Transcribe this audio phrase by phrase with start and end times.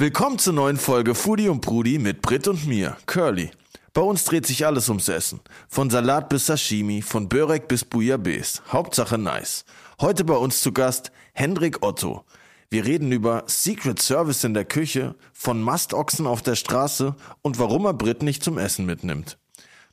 [0.00, 3.50] Willkommen zur neuen Folge Foodie und Brudi mit Brit und mir, Curly.
[3.92, 5.40] Bei uns dreht sich alles ums Essen.
[5.68, 8.62] Von Salat bis Sashimi, von Börek bis Bouillabaisse.
[8.72, 9.66] Hauptsache nice.
[10.00, 12.24] Heute bei uns zu Gast Hendrik Otto.
[12.70, 17.84] Wir reden über Secret Service in der Küche, von Mastochsen auf der Straße und warum
[17.84, 19.36] er Brit nicht zum Essen mitnimmt.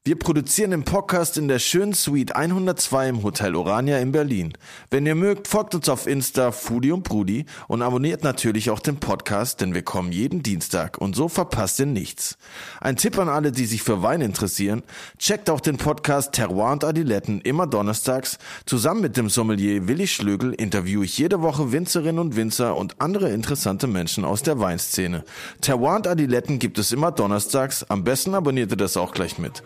[0.07, 4.53] Wir produzieren den Podcast in der schönen Suite 102 im Hotel Orania in Berlin.
[4.89, 9.01] Wenn ihr mögt, folgt uns auf Insta Foodie und Brudi und abonniert natürlich auch den
[9.01, 12.37] Podcast, denn wir kommen jeden Dienstag und so verpasst ihr nichts.
[12.79, 14.81] Ein Tipp an alle, die sich für Wein interessieren,
[15.17, 18.37] checkt auch den Podcast Terroir und Adiletten immer donnerstags.
[18.65, 23.31] Zusammen mit dem Sommelier Willi Schlögel interviewe ich jede Woche Winzerinnen und Winzer und andere
[23.31, 25.25] interessante Menschen aus der Weinszene.
[25.59, 27.83] Terroir und Adiletten gibt es immer donnerstags.
[27.89, 29.63] Am besten abonniert ihr das auch gleich mit.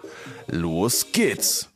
[0.48, 1.68] Los geht's!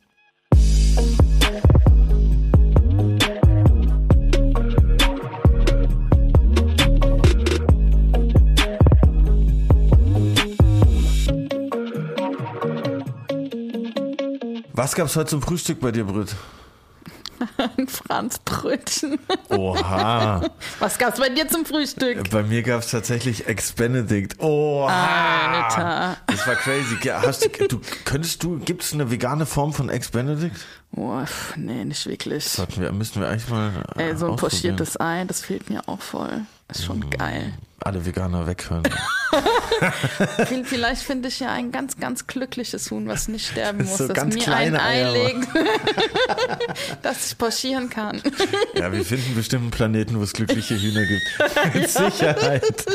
[14.72, 16.36] Was gab's heute zum Frühstück bei dir, Brüt?
[17.76, 19.18] Ein Franzbrötchen.
[19.50, 20.42] Oha.
[20.78, 22.30] Was gab's bei dir zum Frühstück?
[22.30, 24.40] Bei mir gab's tatsächlich Ex-Benedict.
[24.40, 25.46] Oha.
[25.46, 26.16] Alter.
[26.26, 26.96] Das war crazy.
[27.08, 30.56] Hast du, du, könntest du, gibt's eine vegane Form von Ex-Benedict?
[30.96, 32.44] Oh, pf, nee, nicht wirklich.
[32.44, 33.70] Sollten wir, müssten wir eigentlich mal.
[33.96, 36.42] äh, Ey, so ein pochiertes Ei, das fehlt mir auch voll.
[36.70, 37.10] Ist schon Mm.
[37.10, 37.52] geil.
[37.80, 38.82] Alle Veganer weghören.
[40.48, 44.08] Viel- Vielleicht finde ich ja ein ganz, ganz glückliches Huhn, was nicht sterben muss, So
[44.08, 45.46] das mir ein Ei legt,
[47.02, 48.22] das ich pochieren kann.
[48.74, 51.74] ja, wir finden bestimmt einen Planeten, wo es glückliche Hühner gibt.
[51.74, 52.86] Mit Sicherheit.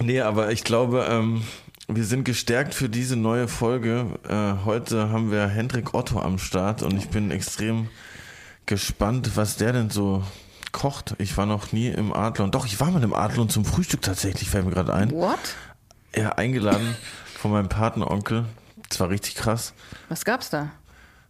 [0.00, 1.42] Nee, aber ich glaube, ähm,
[1.88, 4.06] wir sind gestärkt für diese neue Folge.
[4.28, 7.88] Äh, heute haben wir Hendrik Otto am Start und ich bin extrem
[8.66, 10.22] gespannt, was der denn so
[10.72, 11.14] kocht.
[11.18, 12.50] Ich war noch nie im Adlon.
[12.50, 15.10] Doch, ich war mal im Adlon zum Frühstück tatsächlich, fällt mir gerade ein.
[15.10, 15.38] What?
[16.14, 16.96] Ja, eingeladen
[17.38, 18.44] von meinem Patenonkel.
[18.88, 19.72] Das war richtig krass.
[20.08, 20.70] Was gab's da?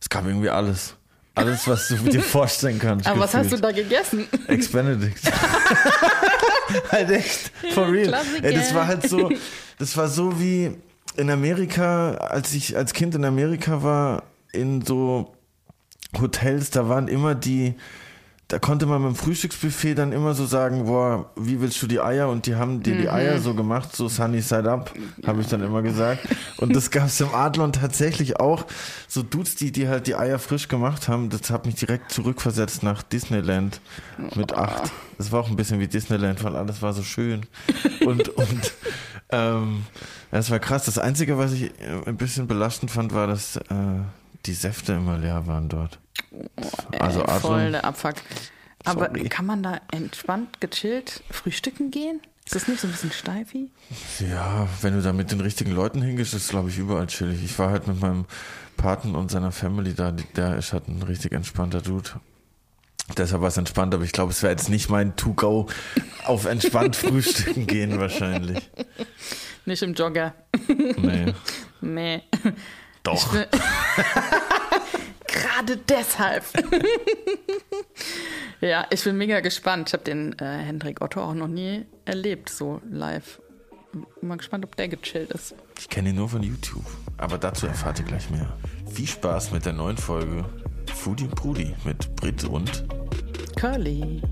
[0.01, 0.95] Es gab irgendwie alles.
[1.35, 3.07] Alles, was du dir vorstellen kannst.
[3.07, 3.65] Aber was hast du gefühlt.
[3.65, 4.27] da gegessen?
[4.49, 5.21] Ex-Benedict.
[6.91, 8.09] halt echt, for real.
[8.09, 8.45] Klassiker.
[8.45, 9.31] Ey, das war halt so,
[9.79, 10.77] das war so wie
[11.17, 15.35] in Amerika, als ich als Kind in Amerika war, in so
[16.21, 17.75] Hotels, da waren immer die,
[18.51, 22.01] da konnte man mit dem Frühstücksbuffet dann immer so sagen, boah, wie willst du die
[22.01, 22.29] Eier?
[22.29, 24.93] Und die haben dir die Eier so gemacht, so sunny side up,
[25.25, 26.27] habe ich dann immer gesagt.
[26.57, 28.67] Und das gab es im Adlon tatsächlich auch.
[29.07, 32.83] So Dudes, die, die halt die Eier frisch gemacht haben, das hat mich direkt zurückversetzt
[32.83, 33.81] nach Disneyland
[34.35, 34.91] mit acht.
[35.17, 37.47] Das war auch ein bisschen wie Disneyland, weil alles war so schön.
[38.05, 38.73] Und, und
[39.31, 39.85] ähm,
[40.33, 40.87] das war krass.
[40.87, 41.71] Das Einzige, was ich
[42.05, 43.63] ein bisschen belastend fand, war, dass äh,
[44.47, 45.99] die Säfte immer leer waren dort.
[46.99, 48.15] Also Ey, voll der Abfuck.
[48.85, 49.29] Aber Sorry.
[49.29, 52.21] kann man da entspannt, gechillt frühstücken gehen?
[52.47, 53.71] Ist das nicht so ein bisschen steifi?
[54.19, 57.45] Ja, wenn du da mit den richtigen Leuten hingehst, ist glaube ich überall chillig.
[57.45, 58.25] Ich war halt mit meinem
[58.77, 62.11] Paten und seiner Family da, der ist halt ein richtig entspannter Dude.
[63.17, 65.69] Deshalb war es entspannt, aber ich glaube, es wäre jetzt nicht mein To-Go
[66.25, 68.71] auf entspannt frühstücken gehen wahrscheinlich.
[69.67, 70.35] Nicht im Jogger.
[70.97, 71.35] Nee.
[71.83, 72.23] Nee.
[73.03, 73.33] Doch.
[75.27, 76.45] Gerade deshalb.
[78.61, 79.89] ja, ich bin mega gespannt.
[79.89, 83.41] Ich habe den äh, Hendrik Otto auch noch nie erlebt, so live.
[83.93, 85.55] Bin mal gespannt, ob der gechillt ist.
[85.79, 86.85] Ich kenne ihn nur von YouTube.
[87.17, 88.53] Aber dazu erfahrt ihr gleich mehr.
[88.93, 90.45] Viel Spaß mit der neuen Folge
[90.95, 92.85] Foodie und Brudi mit Brit und
[93.57, 94.23] Curly.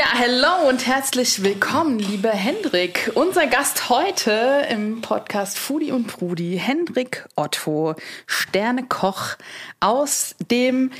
[0.00, 3.10] Ja, hello und herzlich willkommen, lieber Hendrik.
[3.16, 7.94] Unser Gast heute im Podcast Foodie und Brudi, Hendrik Otto,
[8.26, 9.36] Sternekoch
[9.78, 10.90] aus dem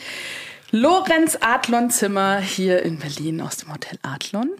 [0.70, 4.50] Lorenz Adlon Zimmer hier in Berlin aus dem Hotel Adlon.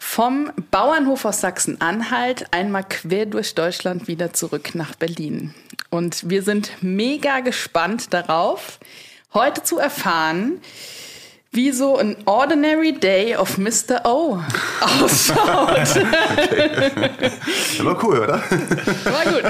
[0.00, 5.54] Vom Bauernhof aus Sachsen-Anhalt einmal quer durch Deutschland wieder zurück nach Berlin.
[5.90, 8.80] Und wir sind mega gespannt darauf,
[9.32, 10.60] heute zu erfahren,
[11.54, 14.04] wie so ein Ordinary Day of Mr.
[14.04, 14.40] O
[14.80, 16.04] ausschaut.
[17.80, 18.42] Aber cool, oder?
[19.04, 19.44] War gut.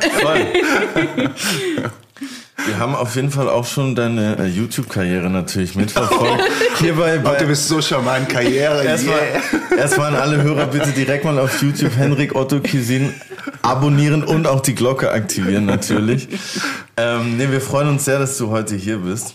[2.66, 6.42] wir haben auf jeden Fall auch schon deine äh, YouTube-Karriere natürlich mitverfolgt.
[6.78, 8.84] Hierbei bei, du bist so charmant, Karriere.
[8.84, 9.78] Erstmal, yeah.
[9.78, 13.14] erstmal an alle Hörer bitte direkt mal auf YouTube Henrik Otto Cuisine
[13.62, 16.28] abonnieren und auch die Glocke aktivieren natürlich.
[16.96, 19.34] Ähm, nee, wir freuen uns sehr, dass du heute hier bist.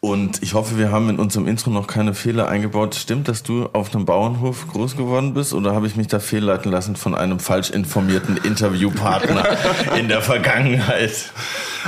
[0.00, 2.96] Und ich hoffe, wir haben in unserem Intro noch keine Fehler eingebaut.
[2.96, 6.72] Stimmt, dass du auf einem Bauernhof groß geworden bist oder habe ich mich da fehlleiten
[6.72, 9.46] lassen von einem falsch informierten Interviewpartner
[9.98, 11.30] in der Vergangenheit?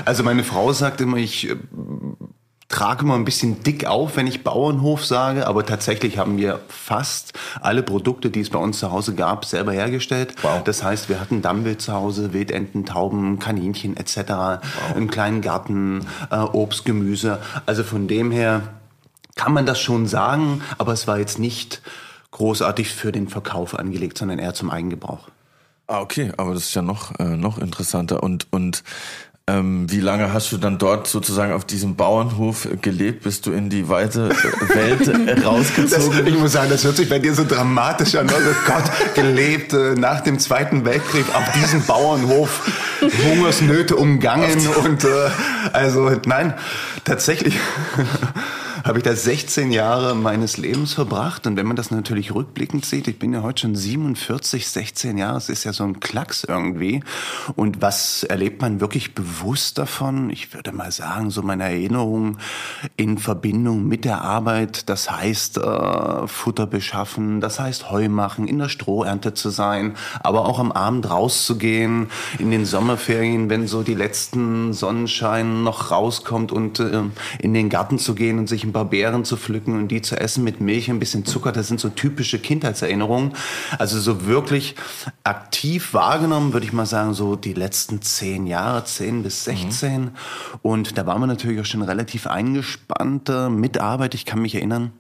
[0.05, 1.56] Also meine Frau sagt immer, ich äh,
[2.69, 7.32] trage mal ein bisschen dick auf, wenn ich Bauernhof sage, aber tatsächlich haben wir fast
[7.61, 10.35] alle Produkte, die es bei uns zu Hause gab, selber hergestellt.
[10.43, 10.62] Wow.
[10.65, 14.61] Das heißt, wir hatten Dammwild zu Hause, Wildenten, Tauben, Kaninchen etc., wow.
[14.94, 17.41] einen kleinen Garten, äh, Obst, Gemüse.
[17.65, 18.62] Also von dem her
[19.35, 21.81] kann man das schon sagen, aber es war jetzt nicht
[22.32, 25.29] großartig für den Verkauf angelegt, sondern eher zum Eigengebrauch.
[25.87, 28.23] Ah, okay, aber das ist ja noch, äh, noch interessanter.
[28.23, 28.85] Und, und
[29.49, 33.71] ähm, wie lange hast du dann dort sozusagen auf diesem Bauernhof gelebt, bis du in
[33.71, 36.29] die weite äh, Welt äh, rausgezogen bist?
[36.29, 38.29] Ich muss sagen, das hört sich bei dir so dramatisch an.
[38.31, 42.71] Oh Gott, gelebt äh, nach dem Zweiten Weltkrieg auf diesem Bauernhof,
[43.25, 45.09] Hungersnöte umgangen und äh,
[45.73, 46.53] also nein,
[47.05, 47.59] tatsächlich
[48.88, 51.46] habe ich da 16 Jahre meines Lebens verbracht.
[51.46, 55.37] Und wenn man das natürlich rückblickend sieht, ich bin ja heute schon 47, 16 Jahre,
[55.37, 57.02] es ist ja so ein Klacks irgendwie.
[57.55, 60.31] Und was erlebt man wirklich bewusst davon?
[60.31, 62.38] Ich würde mal sagen, so meine Erinnerung
[62.96, 68.58] in Verbindung mit der Arbeit, das heißt äh, Futter beschaffen, das heißt Heu machen, in
[68.58, 72.06] der Strohernte zu sein, aber auch am Abend rauszugehen,
[72.38, 77.02] in den Sommerferien, wenn so die letzten Sonnenschein noch rauskommt und äh,
[77.38, 80.15] in den Garten zu gehen und sich ein paar Beeren zu pflücken und die zu
[80.21, 81.51] essen mit Milch, ein bisschen Zucker.
[81.51, 83.33] Das sind so typische Kindheitserinnerungen.
[83.77, 84.77] Also so wirklich
[85.25, 90.03] aktiv wahrgenommen, würde ich mal sagen, so die letzten zehn Jahre, zehn bis sechzehn.
[90.03, 90.11] Mhm.
[90.63, 94.15] Und da waren wir natürlich auch schon relativ eingespannt mit Arbeit.
[94.15, 94.93] Ich kann mich erinnern,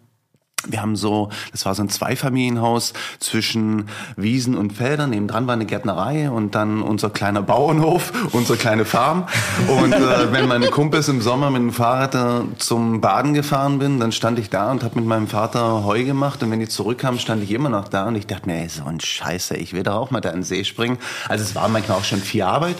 [0.66, 5.10] wir haben so, das war so ein Zweifamilienhaus zwischen Wiesen und Feldern.
[5.10, 9.28] Nebendran war eine Gärtnerei und dann unser kleiner Bauernhof, unsere kleine Farm.
[9.68, 14.00] Und äh, wenn meine Kumpels im Sommer mit dem Fahrrad äh, zum Baden gefahren bin,
[14.00, 16.42] dann stand ich da und habe mit meinem Vater Heu gemacht.
[16.42, 18.84] Und wenn die zurückkamen, stand ich immer noch da und ich dachte mir, ey, so
[18.84, 20.98] ein Scheiße, ich will doch auch mal da in den See springen.
[21.28, 22.76] Also es war manchmal auch schon viel Arbeit,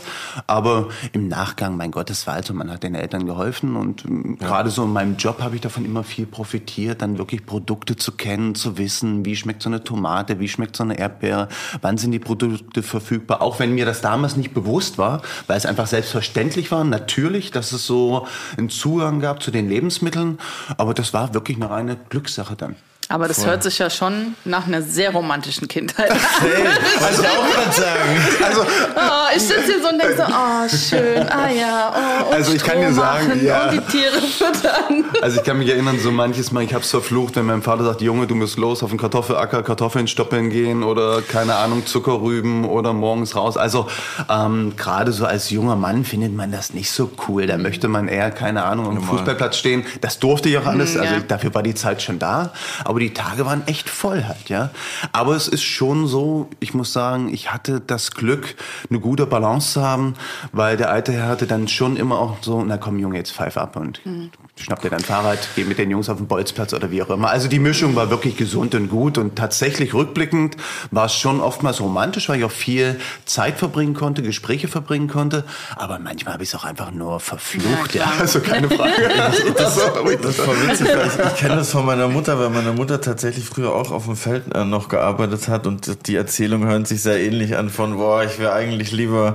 [0.48, 4.34] aber im Nachgang, mein Gott, es war also, man hat den Eltern geholfen und äh,
[4.34, 7.96] gerade so in meinem Job habe ich davon immer viel profitiert, dann wirklich Produkte Produkte
[7.96, 11.48] zu kennen, zu wissen, wie schmeckt so eine Tomate, wie schmeckt so eine Erdbeere,
[11.82, 15.66] wann sind die Produkte verfügbar, auch wenn mir das damals nicht bewusst war, weil es
[15.66, 18.26] einfach selbstverständlich war, natürlich, dass es so
[18.56, 20.38] einen Zugang gab zu den Lebensmitteln,
[20.78, 22.74] aber das war wirklich eine reine Glückssache dann.
[23.10, 23.48] Aber das Voll.
[23.50, 26.18] hört sich ja schon nach einer sehr romantischen Kindheit an.
[26.40, 26.66] Hey,
[27.06, 28.44] also auch gerade sagen.
[28.44, 31.94] Also, oh, ich sitze hier so und denke so, oh, schön, ah ja,
[32.28, 33.70] oh, Also ich kann dir sagen, ja.
[33.70, 35.04] Und die Tiere füttern.
[35.22, 37.84] Also ich kann mich erinnern, so manches Mal, ich habe es verflucht, wenn mein Vater
[37.84, 42.64] sagt, Junge, du musst los auf den Kartoffelacker, Kartoffeln stoppeln gehen oder keine Ahnung, Zuckerrüben
[42.66, 43.56] oder morgens raus.
[43.56, 43.88] Also
[44.28, 47.46] ähm, gerade so als junger Mann findet man das nicht so cool.
[47.46, 49.84] Da möchte man eher, keine Ahnung, am Fußballplatz stehen.
[50.02, 52.52] Das durfte ich auch alles, mm, also dafür war die Zeit schon da.
[52.84, 54.70] Aber aber die Tage waren echt voll halt, ja.
[55.12, 58.56] Aber es ist schon so, ich muss sagen, ich hatte das Glück,
[58.90, 60.14] eine gute Balance zu haben,
[60.50, 63.56] weil der alte Herr hatte dann schon immer auch so, na komm Junge, jetzt pfeif
[63.56, 66.90] ab und mhm schnapp dir dein Fahrrad, geh mit den Jungs auf den Bolzplatz oder
[66.90, 67.30] wie auch immer.
[67.30, 70.56] Also die Mischung war wirklich gesund und gut und tatsächlich rückblickend
[70.90, 75.44] war es schon oftmals romantisch, weil ich auch viel Zeit verbringen konnte, Gespräche verbringen konnte,
[75.76, 78.12] aber manchmal habe ich es auch einfach nur verflucht, ja, ja.
[78.20, 78.92] also keine Frage.
[79.16, 83.00] das, das, das war witzig, ich, ich kenne das von meiner Mutter, weil meine Mutter
[83.00, 87.02] tatsächlich früher auch auf dem Feld äh, noch gearbeitet hat und die Erzählung hören sich
[87.02, 89.34] sehr ähnlich an von, boah, ich wäre eigentlich lieber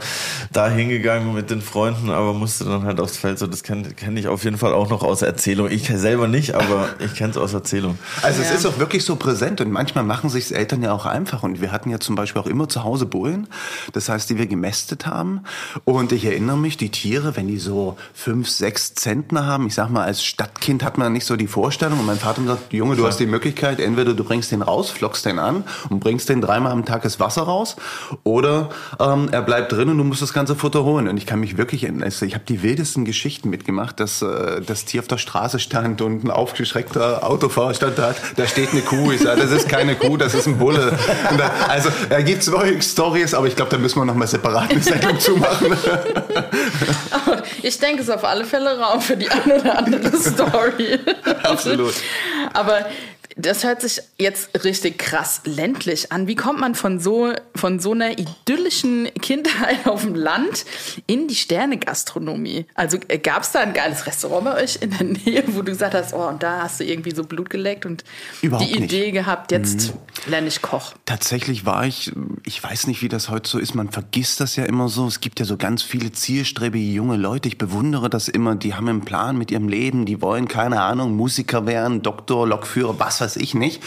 [0.52, 4.18] da hingegangen mit den Freunden, aber musste dann halt aufs Feld, so das kenne kenn
[4.18, 5.70] ich auf jeden Fall auch noch aus aus Erzählung.
[5.70, 8.00] Ich selber nicht, aber ich kenne es aus Erzählung.
[8.24, 8.50] Also ja.
[8.50, 11.44] es ist auch wirklich so präsent und manchmal machen sich Eltern ja auch einfach.
[11.44, 13.48] Und wir hatten ja zum Beispiel auch immer zu Hause Bullen,
[13.94, 15.42] das heißt, die wir gemästet haben.
[15.86, 19.90] Und ich erinnere mich, die Tiere, wenn die so fünf, sechs Zentner haben, ich sag
[19.90, 22.00] mal, als Stadtkind hat man nicht so die Vorstellung.
[22.00, 25.26] Und mein Vater sagt, Junge, du hast die Möglichkeit, entweder du bringst den raus, flockst
[25.26, 27.76] den an und bringst den dreimal am Tag das Wasser raus,
[28.24, 31.08] oder ähm, er bleibt drin und du musst das ganze Futter holen.
[31.08, 34.62] Und ich kann mich wirklich erinnern, also ich habe die wildesten Geschichten mitgemacht, dass äh,
[34.62, 38.82] das Tier auf der Straße stand und ein aufgeschreckter Autofahrer stand da, da steht eine
[38.82, 39.12] Kuh.
[39.12, 40.98] Ich sage, das ist keine Kuh, das ist ein Bulle.
[41.38, 44.28] Da, also da gibt es solche Stories, aber ich glaube, da müssen wir noch mal
[44.28, 45.76] separat eine Sendung zumachen.
[47.62, 51.00] ich denke, es ist auf alle Fälle Raum für die eine oder andere Story.
[51.44, 51.96] Absolut.
[52.54, 52.86] Aber
[53.36, 56.28] das hört sich jetzt richtig krass ländlich an.
[56.28, 60.66] Wie kommt man von so, von so einer idyllischen Kindheit auf dem Land
[61.08, 62.66] in die Sterne-Gastronomie?
[62.76, 65.72] Also äh, gab es da ein geiles Restaurant bei euch in der Nähe, wo du
[65.72, 68.04] gesagt hast, oh, und da hast du irgendwie so Blut geleckt und
[68.42, 69.14] Überhaupt die Idee nicht.
[69.14, 70.32] gehabt, jetzt mhm.
[70.32, 70.94] lerne ich Koch?
[71.06, 72.12] Tatsächlich war ich,
[72.46, 75.08] ich weiß nicht, wie das heute so ist, man vergisst das ja immer so.
[75.08, 77.48] Es gibt ja so ganz viele zielstrebige junge Leute.
[77.48, 81.16] Ich bewundere das immer, die haben einen Plan mit ihrem Leben, die wollen, keine Ahnung,
[81.16, 83.82] Musiker werden, Doktor, Lokführer, was weiß ich nicht.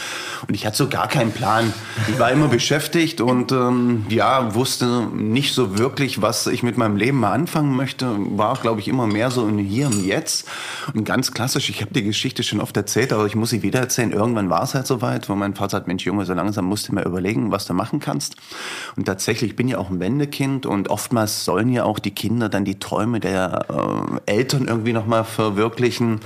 [0.47, 1.71] Und ich hatte so gar keinen Plan.
[2.07, 6.95] Ich war immer beschäftigt und ähm, ja, wusste nicht so wirklich, was ich mit meinem
[6.95, 8.15] Leben mal anfangen möchte.
[8.17, 10.47] War, glaube ich, immer mehr so in Hier und Jetzt.
[10.93, 13.79] Und ganz klassisch, ich habe die Geschichte schon oft erzählt, aber ich muss sie wieder
[13.79, 14.11] erzählen.
[14.11, 16.95] Irgendwann war es halt soweit, wo mein Vater sagt, Mensch Junge, so langsam musst du
[16.95, 18.37] mir überlegen, was du machen kannst.
[18.95, 22.49] Und tatsächlich, ich bin ja auch ein Wendekind und oftmals sollen ja auch die Kinder
[22.49, 23.65] dann die Träume der
[24.25, 26.21] äh, Eltern irgendwie nochmal verwirklichen.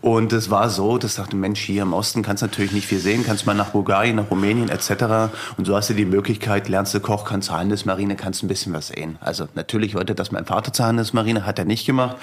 [0.00, 2.98] Und es war so, dass sagte, Mensch, hier im Osten kannst du natürlich nicht viel
[2.98, 5.32] sehen, kannst mal nach Bulgarien, nach Rumänien etc.
[5.56, 8.88] Und so hast du die Möglichkeit, lernst du Koch, kannst Handelsmarine, kannst ein bisschen was
[8.88, 9.18] sehen.
[9.20, 12.16] Also natürlich wollte das mein Vater zur Handelsmarine, hat er nicht gemacht.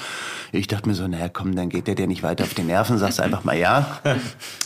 [0.52, 2.98] Ich dachte mir so, naja, komm, dann geht der dir nicht weiter auf die Nerven,
[2.98, 4.00] sagst einfach mal ja.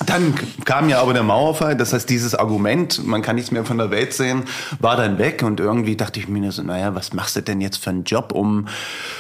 [0.06, 0.34] Dann
[0.66, 3.92] kam ja aber der Mauerfall, das heißt, dieses Argument, man kann nichts mehr von der
[3.92, 4.44] Welt sehen,
[4.80, 7.78] war dann weg und irgendwie dachte ich mir so, naja, was machst du denn jetzt
[7.84, 8.68] für einen Job, um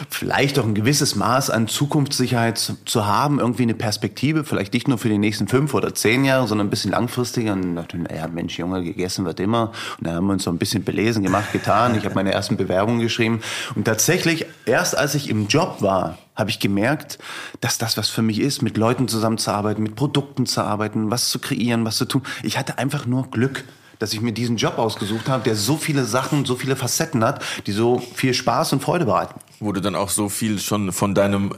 [0.09, 4.87] vielleicht auch ein gewisses Maß an Zukunftssicherheit zu, zu haben, irgendwie eine Perspektive, vielleicht nicht
[4.87, 7.53] nur für die nächsten fünf oder zehn Jahre, sondern ein bisschen langfristiger.
[7.53, 9.71] Und dachte, naja, Mensch, Junge, gegessen wird immer.
[9.97, 11.95] Und dann haben wir uns so ein bisschen belesen, gemacht, getan.
[11.95, 13.41] Ich habe meine ersten Bewerbungen geschrieben.
[13.75, 17.19] Und tatsächlich, erst als ich im Job war, habe ich gemerkt,
[17.59, 21.39] dass das was für mich ist, mit Leuten zusammenzuarbeiten, mit Produkten zu arbeiten, was zu
[21.39, 22.21] kreieren, was zu tun.
[22.43, 23.63] Ich hatte einfach nur Glück
[23.99, 27.43] dass ich mir diesen Job ausgesucht habe, der so viele Sachen, so viele Facetten hat,
[27.67, 29.39] die so viel Spaß und Freude bereiten.
[29.59, 31.53] Du dann auch so viel schon von deinem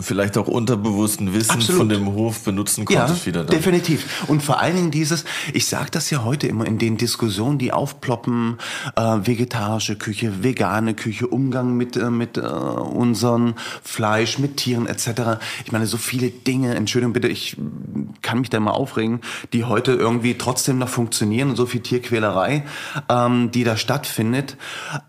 [0.00, 1.78] vielleicht auch unterbewussten Wissen Absolut.
[1.78, 3.44] von dem Hof benutzen konntest ja, wieder.
[3.44, 3.56] Dann.
[3.56, 4.24] Definitiv.
[4.28, 7.72] Und vor allen Dingen dieses, ich sage das ja heute immer in den Diskussionen, die
[7.72, 8.58] aufploppen,
[8.96, 15.40] äh, vegetarische Küche, vegane Küche, Umgang mit, äh, mit äh, unserem Fleisch, mit Tieren etc.
[15.64, 17.56] Ich meine, so viele Dinge, Entschuldigung bitte, ich
[18.22, 19.20] kann mich da mal aufregen,
[19.52, 22.64] die heute irgendwie trotzdem noch funktionieren und so viel Tierquälerei,
[23.08, 24.56] ähm, die da stattfindet.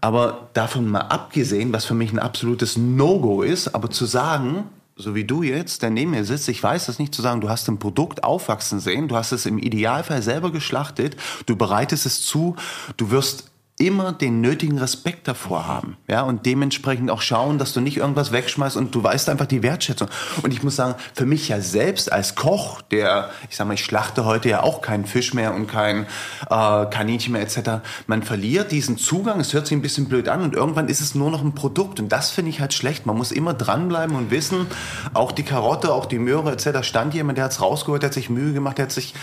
[0.01, 5.15] Aber davon mal abgesehen, was für mich ein absolutes No-Go ist, aber zu sagen, so
[5.15, 7.67] wie du jetzt, der neben mir sitzt, ich weiß das nicht zu sagen, du hast
[7.67, 12.55] ein Produkt aufwachsen sehen, du hast es im Idealfall selber geschlachtet, du bereitest es zu,
[12.97, 13.50] du wirst
[13.81, 18.31] immer den nötigen Respekt davor haben, ja, und dementsprechend auch schauen, dass du nicht irgendwas
[18.31, 20.07] wegschmeißt und du weißt einfach die Wertschätzung.
[20.43, 23.83] Und ich muss sagen, für mich ja selbst als Koch, der, ich sag mal, ich
[23.83, 26.05] schlachte heute ja auch keinen Fisch mehr und kein
[26.49, 27.83] äh, Kaninchen mehr etc.
[28.05, 31.15] Man verliert diesen Zugang, es hört sich ein bisschen blöd an und irgendwann ist es
[31.15, 33.07] nur noch ein Produkt und das finde ich halt schlecht.
[33.07, 34.67] Man muss immer dranbleiben und wissen,
[35.13, 36.87] auch die Karotte, auch die Möhre etc.
[36.87, 39.15] stand jemand, der hat's rausgeholt, der hat sich Mühe gemacht, der hat sich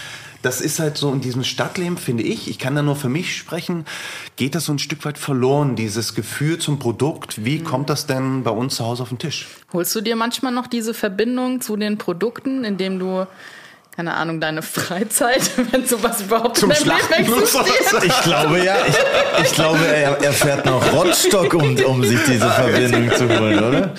[0.42, 3.36] das ist halt so in diesem Stadtleben, finde ich, ich kann da nur für mich
[3.36, 3.84] sprechen,
[4.36, 7.44] geht das so ein Stück weit verloren, dieses Gefühl zum Produkt.
[7.44, 7.64] Wie mhm.
[7.64, 9.48] kommt das denn bei uns zu Hause auf den Tisch?
[9.72, 13.26] Holst du dir manchmal noch diese Verbindung zu den Produkten, indem du
[13.98, 18.04] keine Ahnung, deine Freizeit, wenn sowas überhaupt Zum in deinem existiert.
[18.04, 22.48] Ich glaube ja, ich, ich glaube, er, er, fährt noch Rottstock, um, um sich diese
[22.48, 23.94] Verbindung zu holen, oder?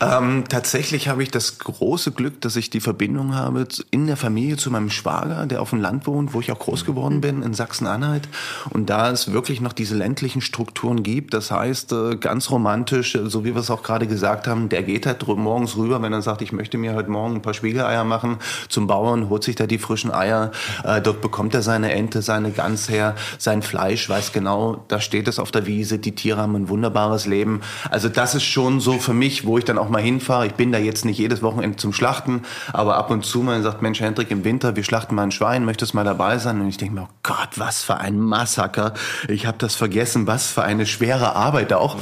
[0.00, 4.56] Ähm, tatsächlich habe ich das große Glück, dass ich die Verbindung habe in der Familie
[4.56, 7.54] zu meinem Schwager, der auf dem Land wohnt, wo ich auch groß geworden bin, in
[7.54, 8.28] Sachsen-Anhalt.
[8.70, 13.44] Und da es wirklich noch diese ländlichen Strukturen gibt, das heißt, äh, ganz romantisch, so
[13.44, 16.42] wie wir es auch gerade gesagt haben, der geht halt morgens rüber, wenn er sagt,
[16.42, 19.78] ich möchte mir heute Morgen ein paar Spiegeleier machen, zum Bauern, holt sich da die
[19.78, 20.52] frischen Eier,
[20.84, 25.28] äh, dort bekommt er seine Ente, seine Gans her, sein Fleisch, weiß genau, da steht
[25.28, 27.60] es auf der Wiese, die Tiere haben ein wunderbares Leben.
[27.90, 30.46] Also das ist schon so für mich, wo ich dann auch mal hinfahre.
[30.46, 33.82] Ich bin da jetzt nicht jedes Wochenende zum Schlachten, aber ab und zu mal sagt,
[33.82, 36.60] Mensch, Hendrik, im Winter, wir schlachten mal ein Schwein, möchtest mal dabei sein?
[36.60, 38.94] Und ich denke mir, oh Gott, was für ein Massaker.
[39.28, 41.96] Ich habe das vergessen, was für eine schwere Arbeit auch.
[41.96, 42.00] Mhm.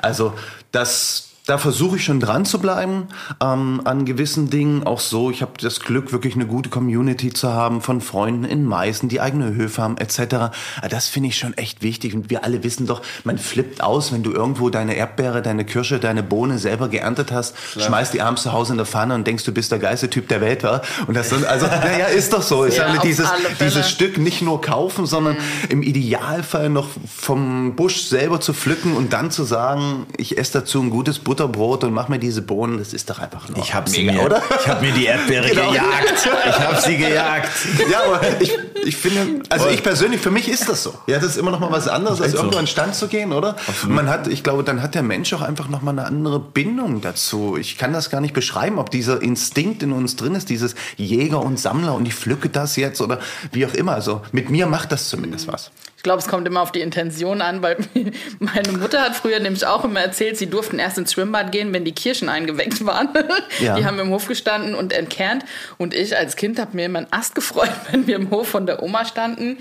[0.00, 0.34] Also
[0.70, 3.08] das da versuche ich schon dran zu bleiben
[3.42, 4.84] ähm, an gewissen Dingen.
[4.84, 8.64] Auch so, ich habe das Glück, wirklich eine gute Community zu haben von Freunden in
[8.64, 10.56] Meißen, die eigene Höfe haben etc.
[10.88, 12.14] Das finde ich schon echt wichtig.
[12.14, 15.98] Und wir alle wissen doch, man flippt aus, wenn du irgendwo deine Erdbeere, deine Kirsche,
[15.98, 17.86] deine Bohne selber geerntet hast, Klar.
[17.88, 20.28] schmeißt die abends zu Hause in der Pfanne und denkst, du bist der geilste Typ
[20.28, 20.80] der Welt, war.
[21.06, 22.64] Und das sind, also, naja, ist doch so.
[22.64, 23.28] Ich ja, sage, dieses,
[23.60, 25.40] dieses Stück nicht nur kaufen, sondern mhm.
[25.68, 30.80] im Idealfall noch vom Busch selber zu pflücken und dann zu sagen, ich esse dazu
[30.80, 32.78] ein gutes Butter Butterbrot und mach mir diese Bohnen.
[32.78, 34.42] Das ist doch einfach nur ich hab mega, sie mir, oder?
[34.60, 35.70] Ich habe mir die Erdbeere genau.
[35.70, 36.28] gejagt.
[36.46, 37.50] Ich habe sie gejagt.
[37.90, 40.94] Ja, aber ich, ich finde, also ich persönlich, für mich ist das so.
[41.06, 42.58] Ja, das ist immer noch mal was anderes, als irgendwo so.
[42.58, 43.56] an Stand zu gehen, oder?
[43.66, 43.96] Absolut.
[43.96, 47.00] Man hat, ich glaube, dann hat der Mensch auch einfach noch mal eine andere Bindung
[47.00, 47.56] dazu.
[47.58, 51.42] Ich kann das gar nicht beschreiben, ob dieser Instinkt in uns drin ist, dieses Jäger
[51.42, 53.18] und Sammler und ich pflücke das jetzt oder
[53.52, 53.92] wie auch immer.
[53.92, 55.70] Also mit mir macht das zumindest was
[56.04, 57.76] glaube, es kommt immer auf die Intention an, weil
[58.38, 61.84] meine Mutter hat früher nämlich auch immer erzählt, sie durften erst ins Schwimmbad gehen, wenn
[61.84, 63.08] die Kirschen eingeweckt waren.
[63.60, 63.76] Ja.
[63.76, 65.44] Die haben im Hof gestanden und entkernt.
[65.78, 68.66] Und ich als Kind habe mir immer einen Ast gefreut, wenn wir im Hof von
[68.66, 69.58] der Oma standen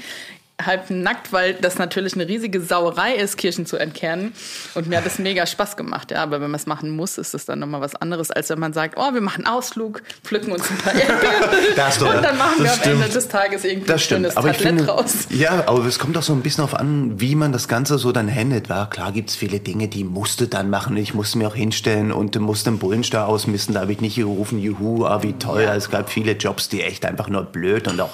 [0.65, 4.33] halb nackt, weil das natürlich eine riesige Sauerei ist, Kirschen zu entkernen.
[4.75, 6.11] Und mir hat das mega Spaß gemacht.
[6.11, 8.59] Ja, aber wenn man es machen muss, ist es dann nochmal was anderes, als wenn
[8.59, 12.73] man sagt, oh, wir machen Ausflug, pflücken uns ein paar Erdbeeren und dann machen wir
[12.73, 14.25] am Ende des Tages irgendwie das stimmt.
[14.25, 15.13] ein schönes aber Tablett finde, raus.
[15.29, 18.11] Ja, aber es kommt auch so ein bisschen auf an, wie man das Ganze so
[18.11, 18.69] dann handelt.
[18.69, 20.97] War klar gibt's viele Dinge, die musste dann machen.
[20.97, 23.75] Ich musste mir auch hinstellen und musste den Bullensteuer ausmisten.
[23.75, 25.61] Da habe ich nicht gerufen, juhu, ah, wie toll.
[25.61, 28.11] Es gab viele Jobs, die echt einfach nur blöd und auch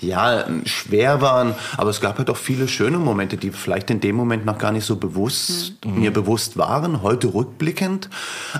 [0.00, 1.54] ja, schwer waren.
[1.76, 4.72] Aber es gab halt auch viele schöne Momente, die vielleicht in dem Moment noch gar
[4.72, 6.00] nicht so bewusst, Mhm.
[6.00, 8.08] mir bewusst waren, heute rückblickend.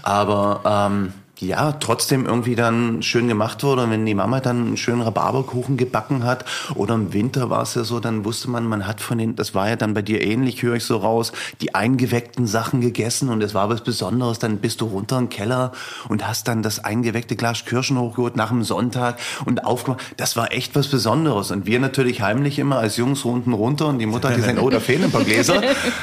[0.02, 3.82] Aber ähm, ja, trotzdem irgendwie dann schön gemacht wurde.
[3.82, 7.74] Und wenn die Mama dann einen schönen Rhabarberkuchen gebacken hat oder im Winter war es
[7.74, 10.22] ja so, dann wusste man, man hat von den, das war ja dann bei dir
[10.22, 14.38] ähnlich, höre ich so raus, die eingeweckten Sachen gegessen und es war was Besonderes.
[14.38, 15.72] Dann bist du runter im Keller
[16.08, 20.02] und hast dann das eingeweckte Glas Kirschen hochgeholt nach dem Sonntag und aufgemacht.
[20.16, 21.50] Das war echt was Besonderes.
[21.50, 24.70] Und wir natürlich heimlich immer als Jungs unten runter und die Mutter hat gesagt, oh,
[24.70, 25.60] da fehlen ein paar Gläser.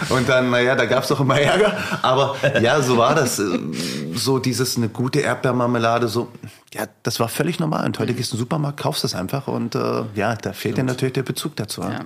[0.10, 1.78] Und dann, naja, da gab's doch immer Ärger.
[2.02, 3.42] Aber ja, so war das.
[4.16, 6.32] So dieses, eine gute Erdbeermarmelade, so,
[6.74, 7.86] ja, das war völlig normal.
[7.86, 10.78] Und heute gehst du in den Supermarkt, kaufst das einfach und äh, ja, da fehlt
[10.78, 11.82] dir natürlich der Bezug dazu.
[11.82, 12.06] Ja,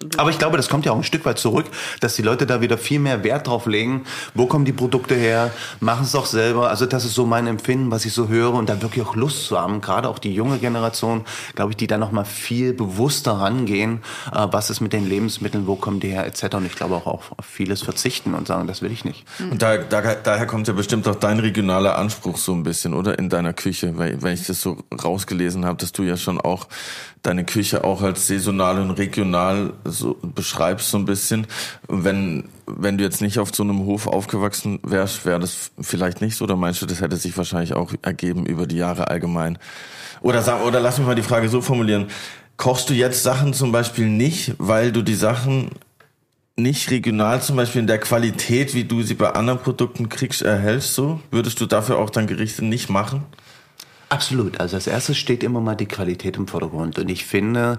[0.00, 0.18] absolut.
[0.18, 1.66] Aber ich glaube, das kommt ja auch ein Stück weit zurück,
[2.00, 4.04] dass die Leute da wieder viel mehr Wert drauf legen.
[4.34, 5.50] Wo kommen die Produkte her?
[5.80, 6.70] Machen es doch selber.
[6.70, 9.46] Also das ist so mein Empfinden, was ich so höre und da wirklich auch Lust
[9.46, 9.80] zu haben.
[9.80, 14.02] Gerade auch die junge Generation, glaube ich, die da noch mal viel bewusster rangehen,
[14.32, 16.54] äh, was ist mit den Lebensmitteln, wo kommen die her, etc.
[16.54, 19.24] Und ich glaube auch auf vieles verzichten und sagen, das will ich nicht.
[19.38, 23.18] Und da, da, daher kommt ja bestimmt auch dein regionaler Anspruch so ein bisschen, oder?
[23.18, 26.68] In deiner Küche, weil, wenn ich das so rausgelesen habe, dass du ja schon auch
[27.22, 31.46] deine Küche auch als saisonal und regional so beschreibst so ein bisschen.
[31.88, 36.36] Wenn, wenn du jetzt nicht auf so einem Hof aufgewachsen wärst, wäre das vielleicht nicht
[36.36, 39.58] so, oder meinst du, das hätte sich wahrscheinlich auch ergeben über die Jahre allgemein?
[40.22, 42.08] Oder sag, oder lass mich mal die Frage so formulieren.
[42.56, 45.70] Kochst du jetzt Sachen zum Beispiel nicht, weil du die Sachen
[46.56, 50.94] nicht regional zum Beispiel in der Qualität, wie du sie bei anderen Produkten kriegst, erhältst
[50.94, 51.20] so?
[51.30, 53.22] Würdest du dafür auch dann Gerichte nicht machen?
[54.10, 54.58] Absolut.
[54.58, 56.98] Also als erstes steht immer mal die Qualität im Vordergrund.
[56.98, 57.78] Und ich finde,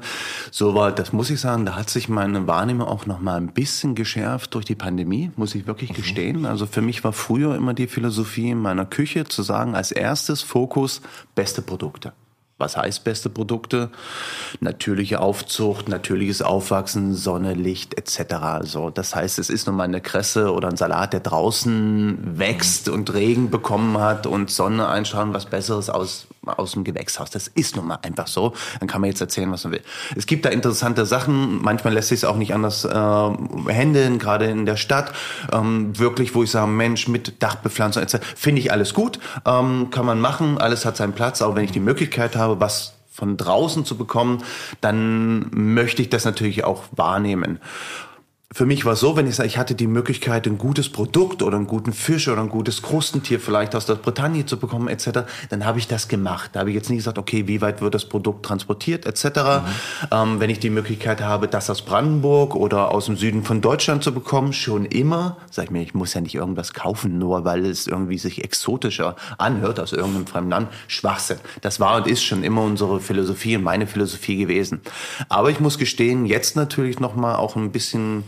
[0.50, 3.52] so war, das muss ich sagen, da hat sich meine Wahrnehmung auch noch mal ein
[3.52, 6.46] bisschen geschärft durch die Pandemie, muss ich wirklich gestehen.
[6.46, 10.42] Also für mich war früher immer die Philosophie in meiner Küche zu sagen, als erstes
[10.42, 11.02] Fokus
[11.36, 12.14] beste Produkte.
[12.62, 13.90] Was heißt beste Produkte?
[14.62, 18.64] Natürliche Aufzucht, natürliches Aufwachsen, Sonne, Licht etc.
[18.64, 22.88] So, das heißt, es ist nun mal eine Kresse oder ein Salat, der draußen wächst
[22.88, 27.30] und Regen bekommen hat und Sonne einschauen, was Besseres aus aus dem Gewächshaus.
[27.30, 28.54] Das ist nun mal einfach so.
[28.80, 29.82] Dann kann man jetzt erzählen, was man will.
[30.16, 31.62] Es gibt da interessante Sachen.
[31.62, 35.14] Manchmal lässt sich es auch nicht anders äh, handeln, gerade in der Stadt.
[35.52, 38.18] Ähm, wirklich, wo ich sage, Mensch, mit Dachbepflanzung etc.
[38.36, 39.20] Finde ich alles gut.
[39.46, 40.58] Ähm, kann man machen.
[40.58, 41.42] Alles hat seinen Platz.
[41.42, 44.44] Aber wenn ich die Möglichkeit habe, was von draußen zu bekommen,
[44.80, 47.60] dann möchte ich das natürlich auch wahrnehmen.
[48.54, 51.42] Für mich war es so, wenn ich sage, ich hatte die Möglichkeit, ein gutes Produkt
[51.42, 55.22] oder einen guten Fisch oder ein gutes Krustentier vielleicht aus der Bretagne zu bekommen etc.,
[55.50, 56.50] dann habe ich das gemacht.
[56.52, 59.24] Da habe ich jetzt nicht gesagt, okay, wie weit wird das Produkt transportiert etc.
[59.24, 59.62] Mhm.
[60.12, 64.04] Ähm, wenn ich die Möglichkeit habe, das aus Brandenburg oder aus dem Süden von Deutschland
[64.04, 67.66] zu bekommen, schon immer, sag ich mir, ich muss ja nicht irgendwas kaufen, nur weil
[67.66, 70.68] es irgendwie sich exotischer anhört aus irgendeinem fremden Land.
[70.88, 71.38] Schwachsinn.
[71.62, 74.82] Das war und ist schon immer unsere Philosophie und meine Philosophie gewesen.
[75.30, 78.26] Aber ich muss gestehen, jetzt natürlich noch mal auch ein bisschen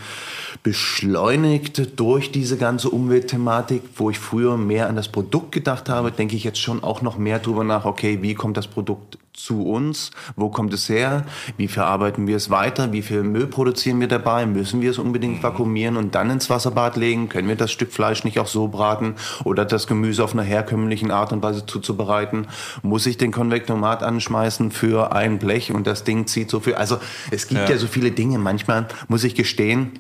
[0.64, 6.36] beschleunigt durch diese ganze Umweltthematik, wo ich früher mehr an das Produkt gedacht habe, denke
[6.36, 10.12] ich jetzt schon auch noch mehr drüber nach, okay, wie kommt das Produkt zu uns?
[10.36, 11.26] Wo kommt es her?
[11.58, 12.92] Wie verarbeiten wir es weiter?
[12.92, 14.46] Wie viel Müll produzieren wir dabei?
[14.46, 17.30] Müssen wir es unbedingt vakuumieren und dann ins Wasserbad legen?
[17.30, 21.12] Können wir das Stück Fleisch nicht auch so braten oder das Gemüse auf einer herkömmlichen
[21.12, 22.48] Art und Weise zuzubereiten?
[22.82, 26.76] Muss ich den Konvektomat anschmeißen für ein Blech und das Ding zieht so viel?
[26.76, 27.00] Also
[27.32, 28.38] es gibt ja, ja so viele Dinge.
[28.38, 30.00] Manchmal muss ich gestehen,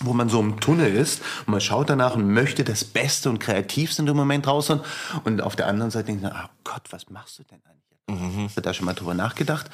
[0.00, 3.38] wo man so im Tunnel ist und man schaut danach und möchte das Beste und
[3.38, 4.80] Kreativste dem Moment raushauen
[5.24, 7.83] und auf der anderen Seite denkt man, oh Gott, was machst du denn eigentlich?
[8.06, 8.44] Mhm.
[8.44, 9.70] Hast du da schon mal drüber nachgedacht?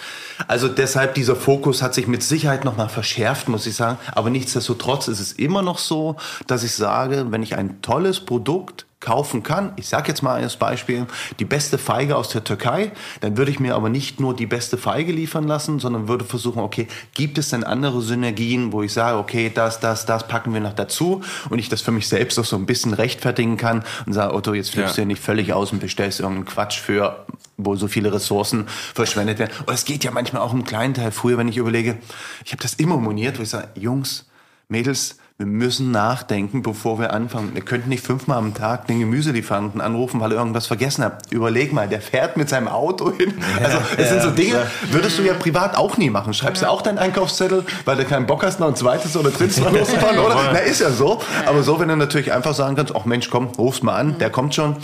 [0.46, 3.98] Also deshalb, dieser Fokus hat sich mit Sicherheit noch mal verschärft, muss ich sagen.
[4.12, 6.16] Aber nichtsdestotrotz ist es immer noch so,
[6.46, 10.56] dass ich sage, wenn ich ein tolles Produkt kaufen kann, ich sage jetzt mal als
[10.56, 11.06] Beispiel,
[11.38, 14.76] die beste Feige aus der Türkei, dann würde ich mir aber nicht nur die beste
[14.76, 19.16] Feige liefern lassen, sondern würde versuchen, okay, gibt es denn andere Synergien, wo ich sage,
[19.16, 22.44] okay, das, das, das packen wir noch dazu und ich das für mich selbst auch
[22.44, 24.96] so ein bisschen rechtfertigen kann und sage, Otto, jetzt flippst ja.
[24.96, 27.24] du ja nicht völlig aus und bestellst irgendeinen Quatsch für,
[27.64, 29.52] wo so viele Ressourcen verschwendet werden.
[29.66, 31.10] Und es geht ja manchmal auch im kleinen Teil.
[31.12, 31.98] Früher, wenn ich überlege,
[32.44, 34.26] ich habe das immer moniert, wo ich sage, Jungs,
[34.68, 37.54] Mädels, Wir müssen nachdenken, bevor wir anfangen.
[37.54, 41.32] Wir könnten nicht fünfmal am Tag den Gemüselieferanten anrufen, weil er irgendwas vergessen hat.
[41.32, 43.32] Überleg mal, der fährt mit seinem Auto hin.
[43.58, 46.34] Also es sind so Dinge, würdest du ja privat auch nie machen.
[46.34, 49.58] Schreibst du auch deinen Einkaufszettel, weil du keinen Bock hast, noch ein zweites oder drittes
[49.60, 50.50] Mal loszufahren, oder?
[50.52, 51.22] Na, ist ja so.
[51.46, 54.28] Aber so, wenn du natürlich einfach sagen kannst, ach Mensch, komm, ruf's mal an, der
[54.28, 54.76] kommt schon.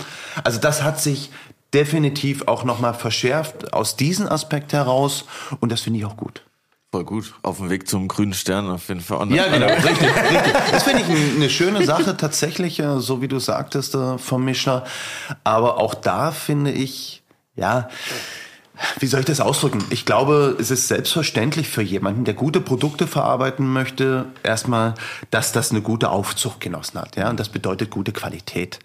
[0.43, 1.29] Also das hat sich
[1.73, 5.25] definitiv auch nochmal verschärft aus diesem Aspekt heraus
[5.59, 6.43] und das finde ich auch gut.
[6.91, 7.33] Voll gut.
[7.43, 9.29] Auf dem Weg zum grünen Stern auf jeden Fall.
[9.31, 9.67] Ja, genau.
[9.67, 10.53] richtig, richtig.
[10.71, 14.85] Das finde ich eine schöne Sache tatsächlich, äh, so wie du sagtest, äh, vom Mischer.
[15.43, 17.23] Aber auch da finde ich,
[17.55, 17.89] ja,
[18.99, 19.83] wie soll ich das ausdrücken?
[19.89, 24.93] Ich glaube, es ist selbstverständlich für jemanden, der gute Produkte verarbeiten möchte, erstmal,
[25.31, 27.15] dass das eine gute Aufzucht genossen hat.
[27.15, 28.79] Ja, und das bedeutet gute Qualität.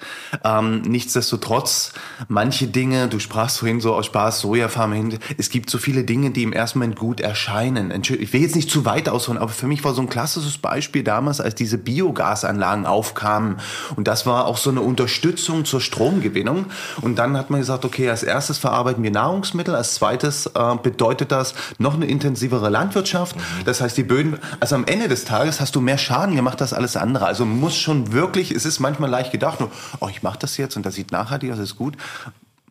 [0.45, 1.93] Ähm, nichtsdestotrotz,
[2.29, 6.31] manche Dinge, du sprachst vorhin so aus Spaß, Sojafarm hin, es gibt so viele Dinge,
[6.31, 7.91] die im ersten Moment gut erscheinen.
[8.03, 11.03] Ich will jetzt nicht zu weit ausholen, aber für mich war so ein klassisches Beispiel
[11.03, 13.57] damals, als diese Biogasanlagen aufkamen.
[13.97, 16.67] Und das war auch so eine Unterstützung zur Stromgewinnung.
[17.01, 21.33] Und dann hat man gesagt, okay, als erstes verarbeiten wir Nahrungsmittel, als zweites äh, bedeutet
[21.33, 23.35] das noch eine intensivere Landwirtschaft.
[23.35, 23.65] Mhm.
[23.65, 26.73] Das heißt, die Böden, also am Ende des Tages hast du mehr Schaden gemacht als
[26.73, 27.27] alles andere.
[27.27, 30.77] Also muss schon wirklich, es ist manchmal leicht gedacht, nur, oh, ich mache das jetzt
[30.77, 31.97] und das sieht nachhaltig, das ist gut.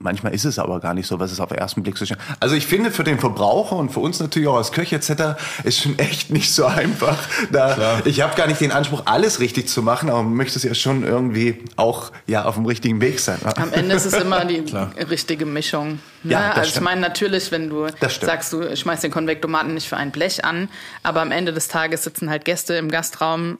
[0.02, 2.18] Manchmal ist es aber gar nicht so, was es auf den ersten Blick so schön.
[2.40, 5.40] Also ich finde für den Verbraucher und für uns natürlich auch als Köche etc.
[5.64, 7.18] ist schon echt nicht so einfach.
[7.52, 10.64] Da, ich habe gar nicht den Anspruch, alles richtig zu machen, aber man möchte es
[10.64, 13.40] ja schon irgendwie auch ja auf dem richtigen Weg sein.
[13.56, 14.64] Am Ende ist es immer die
[15.10, 16.00] richtige Mischung.
[16.24, 16.34] Ne?
[16.34, 20.12] Ja, also ich meine natürlich, wenn du sagst, du schmeißt den Konvektomaten nicht für ein
[20.12, 20.70] Blech an,
[21.04, 23.58] aber am Ende des Tages sitzen halt Gäste im Gastraum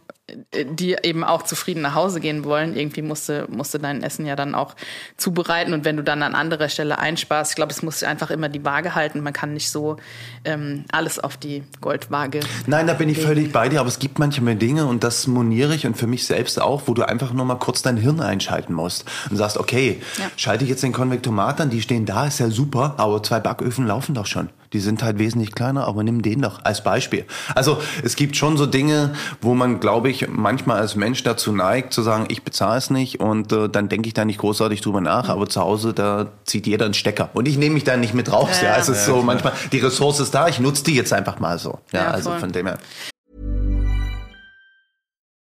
[0.54, 2.76] die eben auch zufrieden nach Hause gehen wollen.
[2.76, 4.76] Irgendwie musste, musste dein Essen ja dann auch
[5.18, 5.74] zubereiten.
[5.74, 8.64] Und wenn du dann an anderer Stelle einsparst, ich glaube, es muss einfach immer die
[8.64, 9.22] Waage halten.
[9.22, 9.98] Man kann nicht so
[10.46, 12.42] ähm, alles auf die Goldwaage.
[12.68, 13.80] Nein, da bin ich völlig bei dir.
[13.80, 16.94] Aber es gibt manchmal Dinge, und das moniere ich und für mich selbst auch, wo
[16.94, 20.26] du einfach nur mal kurz dein Hirn einschalten musst und sagst, okay, ja.
[20.38, 23.86] schalte ich jetzt den Konvektomat an, die stehen da, ist ja super, aber zwei Backöfen
[23.86, 24.50] laufen doch schon.
[24.74, 27.26] Die sind halt wesentlich kleiner, aber nimm den doch als Beispiel.
[27.56, 31.94] Also es gibt schon so Dinge, wo man, glaube ich, manchmal als Mensch dazu neigt,
[31.94, 35.02] zu sagen, ich bezahle es nicht und äh, dann denke ich da nicht großartig drüber
[35.02, 37.30] nach, aber zu Hause, da zieht jeder einen Stecker.
[37.34, 38.62] Und ich nehme mich da nicht mit raus.
[38.62, 38.78] Ja, ja.
[38.78, 39.26] es ist ja, so klar.
[39.26, 41.80] manchmal, die Ressource ist da, ich nutze die jetzt einfach mal so.
[41.92, 42.78] Ja, ja also von dem her.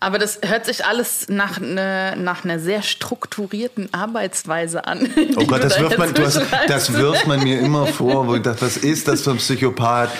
[0.00, 5.08] Aber das hört sich alles nach, ne, nach einer sehr strukturierten Arbeitsweise an.
[5.36, 8.42] Oh Gott, das wirft, man, du hast, das wirft man mir immer vor, wo ich
[8.42, 10.10] dachte, was ist das für ein Psychopath?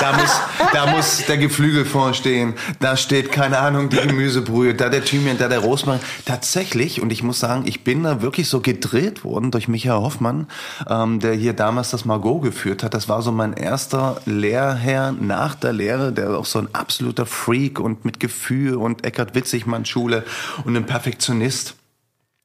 [0.00, 0.40] Da muss,
[0.72, 5.48] da muss der Geflügel vorstehen, da steht, keine Ahnung, die Gemüsebrühe, da der Thymian, da
[5.48, 6.00] der Rosmarin.
[6.24, 10.48] Tatsächlich, und ich muss sagen, ich bin da wirklich so gedreht worden durch Michael Hoffmann,
[10.88, 12.94] ähm, der hier damals das Margot geführt hat.
[12.94, 17.78] Das war so mein erster Lehrherr nach der Lehre, der auch so ein absoluter Freak
[17.78, 20.24] und mit Gefühl und Eckart Witzigmann-Schule
[20.64, 21.76] und ein Perfektionist.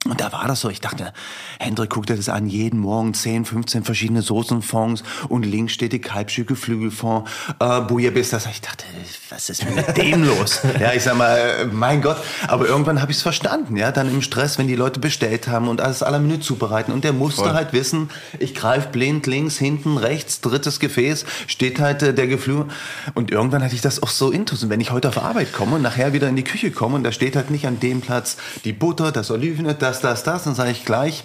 [0.05, 1.11] Und da war das so, ich dachte,
[1.59, 5.99] Hendrik guckt dir das an, jeden Morgen 10, 15 verschiedene Soßenfonds und links steht die
[5.99, 7.27] Kalbstücke Flügelfond,
[7.59, 8.31] äh, Bouillabaisse.
[8.31, 8.45] Das.
[8.45, 8.85] Ich dachte,
[9.29, 10.61] was ist mit dem los?
[10.79, 12.15] Ja, ich sag mal, mein Gott.
[12.47, 15.67] Aber irgendwann habe ich es verstanden, ja, dann im Stress, wenn die Leute bestellt haben
[15.67, 16.93] und alles aller Menü zubereiten.
[16.93, 17.53] Und der musste Voll.
[17.53, 18.09] halt wissen,
[18.39, 22.67] ich greife blind links, hinten, rechts, drittes Gefäß, steht halt äh, der Geflügel.
[23.15, 24.63] Und irgendwann hatte ich das auch so intus.
[24.63, 27.03] Und wenn ich heute auf Arbeit komme und nachher wieder in die Küche komme und
[27.03, 30.43] da steht halt nicht an dem Platz die Butter, das Olivenöl, das das, das, das.
[30.43, 31.23] Dann sage ich gleich,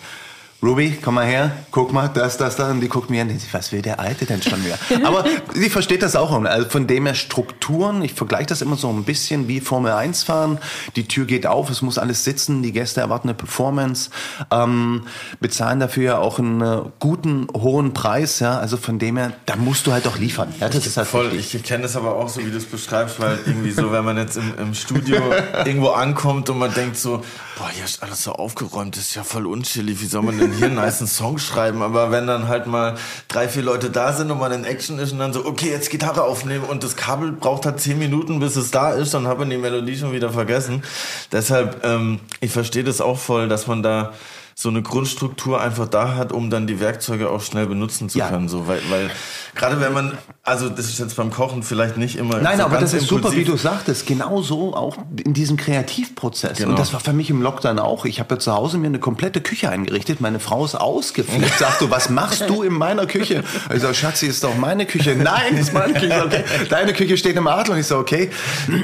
[0.65, 2.71] Ruby, komm mal her, guck mal, das, das, das.
[2.71, 4.79] Und die guckt mir an, was will der Alte denn schon mehr?
[5.05, 6.33] Aber sie versteht das auch.
[6.45, 10.23] Also von dem her Strukturen, ich vergleiche das immer so ein bisschen wie Formel 1
[10.23, 10.59] fahren.
[10.97, 14.09] Die Tür geht auf, es muss alles sitzen, die Gäste erwarten eine Performance,
[14.51, 15.03] ähm,
[15.39, 18.41] bezahlen dafür ja auch einen äh, guten, hohen Preis.
[18.41, 18.59] Ja?
[18.59, 20.55] Also von dem her, da musst du halt auch liefern.
[20.61, 21.31] Ja, das ist halt voll.
[21.31, 21.57] Wichtig.
[21.57, 24.17] Ich kenne das aber auch so, wie du es beschreibst, weil irgendwie so, wenn man
[24.17, 25.21] jetzt im, im Studio
[25.67, 27.23] irgendwo ankommt und man denkt so,
[27.57, 30.53] boah, hier ist alles so aufgeräumt, das ist ja voll unchillig, wie soll man denn
[30.53, 31.83] hier einen nice Song schreiben?
[31.83, 32.97] Aber wenn dann halt mal
[33.29, 35.91] drei, vier Leute da sind und man in Action ist und dann so, okay, jetzt
[35.91, 39.39] Gitarre aufnehmen und das Kabel braucht halt zehn Minuten, bis es da ist, dann hat
[39.39, 40.83] man die Melodie schon wieder vergessen.
[41.31, 44.13] Deshalb, ähm, ich verstehe das auch voll, dass man da
[44.57, 48.29] so eine Grundstruktur einfach da hat, um dann die Werkzeuge auch schnell benutzen zu Ja.
[48.29, 48.49] können.
[48.49, 49.11] So, weil, weil
[49.55, 52.39] gerade wenn man, also das ist jetzt beim Kochen vielleicht nicht immer.
[52.39, 53.47] Nein, so aber das ist super, wie impulsiv.
[53.49, 54.07] du sagtest.
[54.07, 56.59] Genauso auch in diesem Kreativprozess.
[56.59, 56.71] Genau.
[56.71, 58.05] Und das war für mich im Lockdown auch.
[58.05, 60.21] Ich habe ja zu Hause mir eine komplette Küche eingerichtet.
[60.21, 61.59] Meine Frau ist ausgeflippt.
[61.59, 63.43] Sagt du, was machst du in meiner Küche?
[63.75, 65.17] Ich sage, Schatzi, ist doch meine Küche.
[65.17, 66.23] Nein, ist meine Küche.
[66.25, 66.45] Okay.
[66.71, 67.75] Deine Küche steht im Adler.
[67.75, 68.31] Und ich so, okay.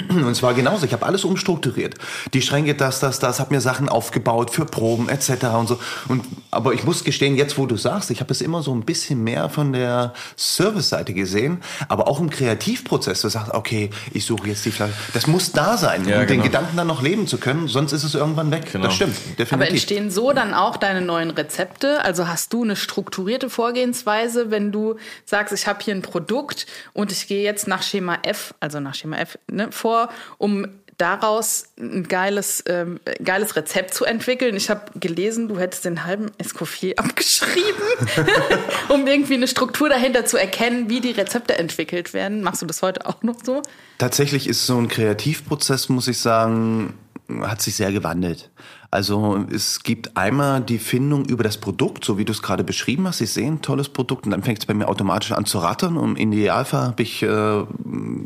[0.08, 0.84] Und zwar genauso.
[0.86, 1.94] Ich habe alles umstrukturiert.
[2.34, 3.38] Die Schränke, das, das, das.
[3.40, 5.30] Habe mir Sachen aufgebaut für Proben etc.
[5.60, 5.78] und so.
[6.08, 8.82] Und, aber ich muss gestehen, jetzt wo du sagst, ich habe es immer so ein
[8.82, 13.20] bisschen mehr von der Service-Seite gesehen, aber auch im Kreativprozess.
[13.20, 14.94] Du sagst, okay, ich suche jetzt die Flasche.
[15.14, 16.42] Das muss da sein, Ja, um den genau.
[16.44, 18.72] Gedanken dann noch leben zu können, sonst ist es irgendwann weg.
[18.72, 18.86] Genau.
[18.86, 19.52] Das stimmt, definitiv.
[19.52, 22.04] Aber entstehen so dann auch deine neuen Rezepte?
[22.04, 27.12] Also hast du eine strukturierte Vorgehensweise, wenn du sagst, ich habe hier ein Produkt und
[27.12, 30.66] ich gehe jetzt nach Schema F, also nach Schema F ne, vor, um
[31.00, 34.56] daraus ein geiles, ähm, geiles Rezept zu entwickeln.
[34.56, 37.82] Ich habe gelesen, du hättest den halben Escoffier abgeschrieben,
[38.88, 42.42] um irgendwie eine Struktur dahinter zu erkennen, wie die Rezepte entwickelt werden.
[42.42, 43.62] Machst du das heute auch noch so?
[43.98, 46.94] Tatsächlich ist so ein Kreativprozess, muss ich sagen,
[47.42, 48.50] hat sich sehr gewandelt.
[48.92, 53.06] Also es gibt einmal die Findung über das Produkt, so wie du es gerade beschrieben
[53.06, 53.20] hast.
[53.20, 55.96] Ich sehe ein tolles Produkt und dann fängt es bei mir automatisch an zu rattern.
[55.96, 57.28] Und im Idealfall habe ich, äh,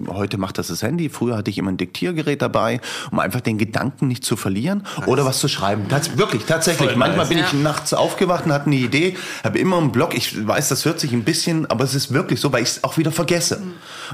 [0.08, 3.58] heute macht das das Handy, früher hatte ich immer ein Diktiergerät dabei, um einfach den
[3.58, 5.86] Gedanken nicht zu verlieren oder was zu schreiben.
[5.88, 6.88] Tats wirklich, tatsächlich.
[6.88, 7.28] Voll Manchmal nice.
[7.28, 7.58] bin ich Ja.
[7.58, 10.14] nachts aufgewacht und hatte eine Idee, habe immer einen Blog.
[10.14, 12.84] Ich weiß, das hört sich ein bisschen, aber es ist wirklich so, weil ich es
[12.84, 13.56] auch wieder vergesse.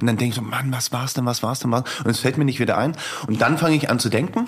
[0.00, 1.84] Und dann denke ich so, Mann, was war's denn, was war's denn, was?
[2.02, 2.96] Und es fällt mir nicht wieder ein.
[3.28, 4.46] Und dann fange ich an zu denken.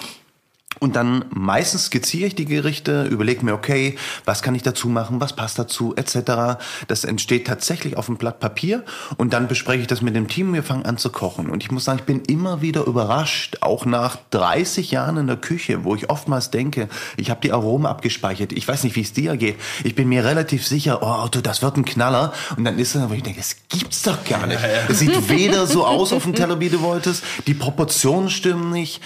[0.80, 5.20] Und dann meistens skizziere ich die Gerichte, überlege mir, okay, was kann ich dazu machen,
[5.20, 6.58] was passt dazu, etc.
[6.88, 8.82] Das entsteht tatsächlich auf einem Blatt Papier
[9.16, 11.50] und dann bespreche ich das mit dem Team und wir fangen an zu kochen.
[11.50, 15.37] Und ich muss sagen, ich bin immer wieder überrascht, auch nach 30 Jahren in der
[15.37, 18.52] Küche, wo ich oftmals denke, ich habe die Aromen abgespeichert.
[18.52, 19.56] Ich weiß nicht, wie es dir geht.
[19.85, 22.32] Ich bin mir relativ sicher, oh Otto, das wird ein Knaller.
[22.56, 24.61] Und dann ist es, wo ich denke, das gibt's doch gar nicht.
[24.88, 29.00] Es sieht weder so aus auf dem Teller, wie du wolltest, die Proportionen stimmen nicht,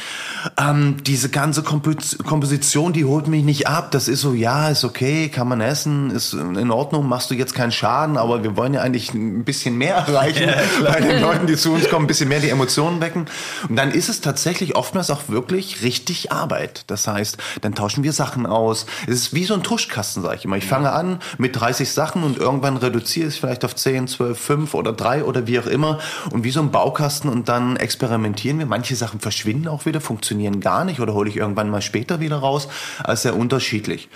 [0.58, 3.90] ähm, diese ganze Kompo- Komposition, die holt mich nicht ab.
[3.90, 7.54] Das ist so, ja, ist okay, kann man essen, ist in Ordnung, machst du jetzt
[7.54, 10.50] keinen Schaden, aber wir wollen ja eigentlich ein bisschen mehr erreichen
[10.82, 13.26] bei den Leuten, die zu uns kommen, ein bisschen mehr die Emotionen wecken.
[13.68, 16.84] Und dann ist es tatsächlich oftmals auch wirklich richtig Arbeit.
[16.88, 18.86] Das heißt, dann tauschen wir Sachen aus.
[19.06, 20.56] Es ist wie so ein Tuschkasten, sage ich immer.
[20.56, 24.38] Ich fange an mit 30 Sachen und irgendwann reduziere ich es vielleicht auf 10, 12,
[24.38, 25.98] 5 oder 3 oder wie auch immer.
[26.30, 28.66] Und wie so ein Baukasten und dann experimentieren wir.
[28.66, 32.36] Manche Sachen verschwinden auch wieder, funktionieren gar nicht oder hole ich irgendwann mal später wieder
[32.36, 32.68] raus.
[33.02, 34.08] Also sehr unterschiedlich.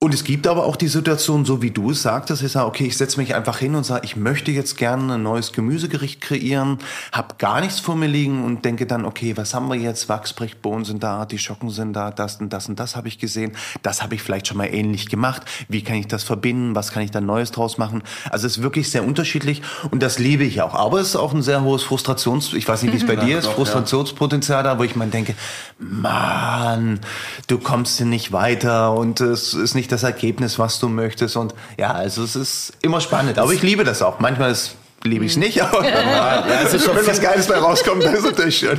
[0.00, 2.86] Und es gibt aber auch die Situation, so wie du es sagtest, ich sage, okay,
[2.86, 6.78] ich setze mich einfach hin und sage, ich möchte jetzt gerne ein neues Gemüsegericht kreieren,
[7.10, 10.08] habe gar nichts vor mir liegen und denke dann, okay, was haben wir jetzt?
[10.08, 13.56] Wachsbrichbohnen sind da, die Schocken sind da, das und das und das habe ich gesehen.
[13.82, 15.42] Das habe ich vielleicht schon mal ähnlich gemacht.
[15.68, 16.76] Wie kann ich das verbinden?
[16.76, 18.04] Was kann ich da Neues draus machen?
[18.30, 20.74] Also es ist wirklich sehr unterschiedlich und das liebe ich auch.
[20.74, 23.38] Aber es ist auch ein sehr hohes Frustrations, ich weiß nicht, wie es bei dir
[23.38, 23.54] ist, doch.
[23.54, 25.34] Frustrationspotenzial da, wo ich mal denke,
[25.80, 27.00] Mann,
[27.48, 31.36] du kommst hier nicht weiter und es ist nicht das Ergebnis, was du möchtest.
[31.36, 33.38] Und ja, also es ist immer spannend.
[33.38, 34.20] Aber ich liebe das auch.
[34.20, 35.84] Manchmal ist, liebe ich es nicht, aber
[36.64, 38.78] es ist schon wenn was Geiles bei rauskommt, dann ist es natürlich schön.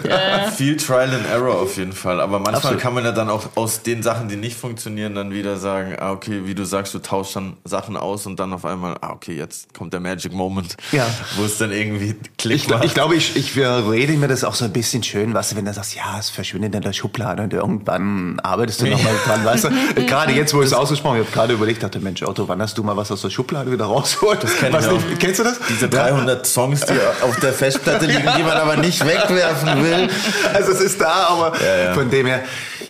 [0.55, 2.19] Viel Trial and Error auf jeden Fall.
[2.19, 2.79] Aber manchmal Absolut.
[2.82, 6.12] kann man ja dann auch aus den Sachen, die nicht funktionieren, dann wieder sagen, ah,
[6.12, 9.36] okay, wie du sagst, du tauschst dann Sachen aus und dann auf einmal, ah, okay,
[9.36, 11.05] jetzt kommt der Magic Moment, Ja.
[11.38, 14.65] wo es dann irgendwie Klick Ich, ich glaube, ich, ich rede mir das auch so
[14.65, 17.53] ein bisschen schön, weißt du, wenn du sagst, ja, es verschwindet in der Schublade und
[17.53, 19.69] irgendwann arbeitest du nochmal dran, weißt du.
[20.05, 22.62] Gerade jetzt, wo ich es ausgesprochen habe, ich habe gerade überlegt, dachte, Mensch, Otto, wann
[22.62, 24.43] hast du mal was aus der Schublade wieder rausgeholt?
[24.43, 24.99] Das kenn ich auch.
[25.19, 25.60] Kennst du das?
[25.69, 26.93] Diese 300 Songs, die
[27.24, 30.10] auf der Festplatte liegen, die man aber nicht wegwerfen will.
[30.54, 31.93] Also es ist da, aber ja.
[31.93, 32.41] von dem her,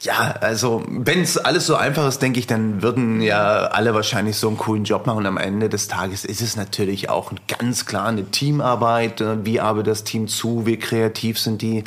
[0.02, 4.38] ja, also wenn es alles so einfach ist, denke ich, dann würden ja alle wahrscheinlich
[4.38, 5.18] so einen coolen Job machen.
[5.18, 9.20] Und am Ende des Tages ist es natürlich auch ganz klar eine Teamarbeit.
[9.20, 10.66] Äh, Wie arbeitet das Team zu?
[10.66, 11.84] Wie kreativ sind die?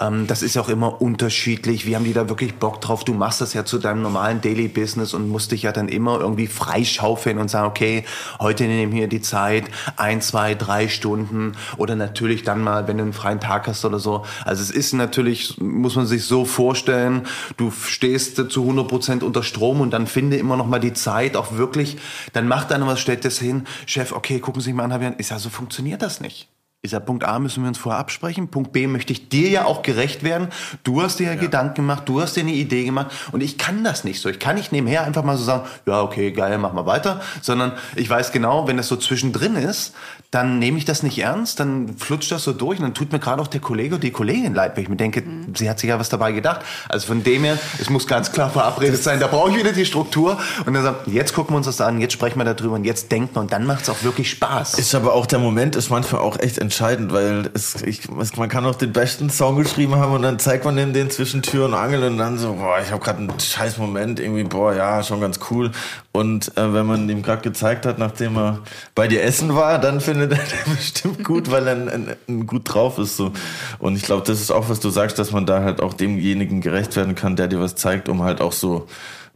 [0.00, 1.86] Ähm, Das ist ja auch immer unterschiedlich.
[1.86, 3.04] Wie haben die da wirklich Bock drauf?
[3.04, 6.18] Du machst das ja zu deinem normalen Daily Business und musst dich ja dann immer
[6.18, 8.04] irgendwie freischaufeln und sagen, okay,
[8.40, 9.64] heute nehme ich mir die Zeit,
[9.96, 13.98] ein, zwei, drei Stunden oder natürlich dann mal, wenn du einen freien Tag hast oder
[13.98, 14.24] so.
[14.44, 17.22] Also es ist natürlich, muss man sich so vorstellen,
[17.56, 21.36] du stehst zu 100 Prozent unter Strom und dann finde immer noch mal die Zeit
[21.36, 21.98] auch wirklich,
[22.32, 25.00] dann macht einer was, stellt das hin, Chef, okay, gucken Sie sich mal an, Herr
[25.00, 25.14] Wian.
[25.18, 26.48] ich sage, so funktioniert das nicht.
[26.84, 28.48] Ist ja Punkt A, müssen wir uns vorher absprechen.
[28.48, 30.48] Punkt B, möchte ich dir ja auch gerecht werden.
[30.82, 33.12] Du hast dir ja, Gedanken gemacht, du hast dir eine Idee gemacht.
[33.30, 34.28] Und ich kann das nicht so.
[34.28, 37.20] Ich kann nicht nebenher einfach mal so sagen, ja, okay, geil, mach mal weiter.
[37.40, 39.94] Sondern ich weiß genau, wenn das so zwischendrin ist,
[40.32, 43.18] dann nehme ich das nicht ernst, dann flutscht das so durch und dann tut mir
[43.18, 45.22] gerade auch der Kollege oder die Kollegin leid, weil ich mir denke,
[45.54, 46.62] sie hat sich ja was dabei gedacht.
[46.88, 49.84] Also von dem her, es muss ganz klar verabredet sein, da brauche ich wieder die
[49.84, 52.84] Struktur und dann sagt, jetzt gucken wir uns das an, jetzt sprechen wir darüber und
[52.84, 54.78] jetzt denken und dann macht es auch wirklich Spaß.
[54.78, 58.48] Ist aber auch der Moment ist manchmal auch echt entscheidend, weil es, ich, es, man
[58.48, 61.66] kann auch den besten Song geschrieben haben und dann zeigt man dem den zwischen Tür
[61.66, 65.02] und Angel und dann so, boah, ich habe gerade einen scheiß Moment, irgendwie, boah, ja,
[65.02, 65.72] schon ganz cool.
[66.12, 68.58] Und äh, wenn man ihm gerade gezeigt hat, nachdem er
[68.94, 72.46] bei dir essen war, dann findet er den bestimmt gut, weil er ein, ein, ein
[72.46, 73.16] gut drauf ist.
[73.16, 73.32] So.
[73.78, 76.60] Und ich glaube, das ist auch, was du sagst, dass man da halt auch demjenigen
[76.60, 78.86] gerecht werden kann, der dir was zeigt, um halt auch so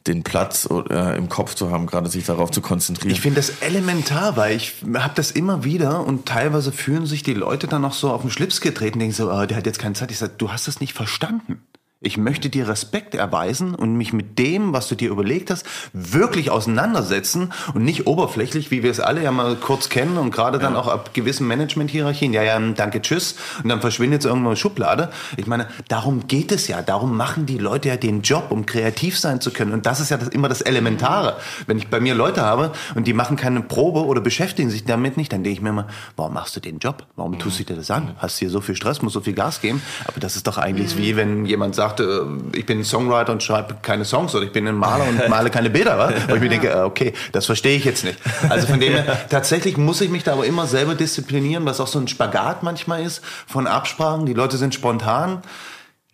[0.06, 3.12] den Platz äh, im Kopf zu haben, gerade sich darauf zu konzentrieren.
[3.12, 7.34] Ich finde das elementar, weil ich habe das immer wieder und teilweise fühlen sich die
[7.34, 9.94] Leute dann noch so auf den Schlips getreten, denken so, oh, der hat jetzt keine
[9.94, 10.10] Zeit.
[10.10, 11.60] Ich sage, du hast das nicht verstanden.
[12.06, 16.50] Ich möchte dir Respekt erweisen und mich mit dem, was du dir überlegt hast, wirklich
[16.50, 20.76] auseinandersetzen und nicht oberflächlich, wie wir es alle ja mal kurz kennen und gerade dann
[20.76, 22.32] auch ab gewissen Management-Hierarchien.
[22.32, 23.34] Ja, ja, danke, tschüss.
[23.60, 25.10] Und dann verschwindet es irgendwo in Schublade.
[25.36, 26.80] Ich meine, darum geht es ja.
[26.80, 29.72] Darum machen die Leute ja den Job, um kreativ sein zu können.
[29.72, 31.36] Und das ist ja das, immer das Elementare.
[31.66, 35.16] Wenn ich bei mir Leute habe und die machen keine Probe oder beschäftigen sich damit
[35.16, 37.04] nicht, dann denke ich mir immer, warum machst du den Job?
[37.16, 38.14] Warum tust du dir das an?
[38.18, 39.82] Hast hier so viel Stress, musst so viel Gas geben.
[40.06, 42.20] Aber das ist doch eigentlich wie wenn jemand sagt, äh,
[42.52, 45.70] ich bin Songwriter und schreibe keine Songs oder ich bin ein Maler und male keine
[45.70, 45.98] Bilder.
[45.98, 46.06] Wa?
[46.06, 48.18] Und ich mir denke, äh, okay, das verstehe ich jetzt nicht.
[48.48, 51.86] Also von dem her, tatsächlich muss ich mich da aber immer selber disziplinieren, was auch
[51.86, 54.26] so ein Spagat manchmal ist von Absprachen.
[54.26, 55.42] Die Leute sind spontan.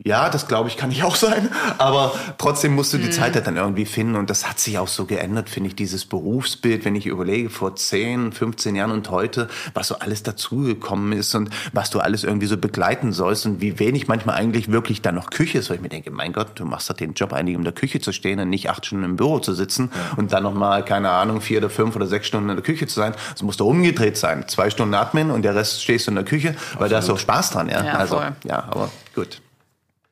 [0.05, 1.49] Ja, das glaube ich, kann ich auch sein.
[1.79, 4.17] Aber trotzdem musst du die Zeit halt dann irgendwie finden.
[4.17, 7.77] Und das hat sich auch so geändert, finde ich, dieses Berufsbild, wenn ich überlege, vor
[7.77, 12.47] 10, 15 Jahren und heute, was so alles dazugekommen ist und was du alles irgendwie
[12.47, 15.71] so begleiten sollst und wie wenig manchmal eigentlich wirklich dann noch Küche ist.
[15.71, 17.73] Weil ich mir denke, mein Gott, du machst doch den Job eigentlich, um in der
[17.73, 21.11] Küche zu stehen und nicht acht Stunden im Büro zu sitzen und dann nochmal, keine
[21.11, 23.15] Ahnung, vier oder fünf oder sechs Stunden in der Küche zu sein.
[23.35, 24.49] Es muss doch umgedreht sein.
[24.49, 27.13] Zwei Stunden Admin und der Rest stehst du in der Küche, weil da hast du
[27.13, 27.69] auch Spaß dran.
[27.69, 28.33] Ja, Ja, also, voll.
[28.45, 29.41] ja aber gut.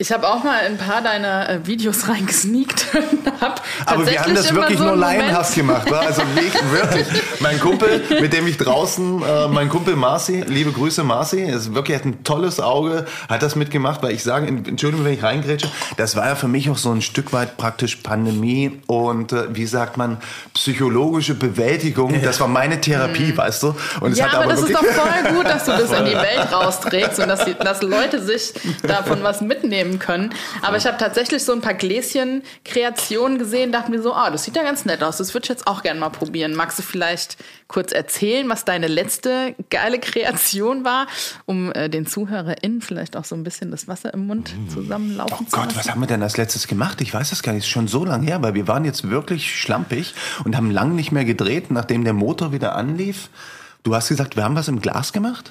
[0.00, 2.86] Ich habe auch mal ein paar deiner äh, Videos reingesneakt
[3.84, 5.90] Aber wir haben das wirklich so nur laienhaft gemacht.
[5.90, 5.98] Wa?
[5.98, 6.22] Also
[6.72, 7.06] wirklich.
[7.40, 11.98] Mein Kumpel, mit dem ich draußen, äh, mein Kumpel Marci, liebe Grüße Marci, ist wirklich
[11.98, 16.16] hat ein tolles Auge, hat das mitgemacht, weil ich sage, Entschuldigung, wenn ich reingrätsche, das
[16.16, 19.98] war ja für mich auch so ein Stück weit praktisch Pandemie und äh, wie sagt
[19.98, 20.16] man,
[20.54, 22.22] psychologische Bewältigung.
[22.22, 23.74] Das war meine Therapie, weißt du?
[24.00, 26.12] Und es Ja, hat aber das ist doch voll gut, dass du das in die
[26.14, 30.30] Welt rausträgst und dass, die, dass Leute sich davon was mitnehmen können.
[30.62, 34.44] Aber ich habe tatsächlich so ein paar Gläschen Kreationen gesehen, dachte mir so, ah, das
[34.44, 36.54] sieht ja ganz nett aus, das würde ich jetzt auch gerne mal probieren.
[36.54, 37.36] Magst du vielleicht
[37.68, 41.06] kurz erzählen, was deine letzte geile Kreation war,
[41.46, 45.50] um äh, den ZuhörerInnen vielleicht auch so ein bisschen das Wasser im Mund zusammenlaufen Oh
[45.50, 45.78] zu Gott, lassen?
[45.78, 47.00] was haben wir denn als letztes gemacht?
[47.00, 47.64] Ich weiß es gar nicht.
[47.64, 51.12] Ist schon so lange her, weil wir waren jetzt wirklich schlampig und haben lang nicht
[51.12, 53.28] mehr gedreht, nachdem der Motor wieder anlief.
[53.82, 55.50] Du hast gesagt, wir haben was im Glas gemacht?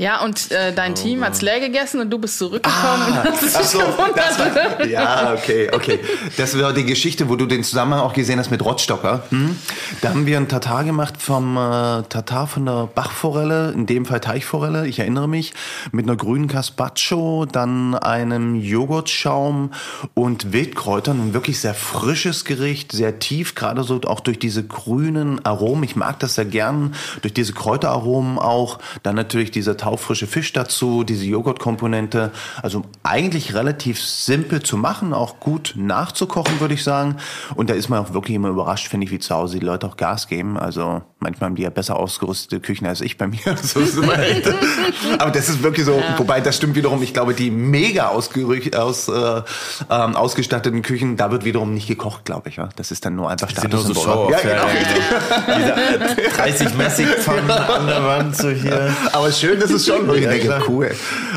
[0.00, 3.54] Ja, und äh, dein Team hat's leer gegessen und du bist zurückgekommen und hast dich
[3.54, 5.98] Ah, so, war, ja, okay, okay.
[6.38, 9.24] Das war die Geschichte, wo du den Zusammenhang auch gesehen hast mit Rottstocker.
[9.28, 9.58] Hm?
[10.00, 14.20] Da haben wir einen Tatar gemacht vom äh, Tatar von der Bachforelle, in dem Fall
[14.20, 15.52] Teichforelle, ich erinnere mich,
[15.92, 19.70] mit einer grünen Caspacho, dann einem Joghurtschaum
[20.14, 21.20] und Wildkräutern.
[21.20, 25.84] Ein wirklich sehr frisches Gericht, sehr tief, gerade so auch durch diese grünen Aromen.
[25.84, 28.78] Ich mag das sehr gern, durch diese Kräuteraromen auch.
[29.02, 32.30] Dann natürlich dieser taufrische Fisch dazu, diese Joghurtkomponente.
[32.62, 37.16] Also eigentlich relativ simpel zu machen, auch gut nachzukochen, würde ich sagen.
[37.56, 39.88] Und da ist man auch wirklich immer überrascht, finde ich, wie zu Hause die Leute
[39.88, 40.56] auch Gas geben.
[40.56, 43.38] Also manchmal haben die ja besser ausgerüstete Küchen als ich bei mir.
[43.62, 43.98] so ist.
[45.18, 49.42] Aber das ist wirklich so, wobei das stimmt wiederum, ich glaube, die mega aus, äh,
[49.90, 52.56] ähm, ausgestatteten Küchen, da wird wiederum nicht gekocht, glaube ich.
[52.56, 52.68] Ja?
[52.76, 54.14] Das ist dann nur einfach sind nur so Statussymbol.
[54.14, 56.14] Show Ja, genau.
[56.16, 58.94] Diese 30 Messigpfannen an der Wand, so hier.
[59.12, 60.08] Aber schön ist es schon.
[60.08, 60.90] wo ich Ja, denke, cool.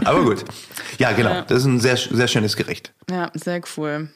[0.05, 0.43] Aber gut.
[0.97, 1.41] Ja, genau.
[1.47, 2.93] Das ist ein sehr, sehr schönes Gericht.
[3.09, 4.09] Ja, sehr cool.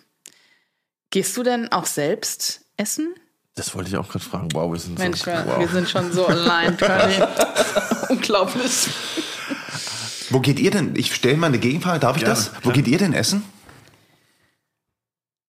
[1.09, 3.15] Gehst du denn auch selbst essen?
[3.57, 4.47] Das wollte ich auch gerade fragen.
[4.53, 5.25] Wow, wir sind Mensch, so.
[5.25, 5.59] wir, wow.
[5.59, 7.15] wir sind schon so allein, Curly.
[8.09, 8.87] Unglaublich.
[10.29, 10.95] Wo geht ihr denn?
[10.95, 11.99] Ich stelle mal eine Gegenfrage.
[11.99, 12.51] Darf ich Gerne, das?
[12.57, 12.73] Wo klar.
[12.75, 13.43] geht ihr denn essen?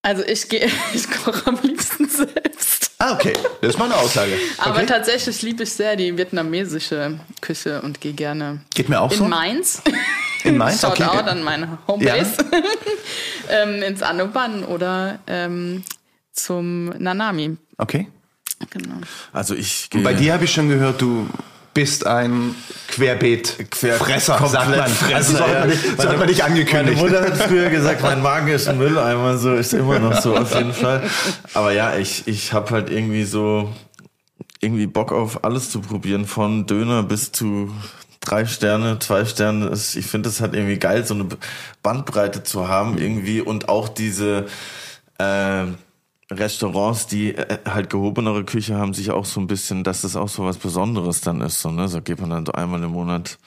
[0.02, 2.92] Also ich gehe, ich koche am liebsten selbst.
[2.98, 3.34] Ah, okay.
[3.60, 4.32] Das ist mal eine Aussage.
[4.58, 4.86] Aber Okay.
[4.86, 9.24] tatsächlich liebe ich sehr die vietnamesische Küche und gehe gerne Geht mir auch in so.
[9.26, 9.82] Mainz.
[10.44, 10.80] In Mainz?
[10.80, 11.04] Shout Okay.
[11.04, 12.36] out an meine Homebase.
[13.50, 15.84] ähm, ins Anoban oder ähm,
[16.32, 17.56] zum Nanami.
[17.78, 18.08] Okay.
[18.70, 18.96] Genau.
[19.32, 20.00] Also ich gehe.
[20.00, 21.28] Und bei dir habe ich schon gehört, du
[21.74, 22.54] bist ein
[22.88, 24.80] Querbeet-Fresser, Quer- sagt man.
[24.80, 24.94] Also
[25.36, 25.76] Fresser, hat man ja.
[25.76, 27.00] hat Meine- man dich angekündigt.
[27.00, 30.36] Meine Mutter hat früher gesagt, mein Magen ist ein Mülleimer, so ist immer noch so
[30.36, 31.08] auf jeden Fall.
[31.54, 33.72] Aber ja, ich, ich habe halt irgendwie so
[34.60, 37.72] irgendwie Bock auf alles zu probieren, von Döner bis zu
[38.20, 39.70] drei Sterne, zwei Sterne.
[39.70, 41.26] Das- Ich finde es halt irgendwie geil, so eine
[41.84, 44.46] Bandbreite zu haben irgendwie und auch diese
[45.20, 45.64] äh,
[46.30, 50.28] Restaurants, die äh, halt gehobenere Küche haben, sich auch so ein bisschen, dass das auch
[50.28, 51.60] so was Besonderes dann ist.
[51.60, 51.88] So, ne?
[51.88, 53.38] so geht man dann so einmal im Monat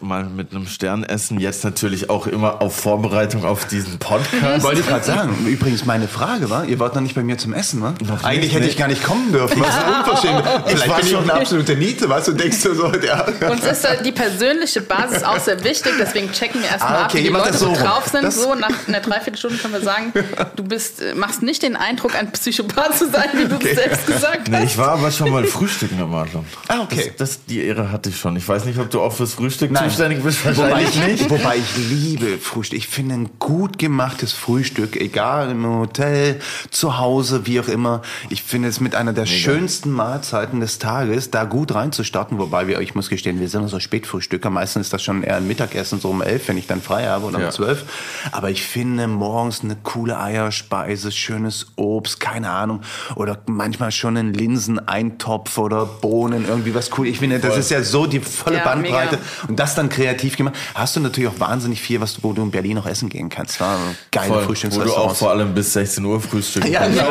[0.00, 1.40] mal mit einem Stern essen.
[1.40, 4.62] Jetzt natürlich auch immer auf Vorbereitung auf diesen Podcast.
[4.62, 5.44] Wollte ich gerade sagen.
[5.44, 7.92] Übrigens, meine Frage war, ihr wart noch nicht bei mir zum Essen, wa?
[8.00, 8.70] Noch Eigentlich nicht, hätte nee.
[8.70, 9.60] ich gar nicht kommen dürfen.
[9.60, 10.44] Was ist unverschämt.
[10.66, 13.26] Vielleicht war bin ich auch schon- eine absolute Niete, weißt du, denkst du so, ja.
[13.50, 17.08] Uns ist da die persönliche Basis auch sehr wichtig, deswegen checken wir erstmal Ah, ab,
[17.10, 18.22] okay, wie die Leute das so drauf sind.
[18.22, 20.12] Das- So nach einer Dreiviertelstunde können wir sagen,
[20.54, 24.46] du bist, machst nicht den Eindruck, ein Psychopath zu sein, wie du es selbst gesagt
[24.48, 24.64] Nee, hast.
[24.64, 26.46] ich war aber schon mal frühstücken am Adlon.
[26.68, 27.12] Ah, okay.
[27.18, 28.36] Das, das, die Ehre hatte ich schon.
[28.36, 29.88] Ich weiß nicht, ob du auch fürs Frühstück Nein.
[29.90, 30.44] zuständig bist.
[30.44, 31.30] Wobei Wahrscheinlich ich, nicht.
[31.30, 32.78] wobei ich liebe Frühstück.
[32.78, 38.02] Ich finde ein gut gemachtes Frühstück, egal im Hotel, zu Hause, wie auch immer.
[38.30, 42.38] Ich finde es mit einer der schönsten Mahlzeiten des Tages, da gut reinzustarten.
[42.38, 44.50] Wobei wir, ich muss gestehen, wir sind so Spätfrühstücker.
[44.50, 47.26] Meistens ist das schon eher ein Mittagessen, so um elf, wenn ich dann frei habe
[47.26, 47.46] oder Ja.
[47.46, 47.84] um zwölf.
[48.32, 52.80] Aber ich finde morgens eine coole Eierspeise, schönes Obst, keine Ahnung.
[53.16, 57.06] Oder manchmal schon einen Linseneintopf oder Bohnen, irgendwie was cool.
[57.06, 59.16] Ich finde, das ist ja so die volle Ja, Bandbreite.
[59.16, 59.22] mega.
[59.48, 60.54] Und das dann kreativ gemacht.
[60.74, 63.28] Hast du natürlich auch wahnsinnig viel, was du, wo du in Berlin auch essen gehen
[63.28, 63.60] kannst.
[63.60, 63.78] Ja,
[64.10, 67.08] geile Voll, wo du auch vor allem bis 16 Uhr frühstücken ja, genau.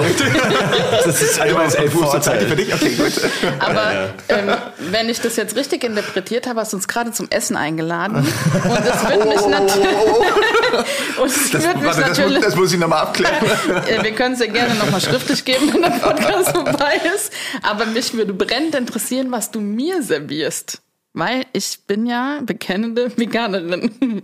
[1.06, 2.74] Das ist Also, immer 11 Uhr die Zeit für dich?
[2.74, 3.14] Okay, gut.
[3.60, 4.49] Aber ähm,
[4.91, 8.18] wenn ich das jetzt richtig interpretiert habe, hast du uns gerade zum Essen eingeladen.
[8.18, 9.88] Und es wird mich natürlich.
[11.22, 12.43] Und Das, mich warte, das, muss, natürlich.
[12.43, 13.34] das muss ich nochmal abklären.
[14.02, 17.32] Wir können es ja gerne nochmal schriftlich geben, wenn der Podcast vorbei ist.
[17.64, 20.82] Aber mich würde brennend interessieren, was du mir servierst.
[21.14, 24.24] Weil ich bin ja bekennende Veganerin.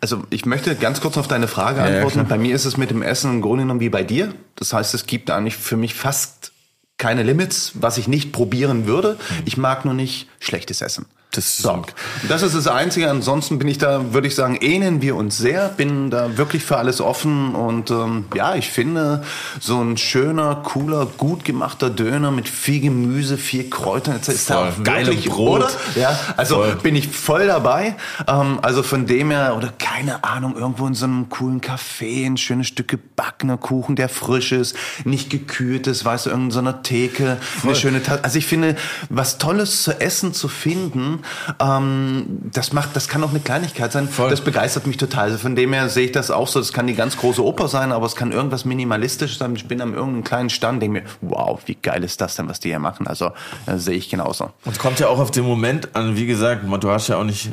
[0.00, 2.14] Also ich möchte ganz kurz auf deine Frage ja, antworten.
[2.14, 2.24] klar.
[2.26, 4.34] bei mir ist es mit dem Essen im Grunde genommen wie bei dir.
[4.56, 6.52] Das heißt, es gibt eigentlich für mich fast
[6.98, 9.18] keine Limits, was ich nicht probieren würde.
[9.46, 11.06] Ich mag nur nicht schlechtes Essen.
[11.32, 11.82] Das ist So,
[12.28, 13.08] das ist das Einzige.
[13.08, 15.68] Ansonsten bin ich da, würde ich sagen, ähneln wir uns sehr.
[15.68, 19.22] Bin da wirklich für alles offen und ähm, ja, ich finde
[19.60, 24.54] so ein schöner, cooler, gut gemachter Döner mit viel Gemüse, viel Kräutern, das ist da
[24.56, 24.68] Voll.
[24.68, 25.60] auch wirklich, Brot.
[25.60, 25.70] oder?
[25.94, 26.76] Ja, also Voll.
[26.82, 27.94] bin ich voll dabei.
[28.26, 32.38] Ähm, also von dem her oder keine Ahnung irgendwo in so einem coolen Café ein
[32.38, 34.74] schönes Stück gebackener Kuchen, der frisch ist,
[35.04, 38.24] nicht gekühlt ist, weißt du, irgendeiner so Theke, eine schöne Tasse.
[38.24, 38.74] Also ich finde,
[39.08, 41.19] was Tolles zu essen zu finden,
[41.60, 44.08] ähm, das macht, das kann auch eine Kleinigkeit sein.
[44.08, 44.30] Voll.
[44.30, 45.24] Das begeistert mich total.
[45.24, 46.58] Also von dem her sehe ich das auch so.
[46.58, 49.54] Das kann die ganz große Oper sein, aber es kann irgendwas minimalistisch sein.
[49.56, 52.60] Ich bin am irgendeinem kleinen Stand, denke mir, wow, wie geil ist das denn, was
[52.60, 53.06] die hier machen?
[53.06, 53.32] Also
[53.66, 54.50] äh, sehe ich genauso.
[54.64, 57.24] Und es kommt ja auch auf den Moment an, wie gesagt, du hast ja auch
[57.24, 57.50] nicht,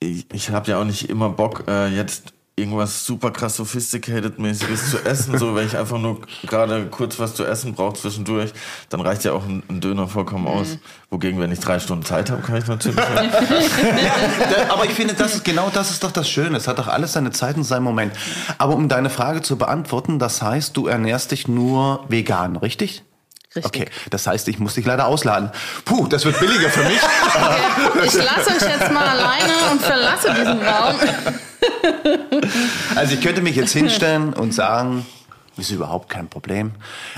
[0.00, 5.04] ich, ich habe ja auch nicht immer Bock, äh, jetzt irgendwas super krass sophisticated-mäßiges zu
[5.04, 5.36] essen.
[5.38, 8.50] So, wenn ich einfach nur gerade kurz was zu essen brauche zwischendurch,
[8.88, 10.78] dann reicht ja auch ein, ein Döner vollkommen aus.
[11.10, 12.96] Wogegen, wenn ich drei Stunden Zeit habe, kann ich natürlich.
[12.96, 16.56] Da- aber ich finde, das ist genau das ist doch das Schöne.
[16.56, 18.12] Es hat doch alles seine Zeit und seinen Moment.
[18.58, 23.04] Aber um deine Frage zu beantworten, das heißt, du ernährst dich nur vegan, richtig?
[23.56, 23.82] Richtig.
[23.82, 25.50] Okay, das heißt, ich muss dich leider ausladen.
[25.84, 27.00] Puh, das wird billiger für mich.
[28.04, 30.96] Ich lasse euch jetzt mal alleine und verlasse diesen Raum.
[32.94, 35.06] Also ich könnte mich jetzt hinstellen und sagen,
[35.58, 36.72] ist überhaupt kein Problem.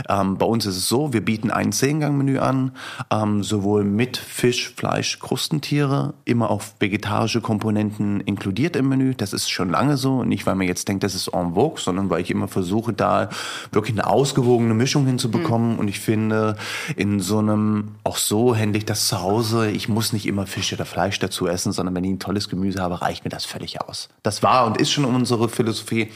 [0.09, 2.73] Ähm, bei uns ist es so, wir bieten ein Zehngang-Menü an,
[3.11, 9.15] ähm, sowohl mit Fisch, Fleisch, Krustentiere, immer auf vegetarische Komponenten inkludiert im Menü.
[9.15, 10.23] Das ist schon lange so.
[10.23, 13.29] Nicht, weil man jetzt denkt, das ist en vogue, sondern weil ich immer versuche, da
[13.73, 15.79] wirklich eine ausgewogene Mischung hinzubekommen.
[15.79, 16.57] Und ich finde,
[16.97, 19.71] in so einem, auch so händle ich das zu Hause.
[19.71, 22.81] Ich muss nicht immer Fisch oder Fleisch dazu essen, sondern wenn ich ein tolles Gemüse
[22.83, 24.09] habe, reicht mir das völlig aus.
[24.23, 26.11] Das war und ist schon unsere Philosophie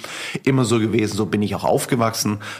[0.45, 1.17] immer so gewesen.
[1.17, 2.12] So bin ich auch aufgewachsen.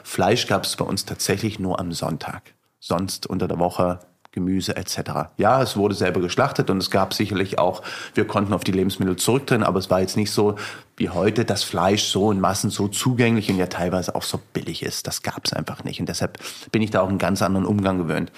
[0.05, 2.55] Fleisch gab es bei uns tatsächlich nur am Sonntag.
[2.81, 4.01] Sonst unter der Woche
[4.33, 5.29] Gemüse etc.
[5.37, 7.83] Ja, es wurde selber geschlachtet und es gab sicherlich auch,
[8.15, 10.57] wir konnten auf die Lebensmittel zurückdrehen, aber es war jetzt nicht so
[10.97, 14.83] wie heute, dass Fleisch so in Massen so zugänglich und ja teilweise auch so billig
[14.83, 15.07] ist.
[15.07, 16.39] Das gab es einfach nicht und deshalb
[16.73, 18.33] bin ich da auch einen ganz anderen Umgang gewöhnt.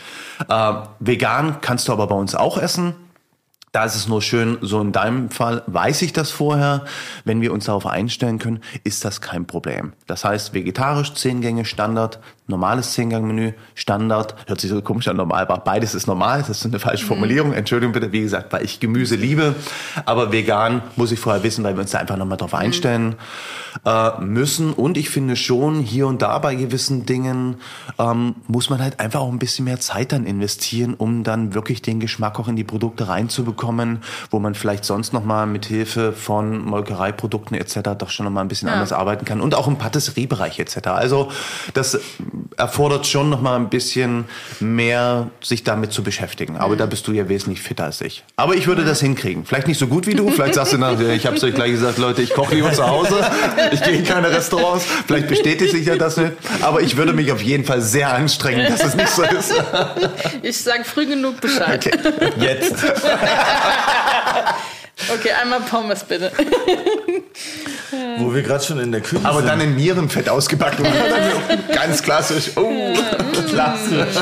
[0.48, 2.96] Äh, vegan kannst du aber bei uns auch essen.
[3.74, 6.84] Da ist es nur schön, so in deinem Fall weiß ich das vorher.
[7.24, 9.94] Wenn wir uns darauf einstellen können, ist das kein Problem.
[10.06, 14.34] Das heißt, vegetarisch, zehn Gänge Standard, normales Zehn-Gang-Menü, Standard.
[14.46, 16.40] Hört sich so komisch an, normal, aber beides ist normal.
[16.40, 17.52] Das ist eine falsche Formulierung.
[17.52, 19.54] Entschuldigung bitte, wie gesagt, weil ich Gemüse liebe.
[20.04, 23.16] Aber vegan muss ich vorher wissen, weil wir uns da einfach nochmal drauf einstellen
[23.84, 24.72] äh, müssen.
[24.74, 27.56] Und ich finde schon, hier und da bei gewissen Dingen
[27.98, 31.80] ähm, muss man halt einfach auch ein bisschen mehr Zeit dann investieren, um dann wirklich
[31.80, 33.98] den Geschmack auch in die Produkte reinzubekommen,
[34.30, 37.80] wo man vielleicht sonst nochmal mit Hilfe von Molkereiprodukten etc.
[37.98, 38.74] doch schon nochmal ein bisschen Ja.
[38.74, 39.40] anders arbeiten kann.
[39.40, 40.88] Und auch im Patisseriebereich etc.
[40.88, 41.30] Also
[41.72, 41.98] das
[42.56, 44.24] erfordert schon nochmal ein bisschen
[44.60, 46.56] mehr, sich damit zu beschäftigen.
[46.56, 48.24] Aber da bist du ja wesentlich fitter als ich.
[48.36, 49.44] Aber ich würde das hinkriegen.
[49.44, 50.30] Vielleicht nicht so gut wie du.
[50.30, 52.86] Vielleicht sagst du dann, ich habe es euch gleich gesagt, Leute, ich koche lieber zu
[52.86, 53.24] Hause.
[53.72, 54.86] Ich gehe in keine Restaurants.
[55.06, 56.32] Vielleicht bestätigt sich ja das nicht.
[56.62, 59.54] Aber ich würde mich auf jeden Fall sehr anstrengen, dass es nicht so ist.
[60.42, 61.86] Ich sage früh genug Bescheid.
[61.86, 62.30] Okay.
[62.40, 62.74] Jetzt.
[65.12, 66.30] Okay, einmal Pommes bitte.
[68.18, 69.48] Wo wir gerade schon in der Küche Aber sind.
[69.48, 70.86] dann in Nierenfett ausgebacken.
[71.72, 72.50] Ganz klassisch.
[72.56, 72.94] Oh,
[73.48, 74.16] klassisch.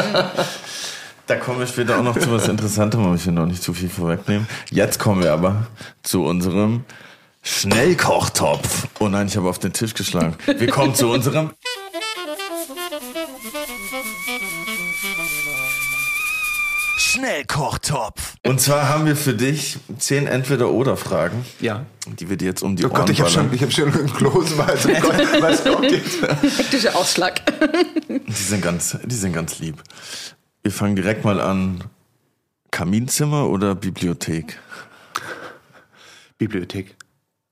[1.27, 3.73] Da kommen wir später auch noch zu was Interessantem, aber ich will noch nicht zu
[3.75, 4.47] viel vorwegnehmen.
[4.71, 5.67] Jetzt kommen wir aber
[6.03, 6.85] zu unserem
[7.43, 8.87] Schnellkochtopf.
[9.01, 10.37] Oh nein, ich habe auf den Tisch geschlagen.
[10.47, 11.51] Wir kommen zu unserem
[17.03, 18.35] Schnellkochtopf.
[18.47, 21.85] Und zwar haben wir für dich zehn Entweder-Oder-Fragen, Ja.
[22.07, 23.93] die wir dir jetzt um die Oh Ohren Gott, ich habe schon, ich hab schon
[23.93, 24.09] einen
[24.57, 26.23] weiß oh Gott, was kommt jetzt.
[26.59, 27.43] Hektischer Ausschlag.
[28.09, 29.83] Die sind ganz, die sind ganz lieb.
[30.63, 31.85] Wir fangen direkt mal an.
[32.71, 34.59] Kaminzimmer oder Bibliothek?
[36.39, 36.97] Bibliothek.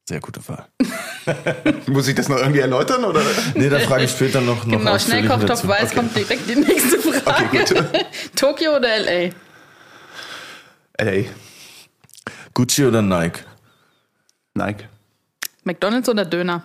[0.08, 0.66] Sehr gute Wahl.
[1.86, 3.04] Muss ich das noch irgendwie erläutern?
[3.04, 3.22] Oder?
[3.54, 7.44] Nee, da frage ich später noch, noch Genau, Schnellkochtopf weiß, kommt direkt die nächste Frage.
[7.46, 8.06] Okay, gut.
[8.36, 9.30] Tokio oder LA?
[10.98, 11.30] Ey,
[12.54, 13.40] Gucci oder Nike?
[14.54, 14.84] Nike.
[15.64, 16.64] McDonalds oder Döner?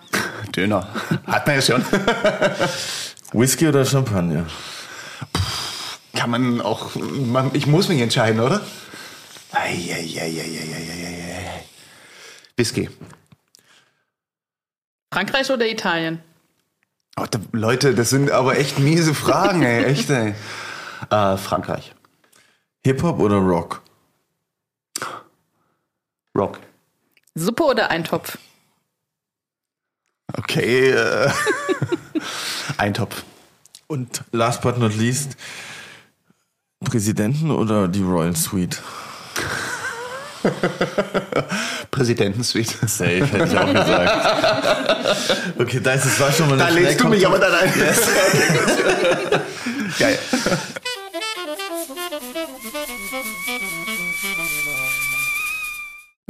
[0.54, 0.88] Döner.
[1.26, 1.84] Hat man ja schon.
[3.32, 4.46] Whisky oder Champagner?
[6.14, 6.94] Kann man auch.
[6.96, 8.60] Man, ich muss mich entscheiden, oder?
[9.52, 10.42] Eieieiei.
[12.56, 12.88] Whisky.
[15.12, 16.20] Frankreich oder Italien?
[17.18, 19.84] Oh, da, Leute, das sind aber echt miese Fragen, ey.
[19.92, 20.34] Echt, ey.
[21.10, 21.94] Äh, Frankreich.
[22.84, 23.82] Hip-Hop oder Rock?
[26.36, 26.58] Rock.
[27.34, 28.38] Suppe oder Eintopf?
[30.36, 30.90] Okay.
[30.90, 31.30] Äh,
[32.76, 33.24] Eintopf.
[33.86, 35.36] Und last but not least,
[36.84, 38.82] Präsidenten oder die Royal Suite?
[41.90, 42.86] Präsidentensuite.
[42.86, 44.12] Safe, hätte ich auch gesagt.
[45.58, 47.72] Okay, das, das war schon mal Da eine legst du mich aber dann ein.
[49.98, 50.18] Geil.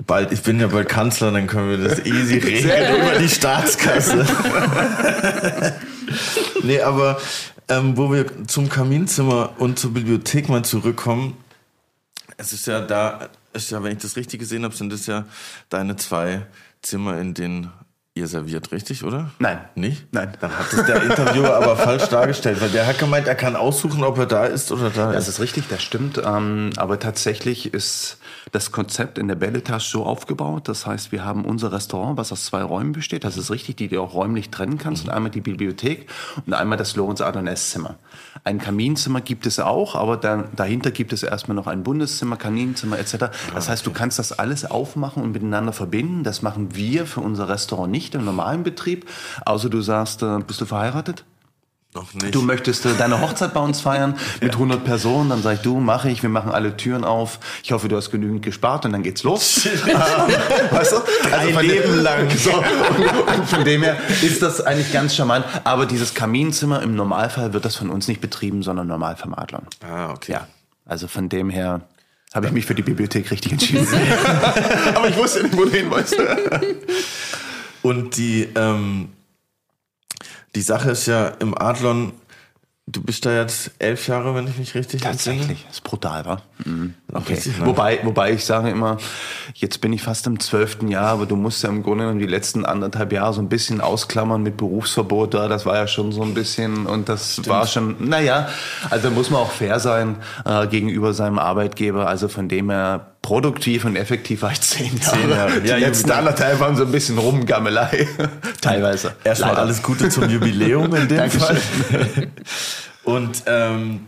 [0.06, 4.24] Bald, ich bin ja bald Kanzler, dann können wir das easy regeln über die Staatskasse.
[6.62, 7.18] nee, aber
[7.68, 11.36] ähm, wo wir zum Kaminzimmer und zur Bibliothek mal zurückkommen,
[12.36, 15.24] es ist ja da, ist ja, wenn ich das richtig gesehen habe, sind es ja
[15.68, 16.46] deine zwei
[16.82, 17.72] Zimmer, in denen
[18.14, 19.30] ihr serviert, richtig, oder?
[19.38, 19.58] Nein.
[19.74, 20.06] Nicht?
[20.12, 20.32] Nein.
[20.40, 24.02] Dann hat es der Interviewer aber falsch dargestellt, weil der hat gemeint, er kann aussuchen,
[24.04, 25.34] ob er da ist oder da Das ist.
[25.34, 26.18] ist richtig, das stimmt.
[26.24, 28.16] Ähm, aber tatsächlich ist
[28.52, 30.66] das Konzept in der Belletage so aufgebaut.
[30.66, 33.22] Das heißt, wir haben unser Restaurant, was aus zwei Räumen besteht.
[33.24, 35.04] Das ist richtig, die du auch räumlich trennen kannst.
[35.04, 36.08] Und einmal die Bibliothek
[36.46, 37.96] und einmal das Lorenz Adorn Esszimmer.
[38.46, 42.96] Ein Kaminzimmer gibt es auch, aber dann, dahinter gibt es erstmal noch ein Bundeszimmer, Kaminzimmer
[42.96, 43.26] etc.
[43.52, 46.22] Das heißt, du kannst das alles aufmachen und miteinander verbinden.
[46.22, 49.06] Das machen wir für unser Restaurant nicht im normalen Betrieb.
[49.44, 51.24] Außer du sagst, äh, bist du verheiratet?
[51.96, 52.34] Noch nicht.
[52.34, 55.80] Du möchtest äh, deine Hochzeit bei uns feiern mit 100 Personen, dann sag ich, du,
[55.80, 57.38] mache ich, wir machen alle Türen auf.
[57.64, 59.64] Ich hoffe, du hast genügend gespart und dann geht's los.
[59.64, 59.72] Ähm,
[60.72, 60.96] weißt du?
[61.32, 62.28] Also von Leben dem, lang.
[62.36, 65.46] So, und, und von dem her ist das eigentlich ganz charmant.
[65.64, 69.62] Aber dieses Kaminzimmer im Normalfall wird das von uns nicht betrieben, sondern normal vom Adlon.
[69.82, 70.32] Ah, okay.
[70.32, 70.46] Ja,
[70.84, 71.80] also von dem her
[72.34, 73.88] habe ich mich für die Bibliothek richtig entschieden.
[74.94, 76.20] Aber ich wusste nicht, wo du hin wolltest.
[77.80, 79.08] Und die, ähm,
[80.56, 82.12] die Sache ist ja im Adlon,
[82.86, 85.40] du bist da jetzt elf Jahre, wenn ich mich richtig entsinne.
[85.40, 86.42] Tatsächlich, ist brutal, wa?
[86.64, 86.94] Mhm.
[87.12, 87.34] Okay.
[87.34, 87.66] ne?
[87.66, 88.96] Wobei, wobei ich sage immer,
[89.54, 92.26] jetzt bin ich fast im zwölften Jahr, aber du musst ja im Grunde genommen die
[92.26, 95.46] letzten anderthalb Jahre so ein bisschen ausklammern mit Berufsverbot da.
[95.46, 98.48] Das war ja schon so ein bisschen und das war schon, naja,
[98.88, 102.08] also muss man auch fair sein äh, gegenüber seinem Arbeitgeber.
[102.08, 105.16] Also von dem her produktiv und effektiv war ich zehn Jahre.
[105.18, 105.60] Zehn Jahre.
[105.60, 108.06] Die Ja, letzten anderthalb waren so ein bisschen Rumgammelei.
[108.60, 109.16] Teilweise.
[109.24, 109.62] Erstmal Leider.
[109.62, 111.28] alles Gute zum Jubiläum in dem.
[111.30, 111.60] Fall.
[113.02, 114.06] Und ähm,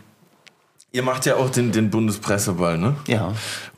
[0.93, 2.95] ihr macht ja auch den, den Bundespresseball, ne?
[3.07, 3.33] Ja.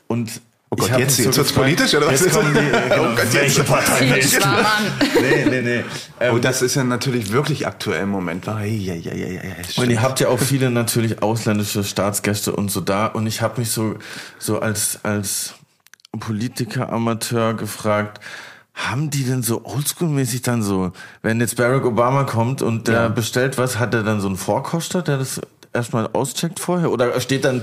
[0.06, 0.40] Und
[0.72, 2.20] Oh Gott, jetzt, mich jetzt so wird's gefragt, politisch, oder was?
[2.20, 4.06] Jetzt kommen die, genau, Oh Gott, welche Partei
[4.40, 5.10] Mann.
[5.20, 5.84] Nee, nee, nee.
[6.18, 8.46] Ähm, Oh, das ist ja natürlich wirklich aktuell im Moment.
[8.46, 9.40] Ja, ja, ja, ja, ja,
[9.76, 13.04] Und ihr habt ja auch viele natürlich ausländische Staatsgäste und so da.
[13.04, 13.96] Und ich habe mich so,
[14.38, 15.56] so als, als
[16.18, 18.20] Politiker-Amateur gefragt,
[18.72, 23.58] haben die denn so oldschool-mäßig dann so, wenn jetzt Barack Obama kommt und der bestellt
[23.58, 25.42] was, hat er dann so einen Vorkoster, der das
[25.72, 26.90] erstmal auscheckt vorher?
[26.90, 27.60] Oder steht dann,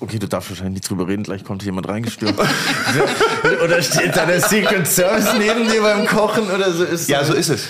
[0.00, 2.38] okay, du darfst wahrscheinlich nicht drüber reden, gleich kommt jemand reingestürmt.
[3.64, 6.84] oder steht da der Secret Service neben dir beim Kochen oder so?
[6.84, 7.66] Ist Ja, so ist es.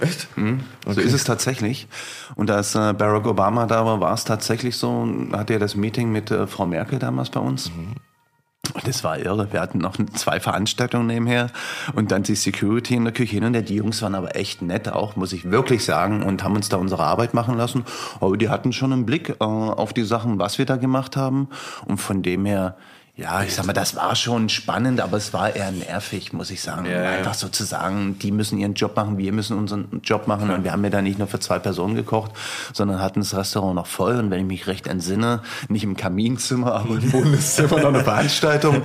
[0.00, 0.28] Echt?
[0.36, 0.60] Mhm.
[0.86, 1.88] So ist es tatsächlich.
[2.36, 6.12] Und als äh, Barack Obama da war, war es tatsächlich so, hatte er das Meeting
[6.12, 7.70] mit äh, Frau Merkel damals bei uns.
[8.74, 9.52] Und das war irre.
[9.52, 11.50] Wir hatten noch zwei Veranstaltungen nebenher
[11.94, 13.54] und dann die Security in der Küche hin und.
[13.54, 16.76] Die Jungs waren aber echt nett auch, muss ich wirklich sagen, und haben uns da
[16.76, 17.84] unsere Arbeit machen lassen.
[18.20, 21.48] Aber die hatten schon einen Blick äh, auf die Sachen, was wir da gemacht haben.
[21.86, 22.76] Und von dem her,
[23.18, 26.62] ja, ich sag mal, das war schon spannend, aber es war eher nervig, muss ich
[26.62, 26.86] sagen.
[26.86, 27.10] Ja, ja.
[27.10, 30.50] Einfach so zu sagen, die müssen ihren Job machen, wir müssen unseren Job machen.
[30.50, 32.30] Und wir haben ja da nicht nur für zwei Personen gekocht,
[32.72, 34.20] sondern hatten das Restaurant noch voll.
[34.20, 38.82] Und wenn ich mich recht entsinne, nicht im Kaminzimmer, aber im Wohnzimmer noch eine Veranstaltung.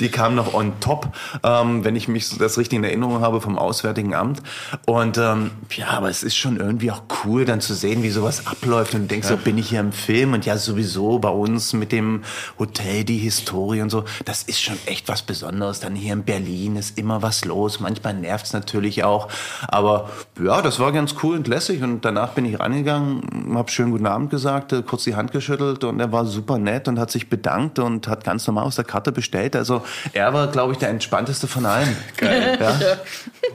[0.00, 1.14] Die kam noch on top,
[1.44, 4.42] ähm, wenn ich mich das richtig in Erinnerung habe vom Auswärtigen Amt.
[4.86, 8.48] Und ähm, ja, aber es ist schon irgendwie auch cool, dann zu sehen, wie sowas
[8.48, 8.96] abläuft.
[8.96, 11.92] Und du denkst, so bin ich hier im Film und ja sowieso bei uns mit
[11.92, 12.22] dem
[12.58, 14.04] Hotel, die Historie und so.
[14.24, 15.80] Das ist schon echt was Besonderes.
[15.80, 17.80] Dann hier in Berlin ist immer was los.
[17.80, 19.28] Manchmal nervt's natürlich auch.
[19.68, 20.10] Aber
[20.42, 21.82] ja, das war ganz cool und lässig.
[21.82, 25.84] Und danach bin ich rangegangen, habe schön guten Abend gesagt, äh, kurz die Hand geschüttelt
[25.84, 28.84] und er war super nett und hat sich bedankt und hat ganz normal aus der
[28.84, 29.56] Karte bestellt.
[29.56, 31.96] Also er war, glaube ich, der entspannteste von allen.
[32.16, 32.58] Geil.
[32.60, 32.78] Ja?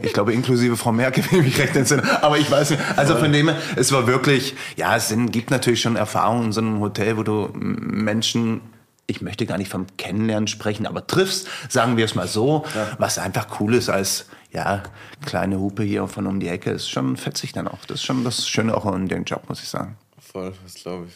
[0.01, 2.03] Ich glaube, inklusive Frau Merkel, wenn ich mich recht entsinne.
[2.22, 2.82] Aber ich weiß nicht.
[2.95, 6.61] Also von dem her, es war wirklich, ja, es gibt natürlich schon Erfahrungen in so
[6.61, 8.61] einem Hotel, wo du Menschen
[9.08, 12.66] ich möchte gar nicht vom Kennenlernen sprechen, aber triffst, sagen wir es mal so,
[12.97, 14.84] was einfach cool ist als, ja,
[15.26, 17.86] kleine Hupe hier von um die Ecke, ist schon fetzig dann auch.
[17.88, 19.97] Das ist schon das Schöne auch in dem Job, muss ich sagen.
[20.20, 21.14] Voll, das glaube ich.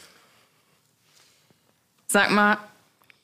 [2.07, 2.57] Sag mal,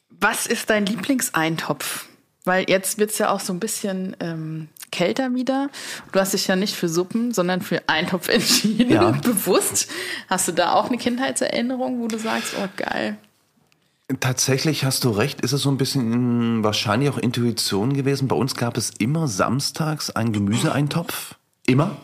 [0.10, 2.06] was ist dein Lieblingseintopf?
[2.44, 5.70] Weil jetzt wird's ja auch so ein bisschen ähm, kälter wieder.
[6.12, 9.12] Du hast dich ja nicht für Suppen, sondern für Eintopf entschieden, Ja.
[9.24, 9.90] bewusst.
[10.28, 13.18] Hast du da auch eine Kindheitserinnerung, wo du sagst, oh geil.
[14.20, 18.28] Tatsächlich hast du recht, ist es so ein bisschen mm, wahrscheinlich auch Intuition gewesen.
[18.28, 21.36] Bei uns gab es immer samstags einen Gemüseeintopf.
[21.66, 21.96] Immer.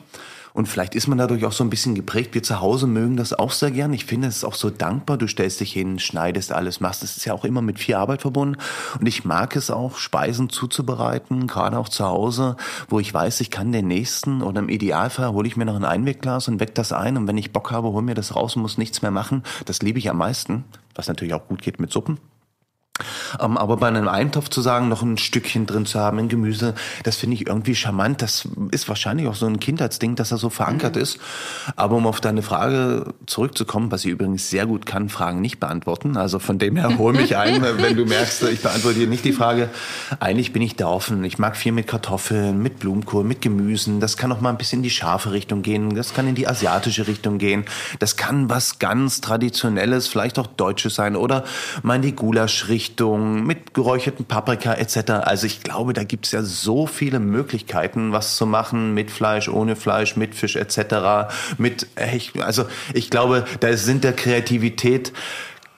[0.58, 2.34] Und vielleicht ist man dadurch auch so ein bisschen geprägt.
[2.34, 3.94] Wir zu Hause mögen das auch sehr gern.
[3.94, 5.16] Ich finde es auch so dankbar.
[5.16, 7.04] Du stellst dich hin, schneidest alles, machst.
[7.04, 8.58] Das ist ja auch immer mit viel Arbeit verbunden.
[9.00, 12.56] Und ich mag es auch, Speisen zuzubereiten, gerade auch zu Hause,
[12.90, 15.86] wo ich weiß, ich kann den nächsten oder im Idealfall hole ich mir noch ein
[15.86, 17.18] Einwegglas und weck das ein.
[17.18, 19.44] Und wenn ich Bock habe, hol mir das raus und muss nichts mehr machen.
[19.66, 20.64] Das liebe ich am meisten.
[20.96, 22.18] Was natürlich auch gut geht mit Suppen.
[23.40, 26.74] Ähm, aber bei einem Eintopf zu sagen, noch ein Stückchen drin zu haben, ein Gemüse,
[27.04, 28.22] das finde ich irgendwie charmant.
[28.22, 31.20] Das ist wahrscheinlich auch so ein Kindheitsding, dass er so verankert ist.
[31.76, 36.18] Aber um auf deine Frage zurückzukommen, was ich übrigens sehr gut kann, Fragen nicht beantworten.
[36.18, 39.34] Also von dem her hol mich ein, wenn du merkst, ich beantworte dir nicht die
[39.34, 39.70] Frage.
[40.20, 41.24] Eigentlich bin ich da offen.
[41.24, 44.00] Ich mag viel mit Kartoffeln, mit Blumenkohl, mit Gemüsen.
[44.00, 45.96] Das kann auch mal ein bisschen in die scharfe Richtung gehen.
[45.96, 47.66] Das kann in die asiatische Richtung gehen.
[48.00, 51.44] Das kann was ganz Traditionelles, vielleicht auch Deutsches sein oder
[51.84, 55.12] mal in die Gulasch-Richtung mit geräucherten Paprika etc.
[55.24, 59.76] Also ich glaube, da gibt's ja so viele Möglichkeiten, was zu machen mit Fleisch, ohne
[59.76, 61.34] Fleisch, mit Fisch etc.
[61.58, 61.88] Mit.
[62.40, 65.14] Also ich glaube, da sind der Kreativität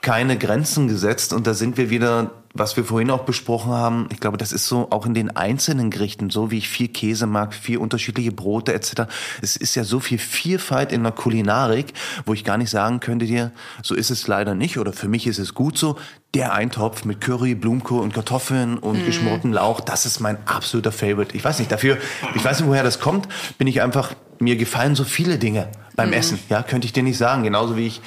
[0.01, 4.07] keine Grenzen gesetzt und da sind wir wieder, was wir vorhin auch besprochen haben.
[4.11, 7.27] Ich glaube, das ist so auch in den einzelnen Gerichten, so wie ich viel Käse
[7.27, 9.03] mag, viel unterschiedliche Brote etc.
[9.41, 11.93] Es ist ja so viel Vielfalt in der Kulinarik,
[12.25, 13.51] wo ich gar nicht sagen könnte dir,
[13.83, 15.97] so ist es leider nicht oder für mich ist es gut so.
[16.35, 21.35] Der Eintopf mit Curry, Blumenkohl und Kartoffeln und geschmorten Lauch, das ist mein absoluter Favorite.
[21.35, 21.97] Ich weiß nicht, dafür,
[22.35, 23.27] ich weiß nicht, woher das kommt,
[23.57, 26.37] bin ich einfach, mir gefallen so viele Dinge beim Essen.
[26.49, 27.41] Ja, könnte ich dir nicht sagen.
[27.43, 28.01] Genauso wie ich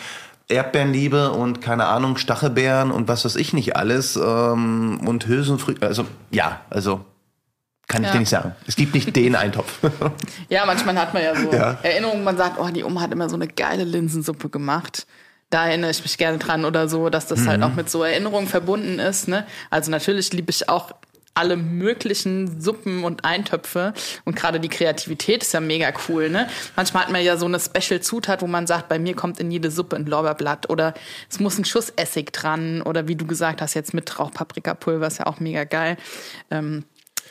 [0.49, 5.85] Erdbeeren liebe und keine Ahnung, Stachelbeeren und was weiß ich nicht alles ähm, und Hülsenfrüchte.
[5.87, 7.05] Also ja, also
[7.89, 8.12] kann ich Ja.
[8.12, 8.55] dir nicht sagen.
[8.68, 9.79] Es gibt nicht den Eintopf.
[10.49, 11.77] Ja, manchmal hat man ja so Ja.
[11.83, 15.07] Erinnerungen, man sagt, oh, die Oma hat immer so eine geile Linsensuppe gemacht.
[15.53, 17.49] Da erinnere ich mich gerne dran oder so, dass das Mhm.
[17.49, 19.29] halt auch mit so Erinnerungen verbunden ist.
[19.29, 19.47] Ne?
[19.69, 20.93] Also natürlich liebe ich auch
[21.35, 23.93] alle möglichen Suppen und Eintöpfe
[24.25, 26.31] und gerade die Kreativität ist ja mega cool.
[26.31, 26.49] Ne?
[26.75, 29.71] Manchmal hat man ja so eine Special-Zutat, wo man sagt, bei mir kommt in jede
[29.71, 30.95] Suppe ein Lorbeerblatt oder
[31.31, 35.19] es muss ein Schuss Essig dran oder wie du gesagt hast, jetzt mit Rauchpaprikapulver ist
[35.19, 35.97] ja auch mega geil.
[36.51, 36.85] Ähm,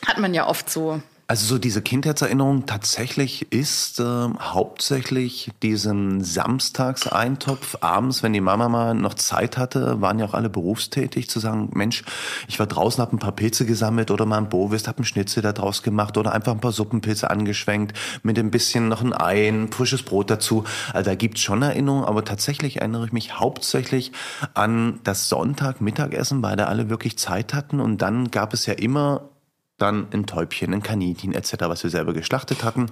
[0.06, 1.00] hat man ja oft so
[1.32, 8.92] Also so diese Kindheitserinnerung tatsächlich ist äh, hauptsächlich diesen Samstagseintopf abends, wenn die Mama mal
[8.92, 12.04] noch Zeit hatte, waren ja auch alle berufstätig, zu sagen, Mensch,
[12.48, 15.42] ich war draußen, hab ein paar Pilze gesammelt oder mal ein Bovis, hab einen Schnitzel
[15.42, 19.48] da draus gemacht oder einfach ein paar Suppenpilze angeschwenkt mit ein bisschen noch ein Ei,
[19.48, 20.64] ein frisches Brot dazu.
[20.92, 24.12] Also da gibt's schon Erinnerungen, aber tatsächlich erinnere ich mich hauptsächlich
[24.52, 29.31] an das Sonntag-Mittagessen, weil da alle wirklich Zeit hatten und dann gab es ja immer
[29.78, 32.90] dann ein Täubchen, ein Kaninchen etc., was wir selber geschlachtet hatten.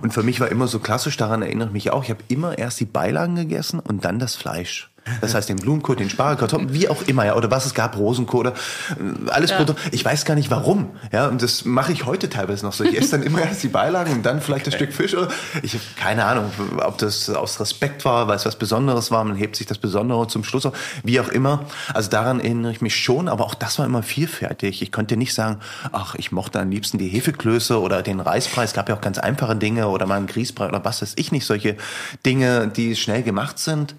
[0.00, 2.58] Und für mich war immer so klassisch, daran erinnere ich mich auch, ich habe immer
[2.58, 4.90] erst die Beilagen gegessen und dann das Fleisch.
[5.20, 7.96] Das heißt den Blumenkohl, den Spargel, Kartoffeln, wie auch immer, ja, oder was es gab,
[7.96, 9.56] Rosenkohl, oder äh, alles Ja.
[9.56, 9.82] Produkte.
[9.92, 12.84] Ich weiß gar nicht warum, ja, und das mache ich heute teilweise noch so.
[12.84, 15.14] Ich esse dann immer erst die Beilagen und dann vielleicht ein Stück Fisch.
[15.14, 15.28] Oder
[15.62, 19.24] ich habe keine Ahnung, ob das aus Respekt war, weil es was Besonderes war.
[19.24, 21.64] Man hebt sich das Besondere zum Schluss auf, wie auch immer.
[21.94, 24.82] Also daran erinnere ich mich schon, aber auch das war immer vielfältig.
[24.82, 25.58] Ich konnte nicht sagen,
[25.92, 28.64] ach, ich mochte am liebsten die Hefeklöße oder den Reisbrei.
[28.64, 31.32] Es gab ja auch ganz einfache Dinge oder mal einen Grießbrei oder was weiß ich
[31.32, 31.46] nicht.
[31.46, 31.76] Solche
[32.24, 33.94] Dinge, die schnell gemacht sind.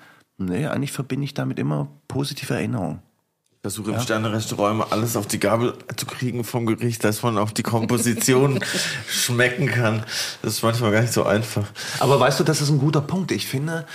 [0.45, 3.01] Nee, eigentlich verbinde ich damit immer positive Erinnerungen.
[3.63, 7.37] Ich versuche im Sterne-Restaurant immer alles auf die Gabel zu kriegen vom Gericht, dass man
[7.37, 8.59] auch die Komposition
[9.07, 10.03] schmecken kann.
[10.41, 11.67] Das ist manchmal gar nicht so einfach.
[11.99, 13.31] Aber weißt du, das ist ein guter Punkt.
[13.31, 13.85] Ich finde,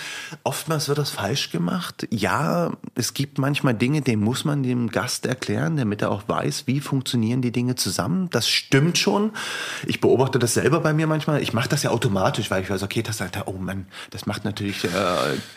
[0.44, 2.06] oftmals wird das falsch gemacht.
[2.12, 6.68] Ja, es gibt manchmal Dinge, die muss man dem Gast erklären, damit er auch weiß,
[6.68, 8.30] wie funktionieren die Dinge zusammen.
[8.30, 9.32] Das stimmt schon.
[9.84, 11.42] Ich beobachte das selber bei mir manchmal.
[11.42, 14.26] Ich mache das ja automatisch, weil ich weiß, okay, das sagt er, oh Mann, das
[14.26, 14.88] macht natürlich äh,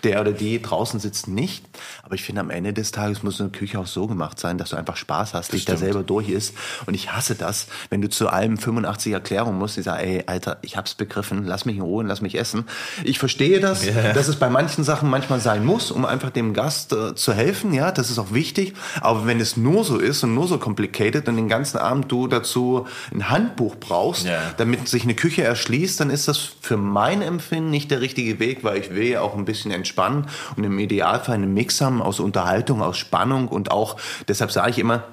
[0.03, 1.63] der oder die draußen sitzt nicht.
[2.01, 4.71] Aber ich finde, am Ende des Tages muss eine Küche auch so gemacht sein, dass
[4.71, 5.79] du einfach Spaß hast, dich da stimmt.
[5.85, 6.53] selber durch ist.
[6.85, 10.57] Und ich hasse das, wenn du zu allem 85 Erklärungen musst, die sagen, ey, Alter,
[10.61, 12.65] ich hab's begriffen, lass mich in Ruhe und lass mich essen.
[13.03, 13.83] Ich verstehe das,
[14.13, 17.73] dass es bei manchen Sachen manchmal sein muss, um einfach dem Gast äh, zu helfen,
[17.73, 18.73] ja, das ist auch wichtig.
[19.01, 22.27] Aber wenn es nur so ist und nur so complicated und den ganzen Abend du
[22.27, 24.39] dazu ein Handbuch brauchst, Ja.
[24.57, 28.63] damit sich eine Küche erschließt, dann ist das für mein Empfinden nicht der richtige Weg,
[28.63, 32.19] weil ich will ja auch ein bisschen entspannen und im Idealfall einen Mix haben aus
[32.19, 33.88] Unterhaltung, aus Spannung und auch,
[34.27, 35.03] deshalb sage ich immer,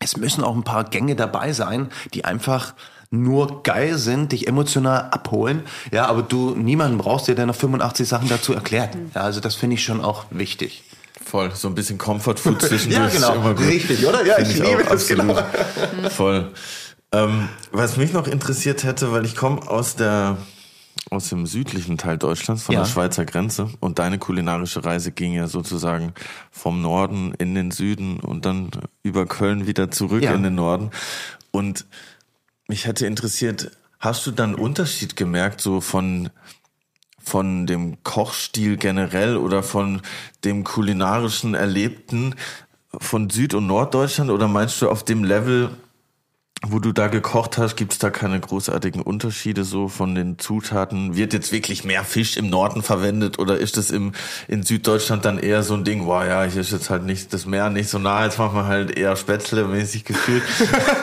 [0.00, 2.74] es müssen auch ein paar Gänge dabei sein, die einfach
[3.10, 8.06] nur geil sind, dich emotional abholen, ja, aber du niemanden brauchst, der dir noch 85
[8.06, 8.96] Sachen dazu erklärt.
[9.14, 10.84] Ja, also das finde ich schon auch wichtig.
[11.24, 13.14] Voll, so ein bisschen Comfort Food zwischendurch.
[13.14, 13.50] Ja, genau.
[13.52, 14.24] Richtig, oder?
[14.24, 15.36] Ja, Find ich liebe auch das, genau.
[16.10, 16.52] Voll.
[17.12, 20.36] Ähm, was mich noch interessiert hätte, weil ich komme aus der
[21.10, 22.80] aus dem südlichen Teil Deutschlands, von Ja.
[22.82, 23.70] der Schweizer Grenze.
[23.80, 26.12] Und deine kulinarische Reise ging ja sozusagen
[26.50, 28.70] vom Norden in den Süden und dann
[29.02, 30.34] über Köln wieder zurück Ja.
[30.34, 30.90] in den Norden.
[31.50, 31.86] Und
[32.68, 36.30] mich hätte interessiert, hast du dann einen Unterschied gemerkt, so von
[37.20, 40.00] von dem Kochstil generell oder von
[40.44, 42.34] dem kulinarischen Erlebten
[42.98, 45.68] von Süd- und Norddeutschland oder meinst du auf dem Level,
[46.66, 51.16] wo du da gekocht hast, gibt's da keine großartigen Unterschiede so von den Zutaten?
[51.16, 54.12] Wird jetzt wirklich mehr Fisch im Norden verwendet oder ist es im,
[54.48, 57.46] in Süddeutschland dann eher so ein Ding, wow, ja, hier ist jetzt halt nicht das
[57.46, 60.42] Meer nicht so nah, jetzt machen wir halt eher Spätzle-mäßig gefühlt.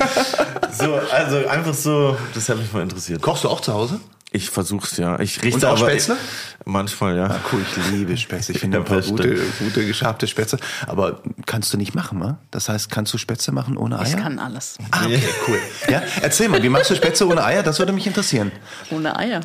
[0.71, 3.21] so, also einfach so, das hat mich mal interessiert.
[3.21, 3.99] Kochst du auch zu Hause?
[4.35, 5.17] Ich versuch's ja.
[5.21, 6.17] Ich richte Und auch aber Spätzle?
[6.65, 7.27] manchmal ja.
[7.27, 8.53] Ah, cool, ich liebe Spätzle.
[8.55, 9.11] Ich finde Ja, ein paar beste.
[9.13, 10.59] gute, gute geschabte Spätzle.
[10.87, 12.37] Aber kannst du nicht machen, wa?
[12.51, 14.07] Das heißt, kannst du Spätzle machen ohne Eier?
[14.07, 14.77] Ich kann alles.
[14.91, 15.59] Ah, okay, cool.
[15.89, 17.63] Ja, erzähl mal, wie machst du Spätzle ohne Eier?
[17.63, 18.51] Das würde mich interessieren.
[18.91, 19.39] Ohne Eier.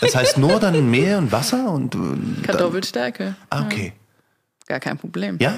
[0.00, 3.36] Das heißt nur dann Mehl und Wasser und äh, Kartoffelstärke.
[3.50, 3.92] ah, okay.
[4.66, 5.36] Gar kein Problem.
[5.40, 5.56] Ja?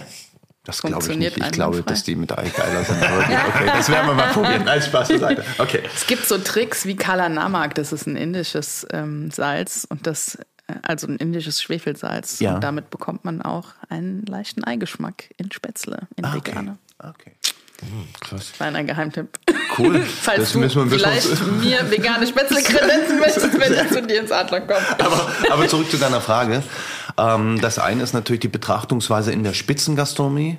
[0.65, 1.47] Das glaube ich Funktioniert nicht.
[1.47, 3.03] Ich glaube, dass die mit Ei geiler sind.
[3.03, 4.69] Okay, das werden wir mal probieren.
[4.69, 5.45] Als Spaß beiseite.
[5.59, 5.83] Okay.
[5.95, 10.37] Es gibt so Tricks wie Kala Namak, das ist ein indisches ähm, Salz und das,
[10.69, 12.39] äh, also ein indisches Schwefelsalz.
[12.39, 12.55] Ja.
[12.55, 16.53] Und damit bekommt man auch einen leichten Eigeschmack in Spätzle, in Ah, okay.
[16.53, 16.79] Veganer.
[17.01, 17.33] okay.
[18.57, 19.39] Kleiner Geheimtipp.
[19.79, 20.01] Cool.
[20.23, 21.29] Falls Das du vielleicht
[21.61, 25.01] mir vegane Spätzle kredenzen möchtest, wenn er zu dir ins Adler kommt.
[25.01, 26.63] Aber, aber zurück zu deiner Frage.
[27.19, 30.59] Ähm, das eine ist natürlich die Betrachtungsweise in der Spitzengastronomie.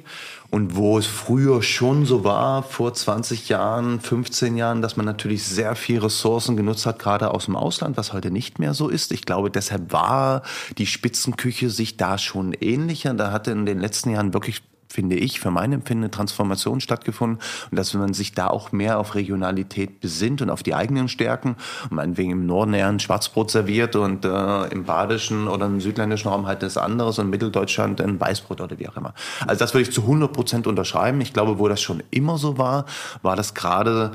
[0.49, 5.43] Und wo es früher schon so war, vor 20 Jahren, 15 Jahren, dass man natürlich
[5.43, 9.11] sehr viel Ressourcen genutzt hat, gerade aus dem Ausland, was heute nicht mehr so ist.
[9.11, 10.43] Ich glaube, deshalb war
[10.78, 13.15] die Spitzenküche sich da schon ähnlicher.
[13.15, 14.61] Da hatte in den letzten Jahren wirklich
[14.93, 17.39] finde ich, für mein Empfinden eine Transformation stattgefunden
[17.71, 21.55] und dass man sich da auch mehr auf Regionalität besinnt und auf die eigenen Stärken
[21.89, 26.29] und meinetwegen im Norden eher ein Schwarzbrot serviert und äh, im badischen oder im südländischen
[26.29, 29.15] Raum halt das anderes und Mitteldeutschland ein Weißbrot oder wie auch immer.
[29.47, 31.21] Also das würde ich zu 100 Prozent unterschreiben.
[31.21, 32.85] Ich glaube, wo das schon immer so war,
[33.23, 34.11] war das gerade,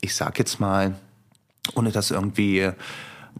[0.00, 0.94] ich sag jetzt mal,
[1.74, 2.70] ohne das irgendwie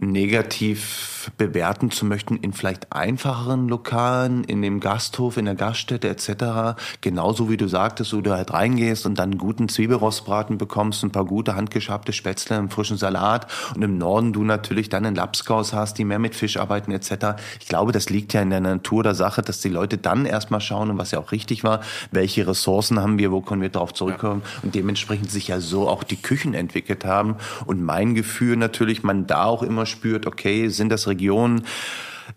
[0.00, 6.78] negativ bewerten zu möchten in vielleicht einfacheren Lokalen, in dem Gasthof, in der Gaststätte etc.
[7.00, 11.10] Genauso wie du sagtest, wo du halt reingehst und dann einen guten Zwiebelrostbraten bekommst, ein
[11.10, 15.72] paar gute handgeschabte Spätzle, einen frischen Salat und im Norden du natürlich dann einen Lapskaus
[15.72, 17.36] hast, die mehr mit Fisch arbeiten etc.
[17.60, 20.60] Ich glaube, das liegt ja in der Natur der Sache, dass die Leute dann erstmal
[20.60, 23.94] schauen und was ja auch richtig war, welche Ressourcen haben wir, wo können wir darauf
[23.94, 24.60] zurückkommen ja.
[24.62, 29.26] und dementsprechend sich ja so auch die Küchen entwickelt haben und mein Gefühl natürlich, man
[29.26, 31.64] da auch immer spürt, okay, sind das Regionen,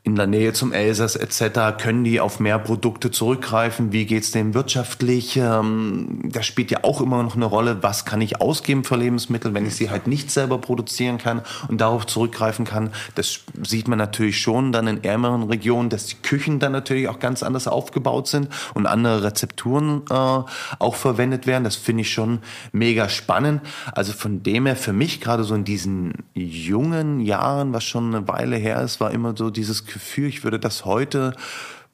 [0.01, 1.77] in der Nähe zum Elsass etc.
[1.81, 3.91] können die auf mehr Produkte zurückgreifen?
[3.91, 5.37] Wie geht's denen wirtschaftlich?
[5.37, 7.83] Ähm, das spielt ja auch immer noch eine Rolle.
[7.83, 11.79] Was kann ich ausgeben für Lebensmittel, wenn ich sie halt nicht selber produzieren kann und
[11.79, 12.91] darauf zurückgreifen kann?
[13.15, 17.19] Das sieht man natürlich schon dann in ärmeren Regionen, dass die Küchen dann natürlich auch
[17.19, 21.63] ganz anders aufgebaut sind und andere Rezepturen äh, auch verwendet werden.
[21.63, 22.39] Das finde ich schon
[22.71, 23.61] mega spannend.
[23.93, 28.27] Also von dem her für mich gerade so in diesen jungen Jahren, was schon eine
[28.27, 31.35] Weile her ist, war immer so dieses Gefühl, ich würde das heute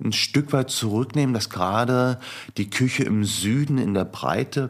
[0.01, 2.19] ein Stück weit zurücknehmen, dass gerade
[2.57, 4.69] die Küche im Süden in der Breite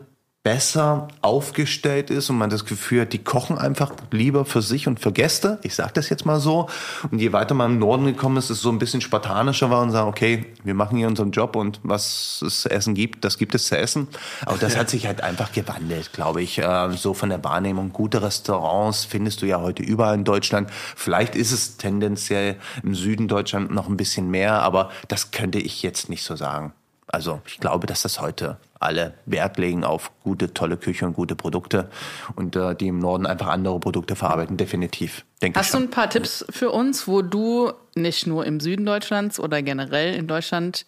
[0.50, 5.00] besser aufgestellt ist und man das Gefühl hat, die kochen einfach lieber für sich und
[5.00, 5.60] für Gäste.
[5.62, 6.68] Ich sage das jetzt mal so.
[7.12, 9.84] Und je weiter man im Norden gekommen ist, ist es so ein bisschen spartanischer war
[9.84, 13.38] und sagen, okay, wir machen hier unseren Job und was es zu essen gibt, das
[13.38, 14.08] gibt es zu essen.
[14.44, 16.58] Aber das hat sich halt einfach gewandelt, glaube ich.
[16.58, 17.94] Äh, so von der Wahrnehmung.
[17.94, 20.72] Gute Restaurants findest du ja heute überall in Deutschland.
[20.96, 25.84] Vielleicht ist es tendenziell im Süden Deutschland noch ein bisschen mehr, aber das könnte ich
[25.84, 26.74] jetzt nicht so sagen.
[27.06, 31.36] Also ich glaube, dass das heute alle Wert legen auf gute, tolle Küche und gute
[31.36, 31.90] Produkte
[32.36, 35.26] und äh, die im Norden einfach andere Produkte verarbeiten, definitiv.
[35.42, 39.40] Denke Hast du ein paar Tipps für uns, wo du nicht nur im Süden Deutschlands
[39.40, 40.86] oder generell in Deutschland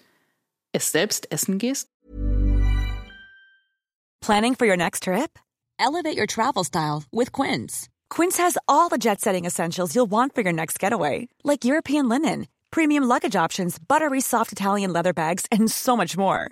[0.71, 1.89] es selbst essen gehst?
[4.21, 5.39] Planning for your next trip?
[5.79, 7.89] Elevate your travel style with Quince.
[8.09, 12.47] Quince has all the jet-setting essentials you'll want for your next getaway, like European linen,
[12.69, 16.51] premium luggage options, buttery soft Italian leather bags, and so much more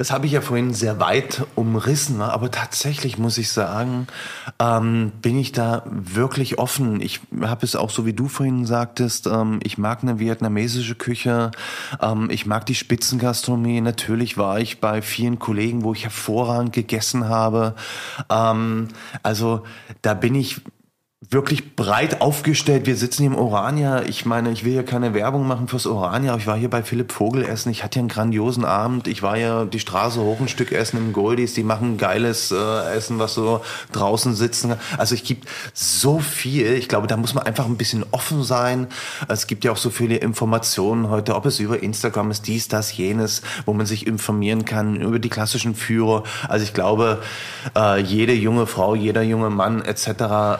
[0.00, 4.06] Das habe ich ja vorhin sehr weit umrissen, aber tatsächlich muss ich sagen,
[4.60, 7.00] ähm, bin ich da wirklich offen.
[7.00, 11.50] Ich habe es auch so wie du vorhin sagtest, ähm, ich mag eine vietnamesische Küche,
[12.00, 13.80] ähm, ich mag die Spitzengastronomie.
[13.80, 17.74] Natürlich war ich bei vielen Kollegen, wo ich hervorragend gegessen habe.
[18.30, 18.86] Ähm,
[19.24, 19.64] also
[20.02, 20.60] da bin ich
[21.20, 22.86] wirklich breit aufgestellt.
[22.86, 24.02] Wir sitzen hier im Orania.
[24.02, 27.10] Ich meine, ich will hier keine Werbung machen fürs Orania, ich war hier bei Philipp
[27.10, 27.70] Vogel essen.
[27.70, 29.08] Ich hatte hier einen grandiosen Abend.
[29.08, 31.54] Ich war ja die Straße hoch ein Stück essen im Goldies.
[31.54, 34.76] Die machen geiles äh, Essen, was so draußen sitzen.
[34.96, 36.74] Also es gibt so viel.
[36.74, 38.86] Ich glaube, da muss man einfach ein bisschen offen sein.
[39.26, 42.96] Es gibt ja auch so viele Informationen heute, ob es über Instagram ist, dies, das,
[42.96, 46.22] jenes, wo man sich informieren kann über die klassischen Führer.
[46.48, 47.22] Also ich glaube,
[47.76, 50.06] äh, jede junge Frau, jeder junge Mann etc.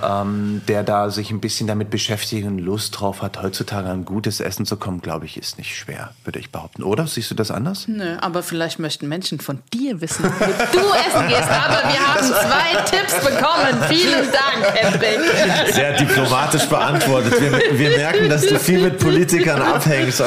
[0.02, 4.40] Ähm, der da sich ein bisschen damit beschäftigt und Lust drauf hat, heutzutage an gutes
[4.40, 6.82] Essen zu kommen, glaube ich, ist nicht schwer, würde ich behaupten.
[6.82, 7.06] Oder?
[7.06, 7.86] Siehst du das anders?
[7.88, 11.48] Nö, aber vielleicht möchten Menschen von dir wissen, wo du essen gehst.
[11.48, 13.82] Aber wir haben zwei Tipps bekommen.
[13.88, 15.74] Vielen Dank, Hendrik.
[15.74, 17.40] Sehr diplomatisch beantwortet.
[17.40, 20.22] Wir, wir merken, dass du viel mit Politikern abhängst.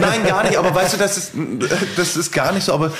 [0.00, 0.56] Nein, gar nicht.
[0.56, 1.32] Aber weißt du, das ist,
[1.96, 2.74] das ist gar nicht so.
[2.74, 2.92] Aber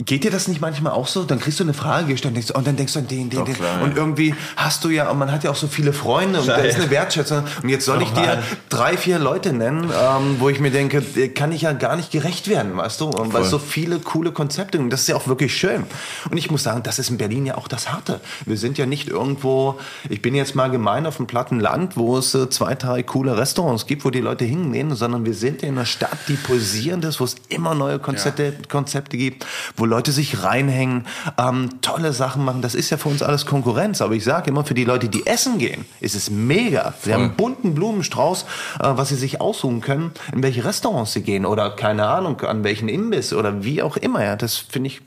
[0.00, 1.24] Geht dir das nicht manchmal auch so?
[1.24, 3.56] Dann kriegst du eine Frage gestellt und, und dann denkst du an den, den, den.
[3.82, 6.54] Und irgendwie hast du ja, und man hat ja auch so viele Freunde und da
[6.54, 7.42] ist eine Wertschätzung.
[7.64, 11.02] Und jetzt soll ich dir drei, vier Leute nennen, ähm, wo ich mir denke,
[11.34, 13.06] kann ich ja gar nicht gerecht werden, weißt du?
[13.06, 15.82] Und weil so viele coole Konzepte und das ist ja auch wirklich schön.
[16.30, 18.20] Und ich muss sagen, das ist in Berlin ja auch das Harte.
[18.46, 22.18] Wir sind ja nicht irgendwo, ich bin jetzt mal gemein auf dem platten Land, wo
[22.18, 25.70] es äh, zwei, drei coole Restaurants gibt, wo die Leute hingehen, sondern wir sind in
[25.70, 28.52] einer Stadt, die pulsierend ist, wo es immer neue Konzepte, ja.
[28.68, 29.44] Konzepte gibt,
[29.76, 31.06] wo Leute sich reinhängen,
[31.38, 32.62] ähm, tolle Sachen machen.
[32.62, 34.00] Das ist ja für uns alles Konkurrenz.
[34.00, 36.94] Aber ich sage immer, für die Leute, die essen gehen, ist es mega.
[37.02, 38.46] Sie haben einen bunten Blumenstrauß, äh,
[38.80, 42.88] was sie sich aussuchen können, in welche Restaurants sie gehen oder keine Ahnung, an welchen
[42.88, 44.22] Imbiss oder wie auch immer.
[44.22, 45.02] Ja, das finde ich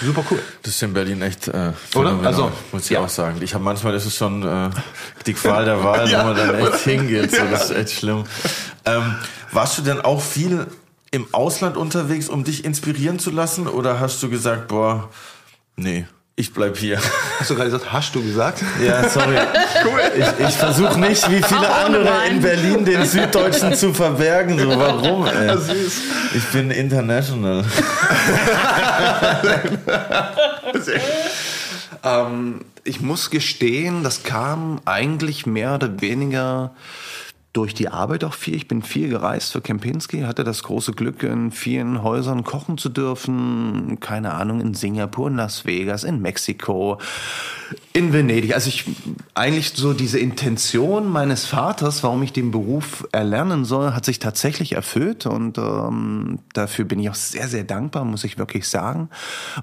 [0.00, 0.42] Super cool.
[0.62, 2.18] Das ist in Berlin echt äh, oder?
[2.24, 3.00] Also muss ich ja.
[3.00, 3.38] auch sagen.
[3.42, 4.70] Ich habe manchmal das ist schon äh,
[5.26, 6.22] die Qual der Wahl, ja.
[6.22, 7.30] wo man dann echt hingeht.
[7.30, 8.24] So, das ist echt schlimm.
[8.84, 9.14] Ähm,
[9.52, 10.66] warst du denn auch viel
[11.12, 13.68] im Ausland unterwegs, um dich inspirieren zu lassen?
[13.68, 15.08] Oder hast du gesagt, boah,
[15.76, 16.98] nee, Ich bleib hier.
[17.38, 18.64] Hast du gerade gesagt, hast du gesagt?
[18.82, 19.36] Ja, sorry.
[19.84, 20.00] Cool.
[20.16, 24.58] Ich, ich versuche nicht, wie viele Auch andere in Berlin, den Süddeutschen zu verbergen.
[24.58, 25.26] So, warum?
[25.28, 25.54] Ey?
[26.34, 27.64] Ich bin international.
[32.04, 36.72] Ähm, ich muss gestehen, das kam eigentlich mehr oder weniger
[37.52, 38.54] durch die Arbeit auch viel.
[38.54, 42.88] Ich bin viel gereist für Kempinski, hatte das große Glück, in vielen Häusern kochen zu
[42.88, 43.98] dürfen.
[44.00, 46.98] Keine Ahnung, in Singapur, in Las Vegas, in Mexiko,
[47.92, 48.54] in Venedig.
[48.54, 48.84] Also ich
[49.34, 54.72] eigentlich so diese Intention meines Vaters, warum ich den Beruf erlernen soll, hat sich tatsächlich
[54.72, 59.10] erfüllt und ähm, dafür bin ich auch sehr, sehr dankbar, muss ich wirklich sagen,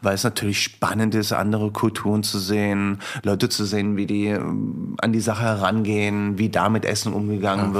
[0.03, 4.95] weil es natürlich spannend ist, andere Kulturen zu sehen, Leute zu sehen, wie die ähm,
[4.99, 7.78] an die Sache herangehen, wie da mit Essen umgegangen wird.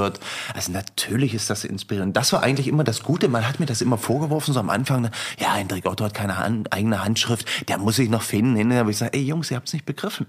[0.54, 2.16] Also natürlich ist das inspirierend.
[2.16, 3.28] Das war eigentlich immer das Gute.
[3.28, 6.72] Man hat mir das immer vorgeworfen, so am Anfang, ja, Hendrik Otto hat keine Hand,
[6.72, 8.56] eigene Handschrift, der muss sich noch finden.
[8.56, 10.26] Hinterher habe ich gesagt, ey Jungs, ihr habt's nicht begriffen.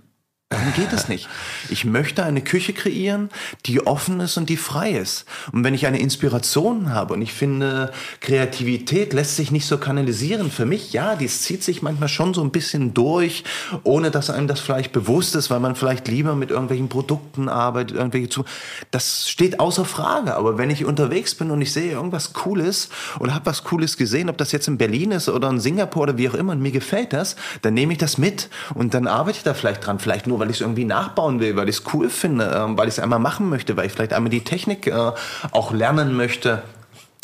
[0.52, 1.30] Darum geht es nicht.
[1.70, 3.30] Ich möchte eine Küche kreieren,
[3.68, 5.24] die offen ist und die frei ist.
[5.54, 10.52] Und wenn ich eine Inspiration habe und ich finde, Kreativität lässt sich nicht so kanalisieren
[10.52, 13.46] für mich, ja, dies zieht sich manchmal schon so ein bisschen durch,
[13.84, 17.96] ohne dass einem das vielleicht bewusst ist, weil man vielleicht lieber mit irgendwelchen Produkten arbeitet,
[17.96, 18.44] irgendwelche zu.
[18.92, 20.36] Das steht außer Frage.
[20.36, 22.90] Aber wenn ich unterwegs bin und ich sehe irgendwas Cooles
[23.22, 26.18] oder habe was Cooles gesehen, ob das jetzt in Berlin ist oder in Singapur oder
[26.18, 29.38] wie auch immer, und mir gefällt das, dann nehme ich das mit und dann arbeite
[29.38, 29.98] ich da vielleicht dran.
[29.98, 32.90] Vielleicht nur, weil ich es irgendwie nachbauen will, weil ich es cool finde, ähm, weil
[32.90, 35.12] ich es einmal machen möchte, weil ich vielleicht einmal die Technik äh,
[35.52, 36.64] auch lernen möchte.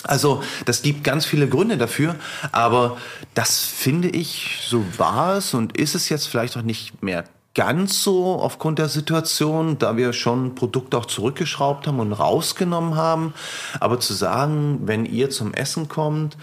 [0.03, 2.15] Also das gibt ganz viele Gründe dafür,
[2.51, 2.97] aber
[3.33, 8.03] das finde ich, so war es und ist es jetzt vielleicht auch nicht mehr ganz
[8.03, 13.33] so aufgrund der Situation, da wir schon Produkte auch zurückgeschraubt haben und rausgenommen haben.
[13.79, 16.37] Aber zu sagen, wenn ihr zum Essen kommt,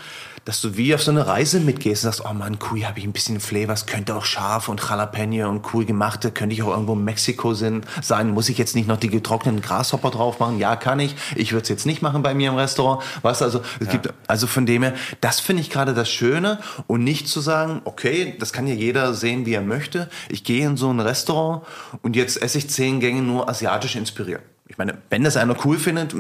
[0.45, 3.05] dass du wie auf so eine Reise mitgehst und sagst, oh Mann, cool, habe ich
[3.05, 6.95] ein bisschen Flavors, könnte auch scharf und Jalapeno und cool gemachte, könnte ich auch irgendwo
[6.95, 7.83] in Mexiko sein,
[8.31, 10.59] muss ich jetzt nicht noch die getrockneten Grashopper drauf machen?
[10.59, 11.15] Ja, kann ich.
[11.37, 13.03] Ich würde es jetzt nicht machen bei mir im Restaurant.
[13.23, 16.59] Weißt du, also, es gibt, also von dem her, das finde ich gerade das Schöne
[16.87, 20.09] und nicht zu sagen, okay, das kann ja jeder sehen, wie er möchte.
[20.29, 21.63] Ich gehe in so ein Restaurant
[22.03, 24.43] und jetzt esse ich zehn Gänge nur asiatisch inspiriert.
[24.67, 26.15] Ich meine, wenn das einer cool findet,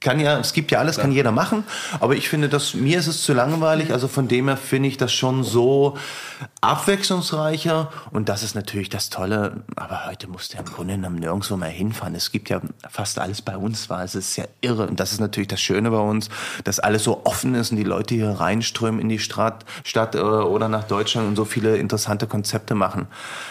[0.00, 1.64] kann ja, es gibt ja alles, kann jeder machen.
[2.00, 3.94] Aber ich finde, dass mir ist es zu langweilig.
[3.94, 5.96] Also von dem her finde ich das schon so
[6.60, 7.90] abwechslungsreicher.
[8.10, 9.64] Und das ist natürlich das Tolle.
[9.74, 12.14] Aber heute musst du ja im Grunde genommen nirgendwo mehr hinfahren.
[12.14, 12.60] Es gibt ja
[12.90, 14.86] fast alles bei uns, war es ist ja irre.
[14.86, 16.28] Und das ist natürlich das Schöne bei uns,
[16.64, 20.18] dass alles so offen ist und die Leute hier reinströmen in die Stadt, Stadt äh,
[20.18, 23.06] oder nach Deutschland und so viele interessante Konzepte machen.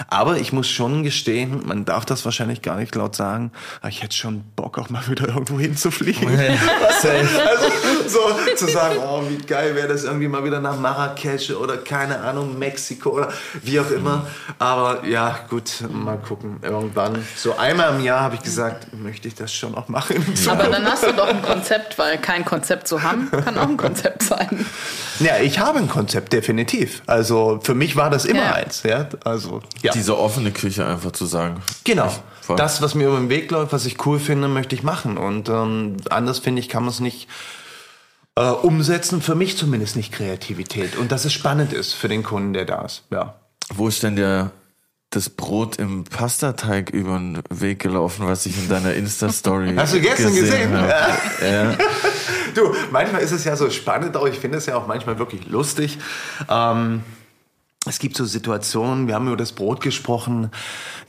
[0.10, 3.52] Aber ich muss schon gestehen, man darf das wahrscheinlich gar nicht laut sagen,
[3.88, 6.28] ich hätte schon Bock auch mal wieder irgendwo hinzufliegen.
[6.82, 7.28] Was denn?
[7.52, 7.68] Also
[8.08, 12.20] so zu sagen, oh, wie geil wäre das irgendwie mal wieder nach Marrakesch oder keine
[12.20, 13.30] Ahnung, Mexiko oder
[13.64, 14.28] wie auch immer.
[14.60, 16.60] Aber ja, gut, mal gucken.
[16.62, 20.24] Irgendwann, so einmal im Jahr habe ich gesagt, möchte ich das schon auch machen.
[20.48, 23.78] Aber dann hast du doch ein Konzept, weil kein Konzept zu haben, kann auch ein
[23.78, 24.66] Konzept sein.
[25.20, 27.02] Ja, ich habe ein Konzept, definitiv.
[27.06, 28.54] Also für mich war das immer Ja.
[28.54, 28.84] eins.
[28.84, 29.08] Ja?
[29.24, 29.92] Also, ja.
[29.94, 31.62] Diese offene Küche einfach zu sagen.
[31.84, 32.12] Genau.
[32.42, 32.56] Voll.
[32.56, 35.18] Das, was mir über den Weg läuft, was ich cool finde, möchte ich machen.
[35.18, 37.28] Und ähm, anders finde ich, kann man es nicht
[38.36, 39.22] äh, umsetzen.
[39.22, 40.98] Für mich zumindest nicht Kreativität.
[40.98, 43.04] Und dass es spannend ist für den Kunden, der da ist.
[43.12, 43.36] Ja.
[43.74, 44.52] Wo ist denn der
[45.12, 50.00] das Brot im Pastateig über den Weg gelaufen, was ich in deiner Insta-Story Hast du
[50.00, 50.72] gestern gesehen?
[50.76, 50.94] habe?
[51.46, 51.78] Ja.
[52.54, 55.48] Du, manchmal ist es ja so spannend, auch ich finde es ja auch manchmal wirklich
[55.48, 56.00] lustig.
[56.50, 57.02] Ähm,
[57.88, 60.52] es gibt so Situationen, wir haben über das Brot gesprochen,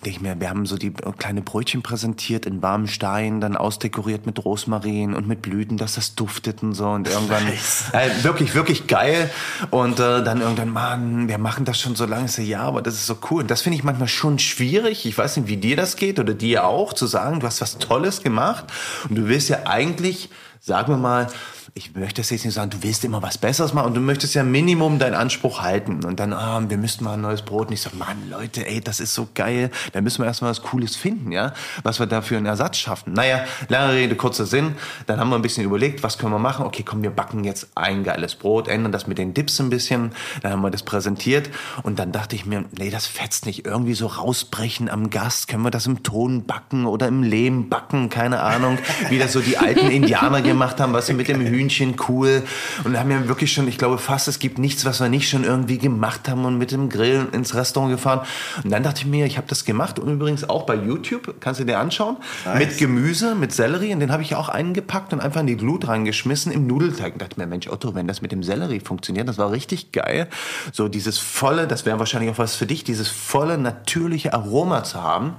[0.07, 4.25] denke ich mir, wir haben so die kleine Brötchen präsentiert in warmem Stein, dann ausdekoriert
[4.25, 8.87] mit Rosmarin und mit Blüten, dass das duftet und so und irgendwann äh, wirklich, wirklich
[8.87, 9.31] geil.
[9.71, 12.95] Und äh, dann irgendwann, Mann, wir machen das schon so lange, so, ja, aber das
[12.95, 13.43] ist so cool.
[13.43, 16.33] Und das finde ich manchmal schon schwierig, ich weiß nicht, wie dir das geht oder
[16.33, 18.65] dir auch, zu sagen, du hast was Tolles gemacht.
[19.11, 21.27] Und du willst ja eigentlich, sagen wir mal,
[21.75, 24.35] ich möchte das jetzt nicht sagen, du willst immer was Besseres machen und du möchtest
[24.35, 26.05] ja Minimum deinen Anspruch halten.
[26.05, 27.69] Und dann, ah, wir müssten mal ein neues Brot.
[27.69, 29.71] Und ich so, Mann, Leute, ey, das ist so geil.
[29.93, 33.15] Da müssen wir erstmal was Cooles finden, ja, was wir da für einen Ersatz schaffen.
[33.15, 34.75] Naja, lange Rede, kurzer Sinn.
[35.07, 36.67] Dann haben wir ein bisschen überlegt, was können wir machen?
[36.67, 40.13] Okay, komm, wir backen jetzt ein geiles Brot, ändern das mit den Dips ein bisschen.
[40.43, 41.49] Dann haben wir das präsentiert.
[41.83, 43.65] Und dann dachte ich mir, nee, das fetzt nicht.
[43.65, 45.49] Irgendwie so rausbrechen am Gast.
[45.49, 48.11] Können wir das im Ton backen oder im Lehm backen?
[48.11, 48.77] Keine Ahnung,
[49.09, 52.43] wie das so die alten Indianer gemacht haben, was sie mit dem Hühnchen Hühnchen, cool.
[52.85, 55.45] Und haben ja wirklich schon, ich glaube fast, es gibt nichts, was wir nicht schon
[55.45, 58.21] irgendwie gemacht haben und mit dem Grill ins Restaurant gefahren.
[58.65, 61.61] Und dann dachte ich mir, ich habe das gemacht und übrigens auch bei YouTube, kannst
[61.61, 62.59] du dir anschauen, Nice.
[62.59, 63.93] mit Gemüse, mit Sellerie.
[63.93, 67.15] Und den habe ich auch eingepackt und einfach in die Glut reingeschmissen im Nudelteig.
[67.15, 70.29] Und dachte mir, Mensch, Otto, wenn das mit dem Sellerie funktioniert, das war richtig geil.
[70.73, 75.03] So dieses volle, das wäre wahrscheinlich auch was für dich, dieses volle, natürliche Aroma zu
[75.03, 75.35] haben.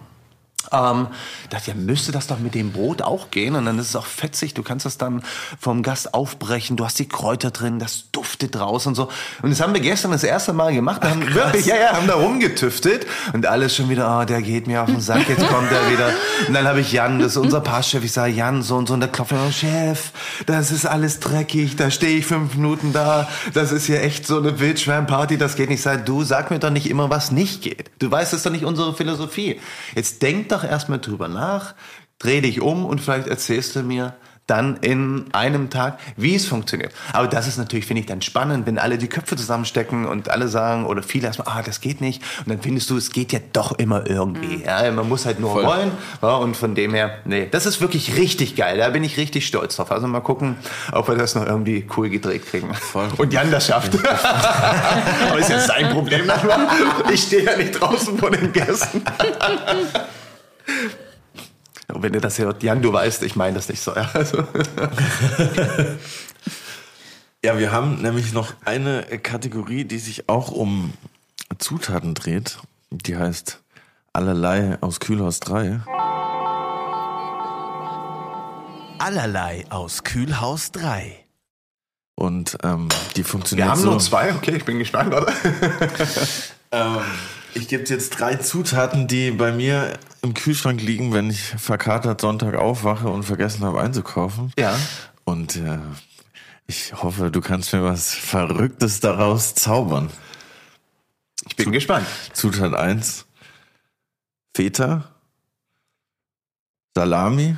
[0.73, 1.07] Ähm,
[1.49, 4.05] dachte ja, müsste das doch mit dem Brot auch gehen und dann ist es auch
[4.05, 4.53] fetzig.
[4.53, 5.23] Du kannst das dann
[5.59, 6.77] vom Gast aufbrechen.
[6.77, 9.09] Du hast die Kräuter drin, das duftet raus und so.
[9.41, 11.03] Und das haben wir gestern das erste Mal gemacht.
[11.03, 14.67] Wir haben wirklich, ja, ja, haben da rumgetüftet und alles schon wieder, oh, der geht
[14.67, 16.09] mir auf den Sack, jetzt kommt er wieder.
[16.47, 18.03] Und dann habe ich Jan, das ist unser Passchef.
[18.03, 20.11] Ich sage, Jan, so und so, und der klopft mir, oh, Chef,
[20.45, 24.37] das ist alles dreckig, da stehe ich fünf Minuten da, das ist hier echt so
[24.37, 25.73] eine Wildschwärmparty, das geht nicht.
[25.73, 27.91] Ich sag, du sag mir doch nicht immer, was nicht geht.
[27.99, 29.59] Du weißt, das ist doch nicht unsere Philosophie.
[29.95, 31.75] Jetzt denk doch erstmal drüber nach,
[32.19, 34.15] dreh dich um und vielleicht erzählst du mir
[34.47, 36.91] dann in einem Tag, wie es funktioniert.
[37.13, 40.49] Aber das ist natürlich, finde ich, dann spannend, wenn alle die Köpfe zusammenstecken und alle
[40.49, 42.21] sagen, oder viele erstmal, ah, das geht nicht.
[42.39, 44.63] Und dann findest du, es geht ja doch immer irgendwie.
[44.63, 45.65] Ja, man muss halt nur Voll.
[45.65, 45.91] wollen.
[46.21, 48.77] Ja, und von dem her, nee, das ist wirklich richtig geil.
[48.77, 49.91] Da bin ich richtig stolz drauf.
[49.91, 50.57] Also mal gucken,
[50.91, 52.73] ob wir das noch irgendwie cool gedreht kriegen.
[52.73, 53.07] Voll.
[53.17, 53.93] Und Jan das schafft.
[55.29, 56.29] Aber ist jetzt sein Problem.
[57.13, 59.03] Ich stehe ja nicht draußen vor den Gästen.
[61.93, 63.95] Und wenn ihr das hört, Jan, du weißt, ich meine das nicht so.
[63.95, 64.47] Ja, also.
[67.45, 70.93] Ja, wir haben nämlich noch eine Kategorie, die sich auch um
[71.57, 72.57] Zutaten dreht.
[72.89, 73.61] Die heißt
[74.13, 75.81] Allerlei aus Kühlhaus 3.
[78.97, 81.19] Allerlei aus Kühlhaus 3.
[82.15, 82.87] Und ähm,
[83.17, 83.89] die funktioniert Wir haben so.
[83.89, 85.31] nur zwei, okay, ich bin gespannt, oder?
[86.75, 87.01] Ähm,
[87.53, 89.93] ich gebe jetzt drei Zutaten, die bei mir
[90.23, 94.51] im Kühlschrank liegen, wenn ich verkatert Sonntag aufwache und vergessen habe einzukaufen.
[94.57, 94.75] Ja.
[95.25, 95.79] Und äh,
[96.65, 100.09] ich hoffe, du kannst mir was Verrücktes daraus zaubern.
[101.47, 102.07] Ich bin gespannt.
[102.31, 103.25] Zutat 1.
[104.55, 105.09] Feta.
[106.95, 107.57] Salami.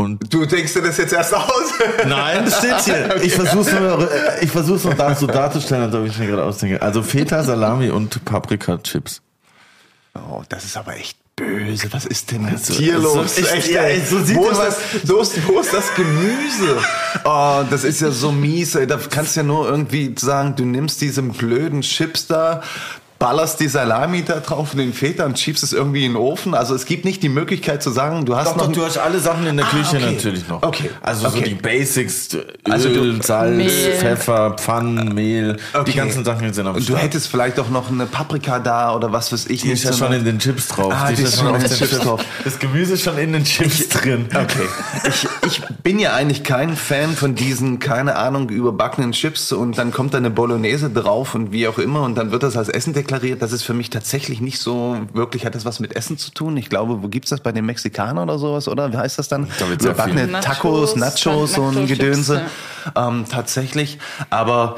[0.00, 1.72] Und Du denkst dir das jetzt erst aus?
[2.06, 3.16] Nein, das steht hier.
[3.22, 4.08] Ich versuche nur,
[4.40, 6.82] ich versuch's noch da so darzustellen, als ob ich mir gerade ausdenke.
[6.82, 9.22] Also Feta, Salami und Paprika-Chips.
[10.30, 11.92] Oh, das ist aber echt böse.
[11.92, 13.38] Was ist denn Also, hier so los?
[13.38, 14.00] echt, echt, ja, ey.
[14.04, 16.78] so sieht wo, ist das, wo, ist, wo ist das Gemüse?
[17.24, 18.74] Oh, das ist ja so mies.
[18.74, 18.86] Ey.
[18.86, 22.62] Da kannst du ja nur irgendwie sagen, du nimmst diese blöden Chips da,
[23.18, 26.54] ballerst die Salami da drauf und den Feta und schiebst es irgendwie in den Ofen.
[26.54, 28.66] Also es gibt nicht die Möglichkeit zu sagen, du hast Doch, noch...
[28.66, 30.12] doch, du hast alle Sachen in der Ah, Küche okay.
[30.14, 30.62] natürlich noch.
[30.62, 30.90] Okay.
[31.02, 31.48] Also so Okay.
[31.48, 33.68] die Basics, Öl, Also du- Salz, Mehl.
[33.98, 35.92] Pfeffer, Pfannen, Mehl, die Okay.
[35.94, 39.32] ganzen Sachen sind am und du hättest vielleicht auch noch eine Paprika da oder was
[39.32, 40.92] weiß ich die ist ja schon in den Chips drauf.
[40.96, 42.20] Ah, die ist schon auf in den Chips drauf.
[42.44, 44.26] Das Gemüse ist schon in den Chips drin.
[44.32, 44.68] Okay.
[45.08, 49.90] Ich, ich bin ja eigentlich kein Fan von diesen, keine Ahnung, überbackenen Chips und dann
[49.92, 52.92] kommt da eine Bolognese drauf und wie auch immer und dann wird das als Essen
[52.92, 53.07] deklariert.
[53.10, 56.56] Das ist für mich tatsächlich nicht so wirklich, hat das was mit Essen zu tun?
[56.56, 58.92] Ich glaube, wo gibt's das bei den Mexikanern oder sowas, oder?
[58.92, 59.48] Wie heißt das dann?
[59.58, 60.40] Da wird sehr Überbackene viel.
[60.40, 62.42] Tacos, Nachos, Nachos, so ein Gedönse.
[62.94, 63.98] Ähm, tatsächlich.
[64.30, 64.76] Aber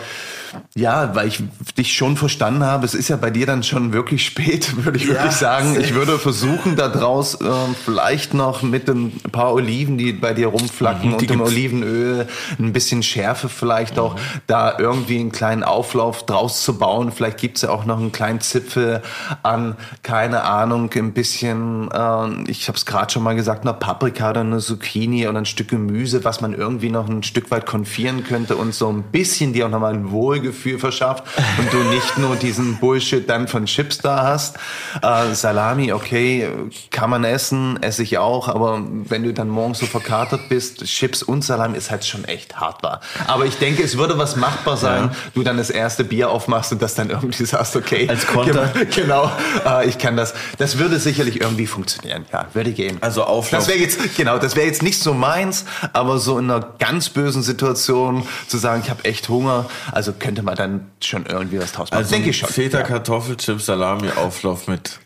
[0.74, 1.42] ja, weil ich
[1.76, 5.04] dich schon verstanden habe, es ist ja bei dir dann schon wirklich spät, würde ich
[5.04, 5.76] Ja, wirklich sagen.
[5.80, 10.48] Ich würde versuchen, da draus ähm, vielleicht noch mit ein paar Oliven, die bei dir
[10.48, 11.40] rumflacken Mhm, und dem.
[11.40, 12.26] Olivenöl,
[12.58, 17.12] ein bisschen Schärfe vielleicht auch, da irgendwie einen kleinen Auflauf draus zu bauen.
[17.12, 19.02] Vielleicht gibt's ja auch noch einen kleinen Zipfel
[19.42, 24.30] an, keine Ahnung, ein bisschen, ähm, ich habe es gerade schon mal gesagt, eine Paprika
[24.30, 28.24] oder eine Zucchini oder ein Stück Gemüse, was man irgendwie noch ein Stück weit konfieren
[28.24, 30.10] könnte und so ein bisschen dir auch nochmal ein
[30.40, 31.24] Wohlgefühl verschafft
[31.58, 34.56] und du nicht nur diesen Bullshit dann von Chips da hast.
[35.02, 36.48] Äh, Salami, okay,
[36.90, 41.22] kann man essen, esse ich auch, aber wenn du dann morgens so verkatert bist, Chips
[41.22, 43.00] und Salami ist halt schon echt hart war.
[43.26, 46.82] Aber ich denke, es würde was machbar sein, du dann das erste Bier aufmachst und
[46.82, 48.08] das dann irgendwie sagst, okay.
[48.08, 48.72] Als Konter.
[48.94, 49.30] Genau,
[49.66, 50.34] äh, ich kann das.
[50.58, 52.98] Das würde sicherlich irgendwie funktionieren, ja, würde gehen.
[53.00, 53.60] Also Auflauf.
[53.60, 57.08] Das wäre jetzt, genau, das wäre jetzt nicht so meins, aber so in einer ganz
[57.08, 61.72] bösen Situation zu sagen, ich habe echt Hunger, also könnte man dann schon irgendwie was
[61.72, 61.98] draus machen.
[61.98, 62.48] Also denke ich schon.
[62.48, 62.84] Feta, ja.
[62.84, 65.00] Kartoffelchips, Salami, Auflauf mit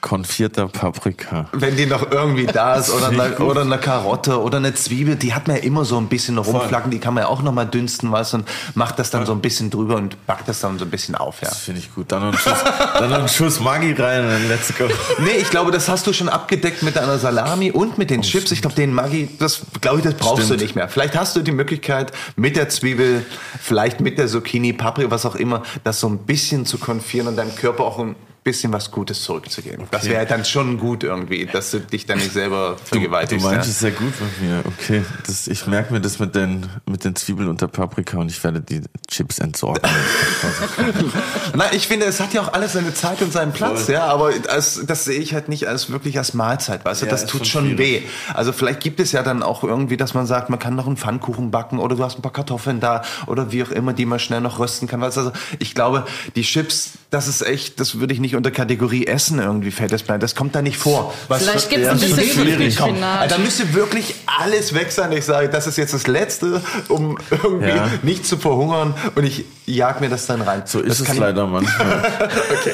[0.00, 1.46] konfierter Paprika.
[1.52, 5.34] Wenn die noch irgendwie da ist oder eine, oder eine Karotte oder eine Zwiebel, die
[5.34, 7.66] hat man ja immer so ein bisschen rumflacken, die kann man ja auch noch mal
[7.66, 8.44] dünsten, du, und
[8.74, 11.42] macht das dann so ein bisschen drüber und backt das dann so ein bisschen auf,
[11.42, 11.48] ja.
[11.48, 12.10] Das finde ich gut.
[12.12, 12.58] Dann noch ein Schuss,
[12.98, 14.88] dann noch ein Schuss Maggi rein und dann let's go.
[15.18, 18.52] Nee, ich glaube, das hast du schon abgedeckt mit deiner Salami und mit den Chips.
[18.52, 20.60] Ich glaube, den Maggi, das glaube ich, das brauchst Stimmt.
[20.60, 20.88] du nicht mehr.
[20.88, 23.24] Vielleicht hast du die Möglichkeit, mit der Zwiebel,
[23.60, 27.36] vielleicht mit der Zucchini, Paprika, was auch immer, das so ein bisschen zu konfieren und
[27.36, 29.86] deinem Körper auch ein bisschen was Gutes zurückzugeben.
[29.90, 33.44] Das wäre dann schon gut irgendwie, dass du dich dann nicht selber Du vergewaltigst.
[33.44, 33.70] meinst ja.
[33.70, 34.62] es sehr gut mit mir.
[34.64, 38.30] Okay, das, ich merke mir das mit den, mit den Zwiebeln und der Paprika und
[38.30, 39.82] ich werde die Chips entsorgen.
[41.54, 43.94] Nein, ich finde, es hat ja auch alles seine Zeit und seinen Platz, Voll.
[43.94, 47.12] ja, aber das, das sehe ich halt nicht als wirklich als Mahlzeit, weißt du, Ja,
[47.12, 48.02] das tut schon schon weh.
[48.32, 50.96] Also vielleicht gibt es ja dann auch irgendwie, dass man sagt, man kann noch einen
[50.96, 54.18] Pfannkuchen backen oder du hast ein paar Kartoffeln da oder wie auch immer, die man
[54.18, 55.00] schnell noch rösten kann.
[55.00, 58.50] Weißt du, Also ich glaube, die Chips, das ist echt, das würde ich nicht unter
[58.50, 60.20] Kategorie Essen irgendwie fett bleiben.
[60.20, 61.14] Das kommt da nicht vor.
[61.28, 62.76] Was Vielleicht für- gibt's ein bisschen schwierig.
[62.76, 63.02] kommt.
[63.02, 65.12] Also Da müsste wirklich alles weg sein.
[65.12, 67.88] Ich sage, das ist jetzt das Letzte, um irgendwie Ja.
[68.02, 70.62] nicht zu verhungern und ich jag mir das dann rein.
[70.66, 72.02] So das ist es leider manchmal.
[72.60, 72.72] Okay.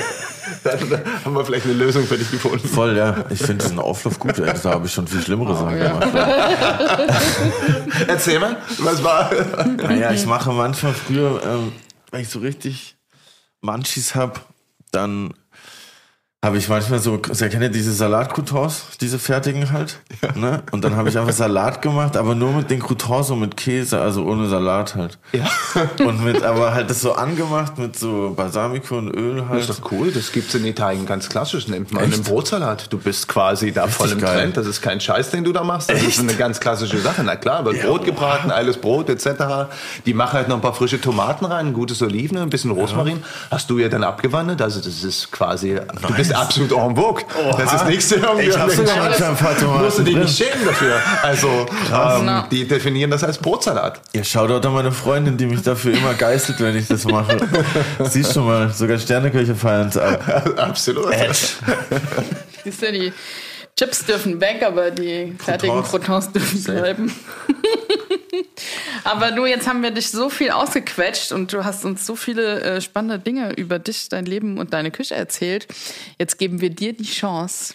[0.63, 0.79] Dann
[1.25, 2.67] haben wir vielleicht eine Lösung für dich gefunden.
[2.69, 3.25] Voll, ja.
[3.31, 4.39] Ich finde diesen Auflauf gut.
[4.39, 4.53] Ey.
[4.63, 6.07] Da habe ich schon viel schlimmere Sachen gemacht.
[8.09, 9.31] Erzähl mal, was war?
[9.77, 11.73] Naja, ich mache manchmal früher, ähm,
[12.11, 12.97] wenn ich so richtig
[13.61, 14.47] Munchies hab,
[14.93, 15.35] dann
[16.47, 19.99] habe ich manchmal so, ihr kennt ja diese Salatcroutons, diese fertigen halt,
[20.37, 20.63] ne?
[20.71, 24.01] Und dann habe ich einfach Salat gemacht, aber nur mit den Croutons und mit Käse,
[24.01, 25.19] also ohne Salat halt.
[25.33, 25.45] Ja.
[26.07, 29.61] Und mit, aber halt das so angemacht mit so Balsamico und Öl Das halt.
[29.61, 31.67] ist doch cool, das gibt's in Italien ganz klassisch.
[31.69, 32.15] Nimmt man Echt?
[32.15, 32.93] einen Brotsalat.
[32.93, 34.37] Du bist quasi da voll im geil.
[34.39, 34.57] Trend.
[34.57, 35.91] Das ist kein Scheiß, den du da machst.
[35.91, 37.23] Das ist eine ganz klassische Sache.
[37.25, 39.69] Na klar, wird Ja, Brot gebraten, alles Brot etc.
[40.07, 43.23] Die machen halt noch ein paar frische Tomaten rein, ein gutes Oliven, ein bisschen Rosmarin.
[43.51, 44.63] Hast du ja dann abgewandelt.
[44.63, 47.23] Also das ist quasi, du bist absolut en vogue.
[47.59, 48.49] Das ist nichts irgendwie.
[48.49, 49.11] Ich hab sogar
[49.83, 51.01] Musst du dich nicht schämen dafür.
[51.23, 54.01] Also ähm, die definieren das als Brotsalat.
[54.15, 57.39] Ja, Shoutout an meine Freundin, die mich dafür immer geißelt, wenn ich das mache.
[58.05, 60.55] Siehst schon mal, sogar Sterneköche feiern es ab.
[60.57, 61.15] Absolut.
[62.65, 63.13] Siehst du, die
[63.79, 67.15] Chips dürfen weg, aber die fertigen Croutons dürfen bleiben.
[69.05, 72.63] aber du, jetzt haben wir dich so viel ausgequetscht und du hast uns so viele
[72.63, 75.69] äh, spannende Dinge über dich, dein Leben und deine Küche erzählt.
[76.19, 77.75] Jetzt geben wir dir die Chance,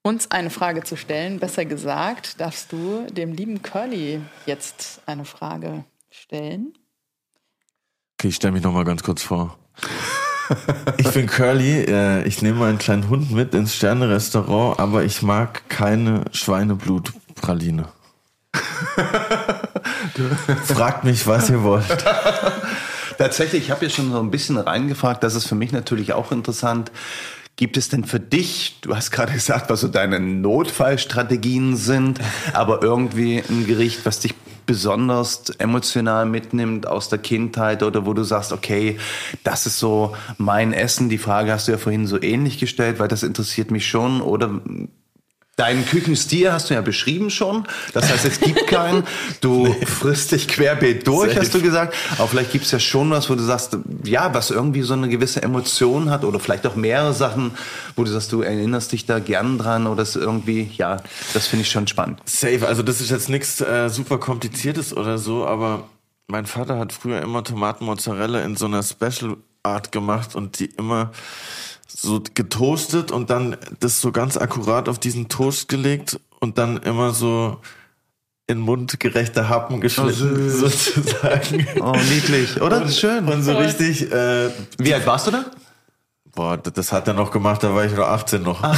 [0.00, 1.38] uns eine Frage zu stellen.
[1.38, 6.72] Besser gesagt, darfst du dem lieben Curly jetzt eine Frage stellen.
[8.18, 9.58] Okay, ich stelle mich noch mal ganz kurz vor.
[10.96, 15.68] Ich bin Curly, äh, ich nehme meinen kleinen Hund mit ins Sterne-Restaurant, aber ich mag
[15.68, 17.88] keine Schweineblutpraline.
[20.64, 21.86] Fragt mich, was ihr wollt.
[23.18, 26.32] Tatsächlich, ich habe hier schon so ein bisschen reingefragt, das ist für mich natürlich auch
[26.32, 26.90] interessant.
[27.56, 32.20] Gibt es denn für dich, du hast gerade gesagt, was so deine Notfallstrategien sind,
[32.52, 34.34] aber irgendwie ein Gericht, was dich
[34.66, 38.98] besonders emotional mitnimmt aus der Kindheit oder wo du sagst, okay,
[39.44, 41.08] das ist so mein Essen.
[41.08, 44.20] Die Frage hast du ja vorhin so ähnlich gestellt, weil das interessiert mich schon.
[44.20, 44.60] Oder
[45.56, 47.66] Deinen Küchenstil hast du ja beschrieben schon.
[47.94, 49.04] Das heißt, es gibt keinen.
[49.40, 51.40] Du frisst dich querbeet durch, Safe.
[51.40, 51.94] hast du gesagt.
[52.18, 55.08] Aber vielleicht gibt es ja schon was, wo du sagst, ja, was irgendwie so eine
[55.08, 57.52] gewisse Emotion hat oder vielleicht auch mehrere Sachen,
[57.96, 60.98] wo du sagst, du erinnerst dich da gern dran oder es irgendwie, ja,
[61.32, 62.20] das finde ich schon spannend.
[62.26, 65.84] Safe, also das ist jetzt nichts äh, super kompliziertes oder so, aber
[66.26, 71.12] mein Vater hat früher immer Tomatenmozzarella in so einer Special Art gemacht und die immer
[71.86, 77.12] so getoastet und dann das so ganz akkurat auf diesen Toast gelegt und dann immer
[77.12, 77.58] so
[78.48, 81.66] in mundgerechte Happen geschnitten sozusagen.
[81.80, 82.82] Oh, niedlich, oder?
[82.82, 83.26] Und, Schön.
[83.28, 85.44] Und so richtig, äh, Wie alt warst du da?
[86.34, 88.62] boah, das- hat er noch gemacht, da war ich nur 18 noch.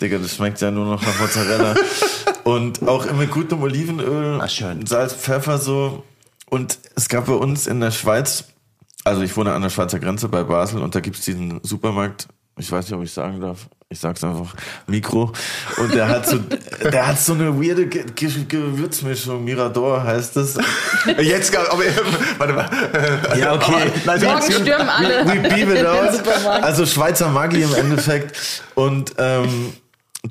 [0.00, 1.74] Digga, das schmeckt ja nur noch nach Mozzarella.
[2.44, 4.86] und auch immer gutem Olivenöl, Ah, schön.
[4.86, 6.04] Salz, Pfeffer so.
[6.50, 8.44] Und es gab bei uns in der Schweiz,
[9.04, 12.28] also ich wohne an der Schweizer Grenze bei Basel und da gibt's diesen Supermarkt,
[12.58, 14.54] ich weiß nicht, ob ich sagen darf, ich sag's einfach,
[14.86, 15.32] Mikro.
[15.78, 16.38] Und der hat so,
[16.92, 20.58] der hat so eine weirde Ge Ge Gewürzmischung, Mirador heißt es.
[21.18, 21.82] Jetzt, aber,
[22.36, 22.68] warte mal.
[23.38, 23.90] Ja, okay.
[24.04, 26.38] Nein, Morgen stürmen alle We.
[26.62, 28.62] Also Schweizer Magie im Endeffekt.
[28.74, 29.72] Und ähm,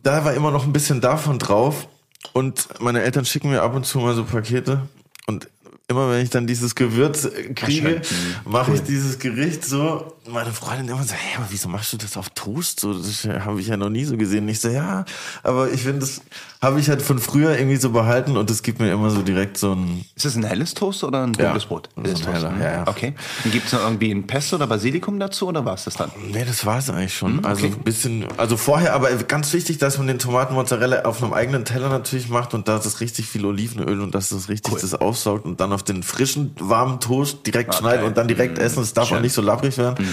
[0.04, 1.88] da war immer noch ein bisschen davon drauf.
[2.34, 4.82] Und meine Eltern schicken mir ab und zu mal so Pakete.
[5.26, 5.50] Und
[5.88, 8.02] immer wenn ich dann dieses Gewürz kriege,
[8.46, 12.18] mache ich dieses Gericht so meine Freundin immer so, hey, aber wieso machst du das
[12.18, 12.80] auf Toast?
[12.80, 14.48] So, das habe ich ja noch nie so gesehen.
[14.50, 15.06] Ich so, ja,
[15.44, 16.22] aber ich finde, das
[16.62, 19.58] habe ich halt von früher irgendwie so behalten und das gibt mir immer so direkt
[19.58, 20.06] so ein.
[20.16, 21.90] Ist das ein helles Toast oder ein dunkles Ja, Brot?
[21.96, 22.88] das Helles ist ein Toast, heller, ja, ja.
[22.88, 23.14] Okay.
[23.46, 26.12] Und gibt es noch irgendwie ein Pesto oder Basilikum dazu oder war es das dann?
[26.32, 27.38] Nee, das war es eigentlich schon.
[27.40, 27.76] Hm, Also okay.
[27.78, 31.90] ein bisschen, also vorher, aber ganz wichtig, dass man den Tomatenmozzarella auf einem eigenen Teller
[31.90, 35.60] natürlich macht und da ist richtig viel Olivenöl und dass das richtig das aufsaugt und
[35.60, 38.82] dann auf den frischen, warmen Toast direkt schneiden und dann direkt essen.
[38.82, 39.22] Es darf auch Schön.
[39.22, 40.08] nicht so labbrig werden.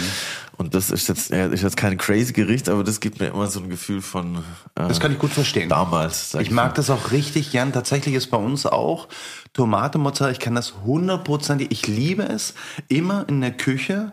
[0.57, 3.61] Und das ist jetzt, ist jetzt kein crazy Gericht, aber das gibt mir immer so
[3.61, 4.37] ein Gefühl von
[4.77, 5.69] äh, Das kann ich gut verstehen.
[5.69, 6.31] damals.
[6.31, 7.73] Sag Ich mag das auch richtig gern.
[7.73, 9.09] Tatsächlich ist bei uns auch
[9.53, 10.33] Tomate Mozzarella.
[10.33, 11.69] Ich kann das hundertprozentig.
[11.71, 12.55] Ich liebe es,
[12.89, 14.13] immer in der Küche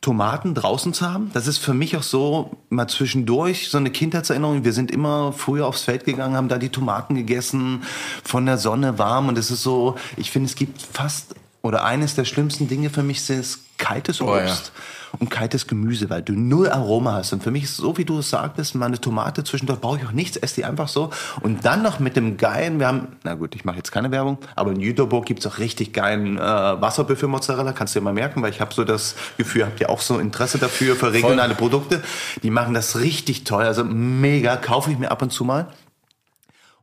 [0.00, 1.30] Tomaten draußen zu haben.
[1.32, 4.64] Das ist für mich auch so mal zwischendurch so eine Kindheitserinnerung.
[4.64, 7.82] Wir sind immer früher aufs Feld gegangen, haben da die Tomaten gegessen,
[8.24, 9.28] von der Sonne warm.
[9.28, 13.04] Und es ist so, ich finde, es gibt fast, oder eines der schlimmsten Dinge für
[13.04, 14.44] mich ist kaltes Oh ja.
[14.44, 14.72] Obst
[15.18, 17.32] und kaltes Gemüse, weil du null Aroma hast.
[17.32, 20.12] Und für mich ist so, wie du es sagtest, meine Tomate zwischendurch brauche ich auch
[20.12, 21.10] nichts, esse die einfach so.
[21.40, 24.38] Und dann noch mit dem geilen, wir haben, na gut, ich mache jetzt keine Werbung,
[24.56, 28.50] aber in Jüterburg gibt's auch richtig geilen äh, Wasserbüffel-Mozzarella, kannst du dir mal merken, weil
[28.50, 32.02] ich habe so das Gefühl, habt ihr auch so Interesse dafür, für regionale Produkte.
[32.42, 35.66] Die machen das richtig toll, also mega, kaufe ich mir ab und zu mal.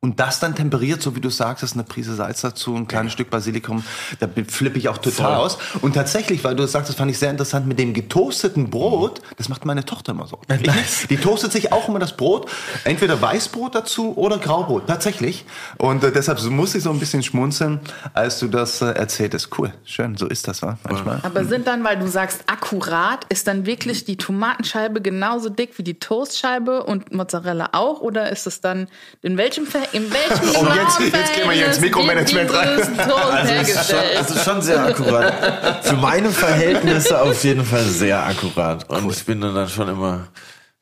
[0.02, 3.12] Und das dann temperiert, so wie du sagst, ist eine Prise Salz dazu, ein kleines
[3.12, 3.84] Stück Basilikum,
[4.20, 5.46] da flippe ich auch total Voll.
[5.46, 5.58] aus.
[5.82, 9.22] Und tatsächlich, weil du das sagst, das fand ich sehr interessant, mit dem getoasteten Brot,
[9.38, 10.40] das macht meine Tochter immer so.
[10.62, 12.50] Ich, die toastet sich auch immer das Brot,
[12.86, 15.46] entweder Weißbrot dazu oder Graubrot, tatsächlich.
[15.78, 17.82] Und äh, deshalb muss ich so ein bisschen schmunzeln,
[18.14, 19.50] als du das äh, erzähltest.
[19.58, 20.78] Cool, schön, so ist das, wa?
[20.84, 21.20] Manchmal.
[21.24, 25.84] Aber sind dann, weil du sagst akkurat, ist dann wirklich die Tomatenscheibe genauso dick wie
[25.84, 28.00] die Toastscheibe und Mozzarella auch?
[28.00, 28.88] Oder ist es dann,
[29.22, 32.68] in welchem, Ver in welchem Oh, jetzt- jetzt gehen wir hier ins Mikromanagement rein.
[33.00, 35.86] Also es, ist schon, ist schon sehr akkurat.
[35.86, 38.90] Für meine Verhältnisse auf jeden Fall sehr akkurat.
[38.90, 40.28] Und ich bin dann schon immer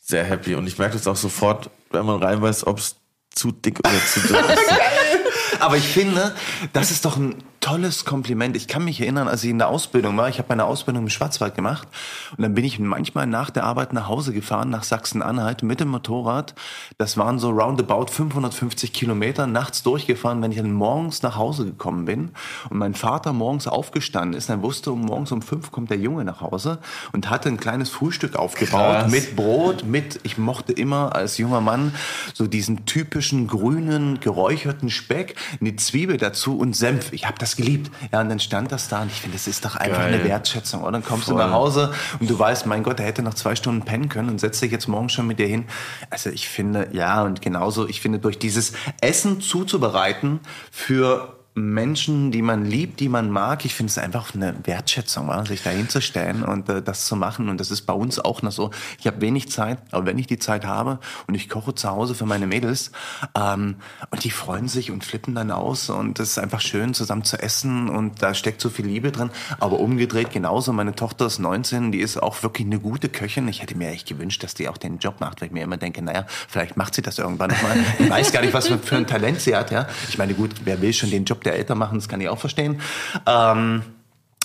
[0.04, 0.56] sehr happy.
[0.56, 2.96] Und ich merke das auch sofort, wenn man reinweist, ob es
[3.36, 5.60] zu dick oder zu dünn ist.
[5.60, 6.34] Aber ich finde,
[6.74, 8.56] das ist doch ein tolles Kompliment.
[8.56, 11.10] Ich kann mich erinnern, als ich in der Ausbildung war, ich habe meine Ausbildung im
[11.10, 11.88] Schwarzwald gemacht
[12.36, 15.90] und dann bin ich manchmal nach der Arbeit nach Hause gefahren, nach Sachsen-Anhalt mit dem
[15.90, 16.56] Motorrad.
[16.98, 22.06] Das waren so roundabout 550 Kilometer nachts durchgefahren, wenn ich dann morgens nach Hause gekommen
[22.06, 22.32] bin
[22.70, 26.24] und mein Vater morgens aufgestanden ist, dann wusste, um morgens um fünf kommt der Junge
[26.24, 26.80] nach Hause
[27.12, 29.12] und hatte ein kleines Frühstück aufgebaut Krass.
[29.12, 31.94] mit Brot, mit, ich mochte immer als junger Mann
[32.34, 37.12] so diesen typischen grünen, geräucherten Speck, eine Zwiebel dazu und Senf.
[37.14, 37.92] Ich habe das geliebt.
[38.12, 40.14] Ja, und dann stand das da und ich finde, das ist doch einfach Geil.
[40.14, 40.82] eine Wertschätzung.
[40.82, 41.44] Oder dann kommst du Voll.
[41.44, 44.40] nach Hause und du weißt, mein Gott, er hätte noch zwei Stunden pennen können und
[44.40, 45.66] setzt dich jetzt morgen schon mit dir hin.
[46.10, 50.40] Also ich finde, ja, und genauso, ich finde, durch dieses Essen zuzubereiten
[50.72, 53.66] für Menschen, die man liebt, die man mag.
[53.66, 57.50] Ich finde es einfach eine Wertschätzung, sich da hinzustellen und äh, das zu machen.
[57.50, 58.70] Und das ist bei uns auch noch so.
[59.00, 62.14] Ich habe wenig Zeit, aber wenn ich die Zeit habe und ich koche zu Hause
[62.14, 62.92] für meine Mädels
[63.36, 63.78] ähm,
[64.12, 67.42] und die freuen sich und flippen dann aus und es ist einfach schön, zusammen zu
[67.42, 69.32] essen und da steckt so viel Liebe drin.
[69.60, 70.74] Aber umgedreht genauso.
[70.74, 73.48] Meine Tochter ist 19, die ist auch wirklich eine gute Köchin.
[73.48, 75.78] Ich hätte mir echt gewünscht, dass die auch den Job macht, weil ich mir immer
[75.78, 77.78] denke, naja, vielleicht macht sie das irgendwann nochmal.
[77.98, 79.72] Ich weiß gar nicht, was für ein Talent sie hat.
[79.72, 82.30] Ja, Ich meine, gut, wer will schon den Job der Eltern machen, das kann ich
[82.30, 82.82] auch verstehen.
[83.26, 83.82] Ähm,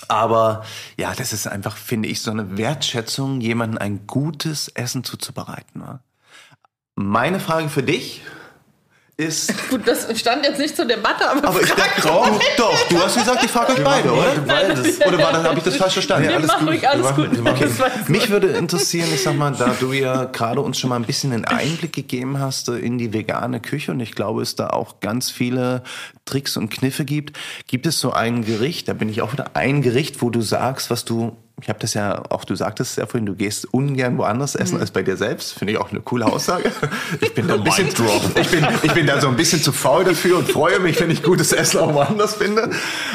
[0.09, 0.65] aber
[0.97, 5.81] ja, das ist einfach, finde ich, so eine Wertschätzung, jemandem ein gutes Essen zuzubereiten.
[5.81, 6.01] Ne?
[6.95, 8.23] Meine Frage für dich
[9.23, 12.99] ist, Gut, das stand jetzt nicht zur Debatte, aber, aber ich dachte, doch, doch, du
[12.99, 14.35] hast gesagt, ich frage euch beide, oder?
[14.47, 15.01] Beides.
[15.01, 16.29] Oder war das, habe ich das falsch verstanden?
[16.29, 17.43] Wir machen ruhig alles machen- gut.
[17.43, 18.09] machen- Das weiß ich.
[18.09, 21.33] Mich würde interessieren, ich sag mal, da du ja gerade uns schon mal ein bisschen
[21.33, 25.01] einen Einblick gegeben hast äh, in die vegane Küche und ich glaube, es da auch
[25.01, 25.83] ganz viele
[26.25, 27.37] Tricks und Kniffe gibt,
[27.67, 30.91] gibt es so ein Gericht, da bin ich auch wieder ein Gericht, wo du sagst,
[30.91, 34.19] was du ich habe das ja auch, du sagtest es ja vorhin, du gehst ungern
[34.19, 35.53] woanders essen als bei dir selbst.
[35.53, 36.73] Finde ich auch eine coole Aussage.
[37.21, 40.05] Ich bin da ein bisschen, ich bin, ich bin da so ein bisschen zu faul
[40.05, 42.71] dafür und freue mich, wenn ich gutes Essen auch woanders finde.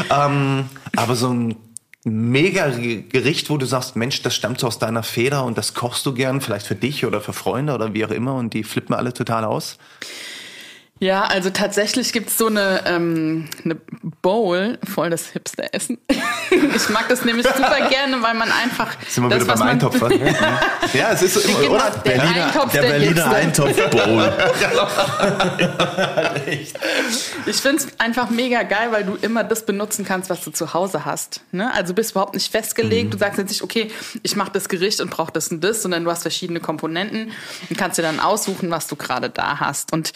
[0.10, 1.58] Ähm, aber so ein
[2.06, 6.06] mega Gericht, wo du sagst, Mensch, das stammt so aus deiner Feder und das kochst
[6.06, 8.96] du gern, vielleicht für dich oder für Freunde oder wie auch immer und die flippen
[8.96, 9.78] alle total aus?
[11.00, 13.76] Ja, also tatsächlich gibt's so eine, ähm, eine
[14.22, 16.00] Bowl, voll das Hipster-Essen.
[16.50, 18.96] ich mag das nämlich super gerne, weil man einfach.
[19.08, 20.14] Sind wir das, wieder beim Eintopf, was?
[20.94, 21.90] ja, es ist so immer, Genau, oder?
[22.04, 23.32] der Eintopf der der Berliner.
[23.32, 24.34] Eintopf-Bowl.
[27.46, 31.06] Ich find's einfach mega geil, weil du immer das benutzen kannst, was du zu Hause
[31.06, 31.42] hast.
[31.52, 31.72] Ne?
[31.74, 33.14] Also du bist überhaupt nicht festgelegt.
[33.14, 33.92] Du sagst jetzt nicht, okay,
[34.24, 37.32] ich mache das Gericht und brauche das und das, sondern du hast verschiedene Komponenten
[37.70, 39.94] und kannst dir dann aussuchen, was du gerade da hast.
[39.94, 40.14] Und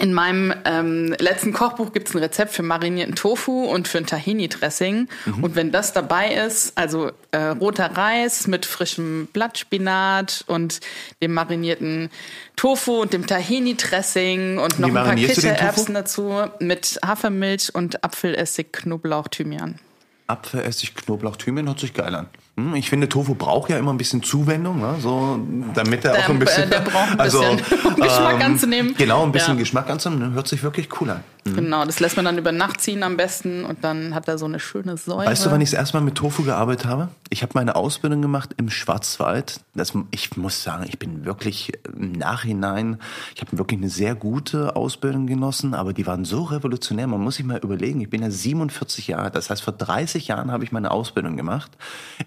[0.00, 4.06] In meinem ähm, letzten Kochbuch gibt es ein Rezept für marinierten Tofu und für ein
[4.06, 5.06] Tahini-Dressing.
[5.26, 5.44] Mhm.
[5.44, 10.80] Und wenn das dabei ist, also äh, roter Reis mit frischem Blattspinat und
[11.20, 12.10] dem marinierten
[12.56, 15.14] Tofu und dem Tahini-Dressing und noch ein paar?
[15.14, 19.78] Kichererbsen dazu mit Hafermilch und Apfelessig, Knoblauch, Thymian.
[20.26, 22.28] Apfelessig, Knoblauch, Thymian hört sich geil an.
[22.56, 24.96] Hm, Ich finde, Tofu braucht ja immer ein bisschen Zuwendung, ne?
[25.00, 25.38] so,
[25.74, 28.94] damit er Der- auch ein bisschen, äh, der braucht ein bisschen, um Geschmack anzunehmen.
[28.98, 29.60] Genau, ein bisschen Ja.
[29.60, 30.34] Geschmack anzunehmen.
[30.34, 31.20] Hört sich wirklich cool an.
[31.44, 34.44] Genau, das lässt man dann über Nacht ziehen am besten und dann hat er so
[34.44, 35.26] eine schöne Säure.
[35.26, 37.08] Weißt du, wann ich das erste Mal mit Tofu gearbeitet habe?
[37.30, 39.60] Ich habe meine Ausbildung gemacht im Schwarzwald.
[39.74, 42.98] Das, ich muss sagen, ich bin wirklich im Nachhinein,
[43.34, 47.08] ich habe wirklich eine sehr gute Ausbildung genossen, aber die waren so revolutionär.
[47.08, 49.34] Man muss sich mal überlegen, ich bin ja 47 Jahre, alt.
[49.34, 51.72] das heißt, vor 30 Jahren habe ich meine Ausbildung gemacht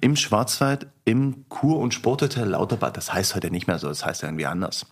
[0.01, 2.97] im Schwarzwald im Kur- und Sporthotel Lauterbad.
[2.97, 4.85] Das heißt heute nicht mehr so, das heißt irgendwie anders.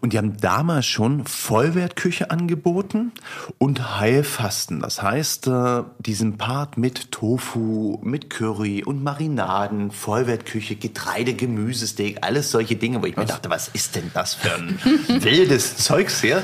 [0.00, 3.12] Und die haben damals schon Vollwertküche angeboten
[3.58, 4.80] und Heilfasten.
[4.80, 12.50] Das heißt, äh, diesen Part mit Tofu, mit Curry und Marinaden, Vollwertküche, Getreide, Gemüsesteak, alles
[12.50, 14.78] solche Dinge, wo ich mir dachte, was ist denn das für ein
[15.22, 16.42] wildes Zeugs hier?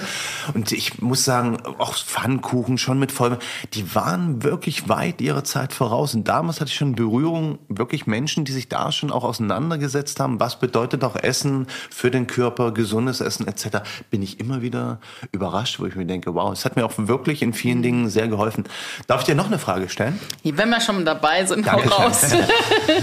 [0.54, 3.42] Und ich muss sagen, auch Pfannkuchen schon mit Vollwert,
[3.74, 6.14] die waren wirklich weit ihrer Zeit voraus.
[6.14, 10.40] Und damals hatte ich schon Berührung, wirklich Menschen, die sich da schon auch auseinandergesetzt haben,
[10.40, 13.78] was bedeutet auch Essen für den Körper, gesundes Essen etc.,
[14.10, 14.98] bin ich immer wieder
[15.32, 18.28] überrascht, wo ich mir denke, wow, es hat mir auch wirklich in vielen Dingen sehr
[18.28, 18.64] geholfen.
[19.06, 20.18] Darf ich dir noch eine Frage stellen?
[20.42, 22.04] Wenn wir schon dabei sind, hau Dankeschön.
[22.04, 22.34] raus.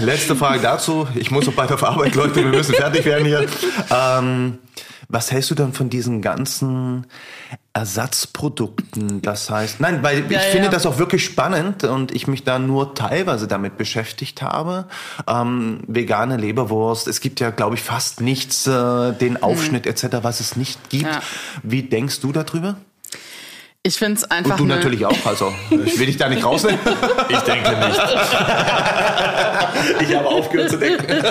[0.00, 1.06] Letzte Frage dazu.
[1.14, 3.46] Ich muss noch bald auf Arbeit, Leute, wir müssen fertig werden hier.
[3.90, 4.58] Ähm,
[5.12, 7.06] was hältst du dann von diesen ganzen
[7.74, 9.20] Ersatzprodukten?
[9.20, 10.38] Das heißt, nein, weil Ja, ich ja.
[10.50, 14.86] finde das auch wirklich spannend und ich mich da nur teilweise damit beschäftigt habe.
[15.28, 20.40] Ähm, vegane Leberwurst, es gibt ja, glaube ich, fast nichts, äh, den Aufschnitt etc., was
[20.40, 21.04] es nicht gibt.
[21.04, 21.22] Ja.
[21.62, 22.76] Wie denkst du darüber?
[23.84, 24.52] Ich finde es einfach.
[24.52, 26.78] Und du natürlich auch, also ich will dich da nicht rausnehmen.
[27.28, 28.00] Ich denke nicht.
[30.00, 31.06] Ich habe aufgehört zu denken.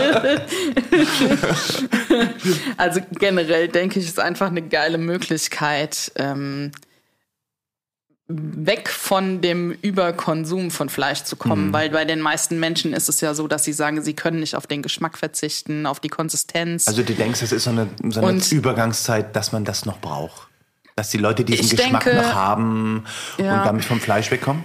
[2.78, 6.72] Also generell denke ich, ist einfach eine geile Möglichkeit, ähm,
[8.28, 11.74] weg von dem Überkonsum von Fleisch zu kommen, Mhm.
[11.74, 14.56] weil bei den meisten Menschen ist es ja so, dass sie sagen, sie können nicht
[14.56, 16.88] auf den Geschmack verzichten, auf die Konsistenz.
[16.88, 20.48] Also du denkst, es ist so eine, so eine Übergangszeit, dass man das noch braucht?
[21.02, 23.06] Dass die Leute diesen Ich Geschmack denke- noch haben
[23.40, 23.58] Ja.
[23.58, 24.64] und damit vom Fleisch wegkommen?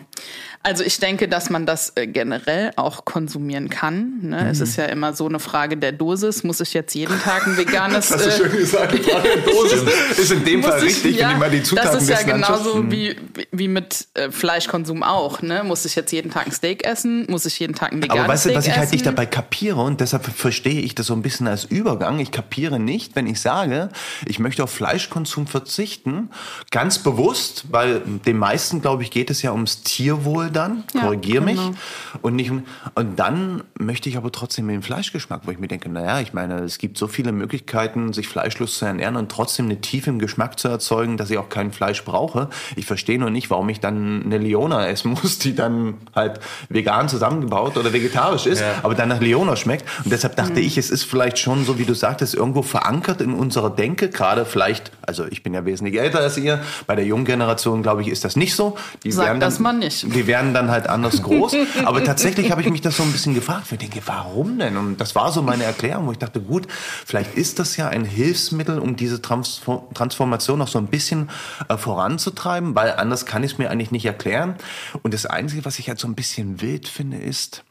[0.67, 4.19] Also ich denke, dass man das äh, generell auch konsumieren kann.
[4.23, 4.49] Ne?
[4.51, 4.65] Es Mhm.
[4.65, 6.43] ist ja immer so eine Frage der Dosis.
[6.43, 8.11] Muss ich jetzt jeden Tag ein veganes...
[8.11, 8.17] äh,
[8.49, 9.83] gesagt, die Frage der Dosis
[10.19, 12.23] ist in dem Fall ich- richtig, ja, wenn ich mal die Das Zutaten ist ja
[12.23, 13.15] genauso wie,
[13.53, 15.41] wie mit äh, Fleischkonsum auch.
[15.41, 15.63] Ne?
[15.63, 17.27] Muss ich jetzt jeden Tag ein Steak essen?
[17.29, 19.81] Muss ich jeden Tag ein veganes Aber weißt du, was ich halt nicht dabei kapiere
[19.81, 22.19] und deshalb verstehe ich das so ein bisschen als Übergang.
[22.19, 23.89] Ich kapiere nicht, wenn ich sage,
[24.27, 26.31] ich möchte auf Fleischkonsum verzichten,
[26.73, 31.41] ganz bewusst, weil den meisten, glaube ich, geht es ja ums Tierwohl dann, Ja, korrigier
[31.41, 31.57] mich.
[31.57, 31.75] genau.
[32.23, 36.21] Und, nicht, und dann möchte ich aber trotzdem den Fleischgeschmack, wo ich mir denke, naja,
[36.21, 40.11] ich meine, es gibt so viele Möglichkeiten, sich fleischlos zu ernähren und trotzdem eine Tiefe
[40.11, 42.49] im Geschmack zu erzeugen, dass ich auch kein Fleisch brauche.
[42.75, 47.09] Ich verstehe nur nicht, warum ich dann eine Leona essen muss, die dann halt vegan
[47.09, 49.85] zusammengebaut oder vegetarisch ist, aber dann nach Leona schmeckt.
[50.05, 53.35] Und deshalb dachte ich, es ist vielleicht schon so, wie du sagtest, irgendwo verankert in
[53.35, 57.25] unserer Denke, gerade vielleicht, also ich bin ja wesentlich älter als ihr, bei der jungen
[57.25, 58.77] Generation, glaube ich, ist das nicht so.
[59.05, 60.03] Die Sag werden dann, das mal nicht.
[60.15, 61.55] Die werden dann halt anders groß.
[61.85, 63.71] Aber tatsächlich habe ich mich das so ein bisschen gefragt.
[63.71, 64.77] Ich denke, warum denn?
[64.77, 66.67] Und das war so meine Erklärung, wo ich dachte, gut,
[67.05, 71.31] vielleicht ist das ja ein Hilfsmittel, um diese Transfor- Transformation noch so ein bisschen
[71.69, 74.57] äh, voranzutreiben, weil anders kann ich es mir eigentlich nicht erklären.
[75.03, 77.65] Und das Einzige, was ich halt so ein bisschen wild finde, ist,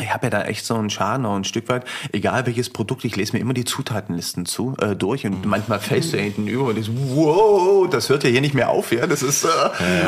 [0.00, 1.84] ich habe ja da echt so einen Schaden auch ein Stück weit.
[2.12, 6.12] Egal welches Produkt, ich lese mir immer die Zutatenlisten zu äh, durch und manchmal fällst
[6.14, 9.06] du ja hinten über und denkst, wow, das hört ja hier nicht mehr auf, ja.
[9.06, 9.48] Das ist äh,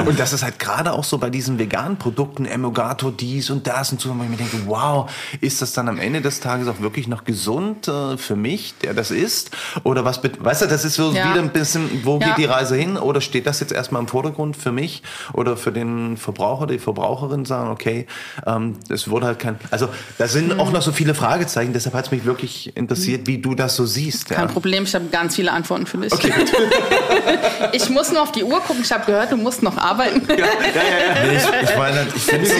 [0.06, 3.92] und das ist halt gerade auch so bei diesen veganen Produkten, Emogato dies und das
[3.92, 5.10] und so, wo ich mir denke, wow,
[5.42, 8.94] ist das dann am Ende des Tages auch wirklich noch gesund äh, für mich, der
[8.94, 9.50] das ist?
[9.82, 10.22] Oder was?
[10.24, 11.28] Weißt du, das ist so Ja.
[11.30, 12.28] wieder ein bisschen, wo Ja.
[12.28, 12.96] geht die Reise hin?
[12.96, 15.02] Oder steht das jetzt erstmal im Vordergrund für mich
[15.34, 18.06] oder für den Verbraucher, die Verbraucherin sagen, okay,
[18.46, 19.88] ähm, es wurde halt kein, also
[20.18, 20.60] da sind Hm.
[20.60, 23.84] auch noch so viele Fragezeichen, deshalb hat es mich wirklich interessiert, wie du das so
[23.86, 24.30] siehst.
[24.30, 24.36] Ja.
[24.36, 26.12] Kein Problem, ich habe ganz viele Antworten für dich.
[27.72, 28.82] ich muss nur auf die Uhr gucken.
[28.84, 30.22] Ich habe gehört, du musst noch arbeiten.
[30.26, 32.54] Nee, ich, ich meine, ich finde so,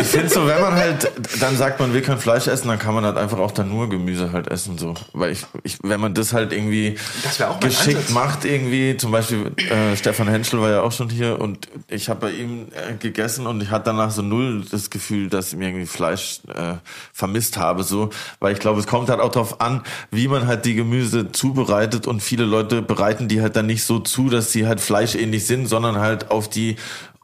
[0.00, 1.10] ich finde so, wenn man halt
[1.40, 3.88] dann sagt, man will kein Fleisch essen, dann kann man halt einfach auch dann nur
[3.88, 4.94] Gemüse halt essen, so.
[5.12, 8.10] Weil ich, ich wenn man das halt irgendwie Das geschickt Ansatz.
[8.10, 12.20] macht, irgendwie, zum Beispiel äh, Stefan Henschel war ja auch schon hier und ich habe
[12.20, 15.86] bei ihm äh, gegessen und ich hatte danach so null das Gefühl, dass mir irgendwie
[15.86, 16.76] Fleisch Fleisch äh,
[17.12, 20.64] vermisst habe, so, weil ich glaube, es kommt halt auch darauf an, wie man halt
[20.64, 24.66] die Gemüse zubereitet und viele Leute bereiten die halt dann nicht so zu, dass sie
[24.66, 26.76] halt fleischähnlich sind, sondern halt auf die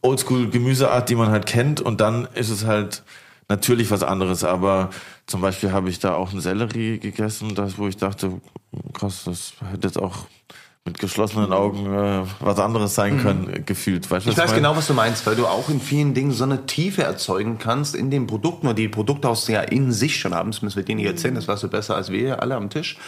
[0.02, 1.80] Oldschool Gemüseart, die man halt kennt.
[1.80, 3.02] Und dann ist es halt
[3.48, 4.90] natürlich was anderes, aber
[5.26, 8.40] zum Beispiel habe ich da auch einen Sellerie gegessen, das, wo ich dachte,
[8.92, 10.26] krass, das hätte jetzt auch
[10.86, 13.64] mit geschlossenen Augen äh, was anderes sein können, mhm.
[13.64, 14.10] gefühlt.
[14.10, 14.56] Weißt, ich weiß mein?
[14.56, 17.94] genau, was du meinst, weil du auch in vielen Dingen so eine Tiefe erzeugen kannst
[17.94, 20.84] in dem Produkt, nur die Produkte aus ja in sich schon haben, das müssen wir
[20.84, 22.98] dir nicht erzählen, das warst du besser als wir alle am Tisch.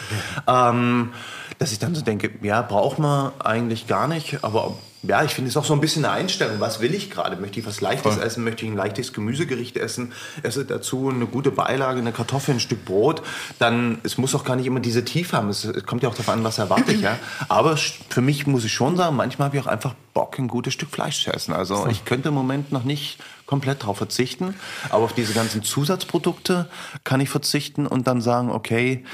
[0.47, 1.11] Ähm,
[1.59, 4.75] dass ich dann so denke, ja, braucht man eigentlich gar nicht, aber
[5.07, 6.59] ja, ich finde es auch so ein bisschen eine Einstellung.
[6.59, 7.37] Was will ich gerade?
[7.37, 8.23] Möchte ich was Leichtes Voll.
[8.23, 8.43] essen?
[8.43, 10.13] Möchte ich ein leichtes Gemüsegericht essen?
[10.43, 13.21] Esse dazu eine gute Beilage, eine Kartoffel, ein Stück Brot.
[13.59, 15.49] Dann, es muss auch gar nicht immer diese Tiefe haben.
[15.49, 17.17] Es kommt ja auch darauf an, was erwarte ich, ja.
[17.47, 20.73] Aber für mich muss ich schon sagen, manchmal habe ich auch einfach Bock, ein gutes
[20.73, 21.53] Stück Fleisch zu essen.
[21.53, 24.55] Also ich könnte im Moment noch nicht komplett darauf verzichten.
[24.89, 26.67] Aber auf diese ganzen Zusatzprodukte
[27.03, 29.05] kann ich verzichten und dann sagen, okay,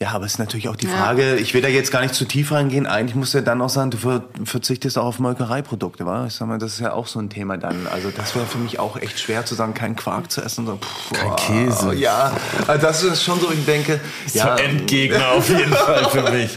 [0.00, 1.34] ja, aber es ist natürlich auch die Frage, ja.
[1.34, 2.86] ich will da jetzt gar nicht zu tief reingehen.
[2.86, 6.24] Eigentlich musst du ja dann auch sagen, du verzichtest auch auf Molkereiprodukte, wa?
[6.24, 7.88] Ich sag mal, das ist ja auch so ein Thema dann.
[7.88, 10.66] Also das wäre für mich auch echt schwer zu sagen, keinen Quark zu essen.
[10.66, 11.94] So, pff, Kein Käse.
[11.94, 12.30] Ja,
[12.68, 13.98] also das ist schon so, ich denke.
[14.34, 16.56] Ja, so Endgegner auf jeden Fall für mich.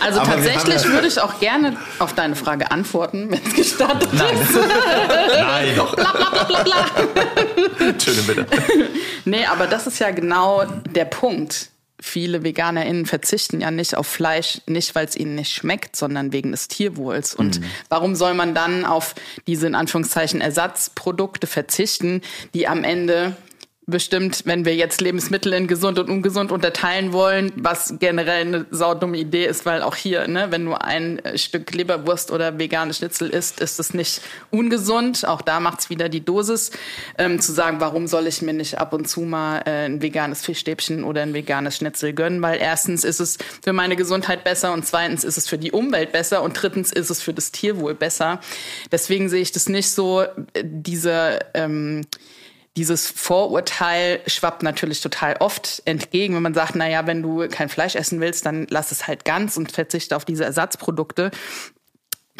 [0.00, 4.10] Also aber tatsächlich ja würde ich auch gerne auf deine Frage antworten, wenn es gestattet
[4.12, 4.36] Nein.
[4.38, 4.54] ist.
[5.40, 5.68] Nein.
[5.76, 5.96] Doch.
[5.96, 7.88] Bla, bla, bla, bla, bla.
[7.88, 8.46] Entschuldigung, bitte.
[9.24, 11.70] nee, aber das ist ja genau der Punkt
[12.06, 16.52] viele VeganerInnen verzichten ja nicht auf Fleisch, nicht weil es ihnen nicht schmeckt, sondern wegen
[16.52, 17.34] des Tierwohls.
[17.34, 17.64] Und mhm.
[17.88, 19.14] warum soll man dann auf
[19.46, 22.22] diese in Anführungszeichen Ersatzprodukte verzichten,
[22.54, 23.36] die am Ende
[23.88, 29.16] bestimmt, wenn wir jetzt Lebensmittel in gesund und ungesund unterteilen wollen, was generell eine saudumme
[29.16, 33.30] Idee ist, weil auch hier, ne, wenn du ein äh, Stück Leberwurst oder vegane Schnitzel
[33.30, 35.26] isst, ist es nicht ungesund.
[35.28, 36.72] Auch da macht's wieder die Dosis,
[37.16, 40.44] ähm, zu sagen, warum soll ich mir nicht ab und zu mal äh, ein veganes
[40.44, 44.84] Fischstäbchen oder ein veganes Schnitzel gönnen, weil erstens ist es für meine Gesundheit besser und
[44.84, 48.40] zweitens ist es für die Umwelt besser und drittens ist es für das Tierwohl besser.
[48.90, 50.28] Deswegen sehe ich das nicht so, äh,
[50.64, 52.04] diese ähm,
[52.76, 57.68] dieses Vorurteil schwappt natürlich total oft entgegen, wenn man sagt, na ja, wenn du kein
[57.68, 61.30] Fleisch essen willst, dann lass es halt ganz und verzichte auf diese Ersatzprodukte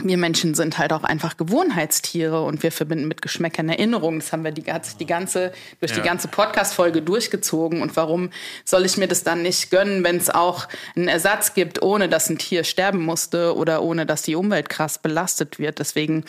[0.03, 4.21] wir Menschen sind halt auch einfach Gewohnheitstiere und wir verbinden mit Geschmäckern Erinnerungen.
[4.21, 4.65] Das haben wir die,
[5.01, 5.99] die ganze, durch ja.
[5.99, 7.83] die ganze Podcast-Folge durchgezogen.
[7.83, 8.31] Und warum
[8.65, 12.29] soll ich mir das dann nicht gönnen, wenn es auch einen Ersatz gibt, ohne dass
[12.29, 15.79] ein Tier sterben musste oder ohne dass die Umwelt krass belastet wird?
[15.79, 16.25] Deswegen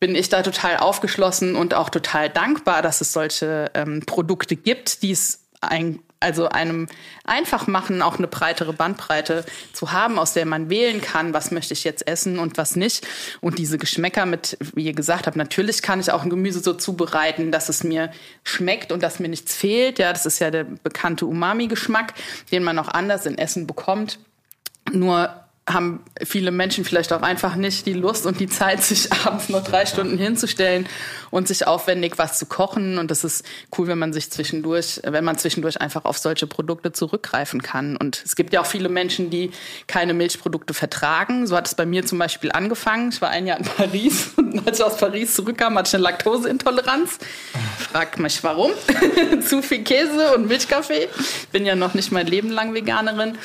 [0.00, 5.02] bin ich da total aufgeschlossen und auch total dankbar, dass es solche ähm, Produkte gibt,
[5.02, 6.88] die es ein also einem
[7.24, 11.74] einfach machen, auch eine breitere Bandbreite zu haben, aus der man wählen kann, was möchte
[11.74, 13.06] ich jetzt essen und was nicht.
[13.40, 16.74] Und diese Geschmäcker mit, wie ihr gesagt habt, natürlich kann ich auch ein Gemüse so
[16.74, 18.10] zubereiten, dass es mir
[18.42, 19.98] schmeckt und dass mir nichts fehlt.
[19.98, 22.14] Ja, das ist ja der bekannte Umami-Geschmack,
[22.50, 24.18] den man auch anders in Essen bekommt.
[24.90, 29.48] Nur haben viele Menschen vielleicht auch einfach nicht die Lust und die Zeit, sich abends
[29.48, 30.86] noch drei Stunden hinzustellen
[31.30, 32.98] und sich aufwendig was zu kochen.
[32.98, 33.44] Und das ist
[33.76, 37.96] cool, wenn man sich zwischendurch, wenn man zwischendurch einfach auf solche Produkte zurückgreifen kann.
[37.96, 39.50] Und es gibt ja auch viele Menschen, die
[39.86, 41.46] keine Milchprodukte vertragen.
[41.46, 43.10] So hat es bei mir zum Beispiel angefangen.
[43.10, 46.04] Ich war ein Jahr in Paris und als ich aus Paris zurückkam, hatte ich eine
[46.04, 47.18] Laktoseintoleranz.
[47.78, 48.72] Fragt mich warum.
[49.46, 51.08] Zu viel Käse und Milchkaffee.
[51.52, 53.38] Bin ja noch nicht mein Leben lang Veganerin.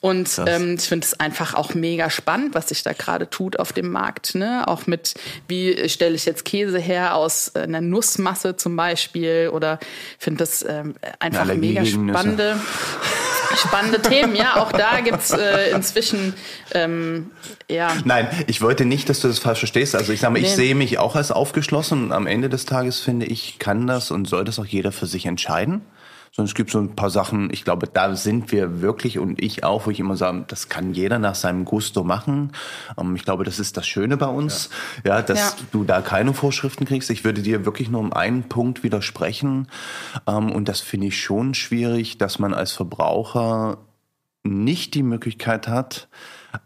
[0.00, 3.72] Und ähm, ich finde es einfach auch mega spannend, was sich da gerade tut auf
[3.72, 4.34] dem Markt.
[4.34, 4.66] Ne?
[4.66, 5.14] Auch mit,
[5.48, 9.78] wie stelle ich jetzt Käse her aus einer Nussmasse zum Beispiel oder
[10.18, 12.60] finde das ähm, einfach ja, mega spannende,
[13.56, 14.34] spannende Themen.
[14.34, 16.34] Ja, auch da gibt's äh, inzwischen
[16.74, 17.30] ähm,
[17.70, 17.92] ja.
[18.04, 19.94] Nein, ich wollte nicht, dass du das falsch verstehst.
[19.94, 20.54] Also ich sage mal, ich nee.
[20.54, 24.28] sehe mich auch als aufgeschlossen und am Ende des Tages finde ich, kann das und
[24.28, 25.82] soll das auch jeder für sich entscheiden
[26.34, 29.64] sondern es gibt so ein paar Sachen, ich glaube, da sind wir wirklich und ich
[29.64, 32.52] auch, wo ich immer sage, das kann jeder nach seinem Gusto machen.
[32.98, 34.70] Ähm, ich glaube, das ist das Schöne bei uns,
[35.04, 35.66] ja, ja dass ja.
[35.72, 37.10] du da keine Vorschriften kriegst.
[37.10, 39.68] Ich würde dir wirklich nur um einen Punkt widersprechen
[40.26, 43.78] ähm, und das finde ich schon schwierig, dass man als Verbraucher
[44.42, 46.08] nicht die Möglichkeit hat,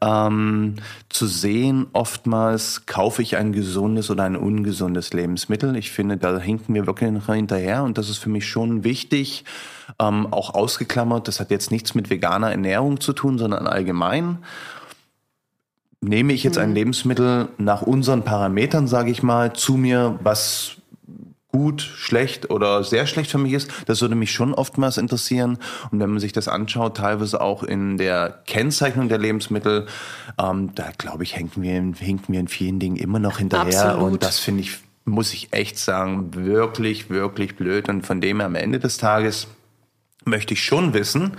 [0.00, 0.76] ähm,
[1.08, 5.76] zu sehen, oftmals kaufe ich ein gesundes oder ein ungesundes Lebensmittel.
[5.76, 9.44] Ich finde, da hinken wir wirklich hinterher und das ist für mich schon wichtig,
[10.00, 11.28] ähm, auch ausgeklammert.
[11.28, 14.38] Das hat jetzt nichts mit veganer Ernährung zu tun, sondern allgemein.
[16.00, 16.74] Nehme ich jetzt ein mhm.
[16.74, 20.76] Lebensmittel nach unseren Parametern, sage ich mal, zu mir, was
[21.56, 25.58] gut, schlecht oder sehr schlecht für mich ist, das würde mich schon oftmals interessieren.
[25.90, 29.86] Und wenn man sich das anschaut, teilweise auch in der Kennzeichnung der Lebensmittel,
[30.38, 33.86] ähm, da glaube ich, hinken wir, hinken wir in vielen Dingen immer noch hinterher.
[33.86, 34.12] Absolut.
[34.12, 34.78] Und das finde ich
[35.08, 37.88] muss ich echt sagen, wirklich, wirklich blöd.
[37.88, 39.46] Und von dem her am Ende des Tages
[40.24, 41.36] möchte ich schon wissen,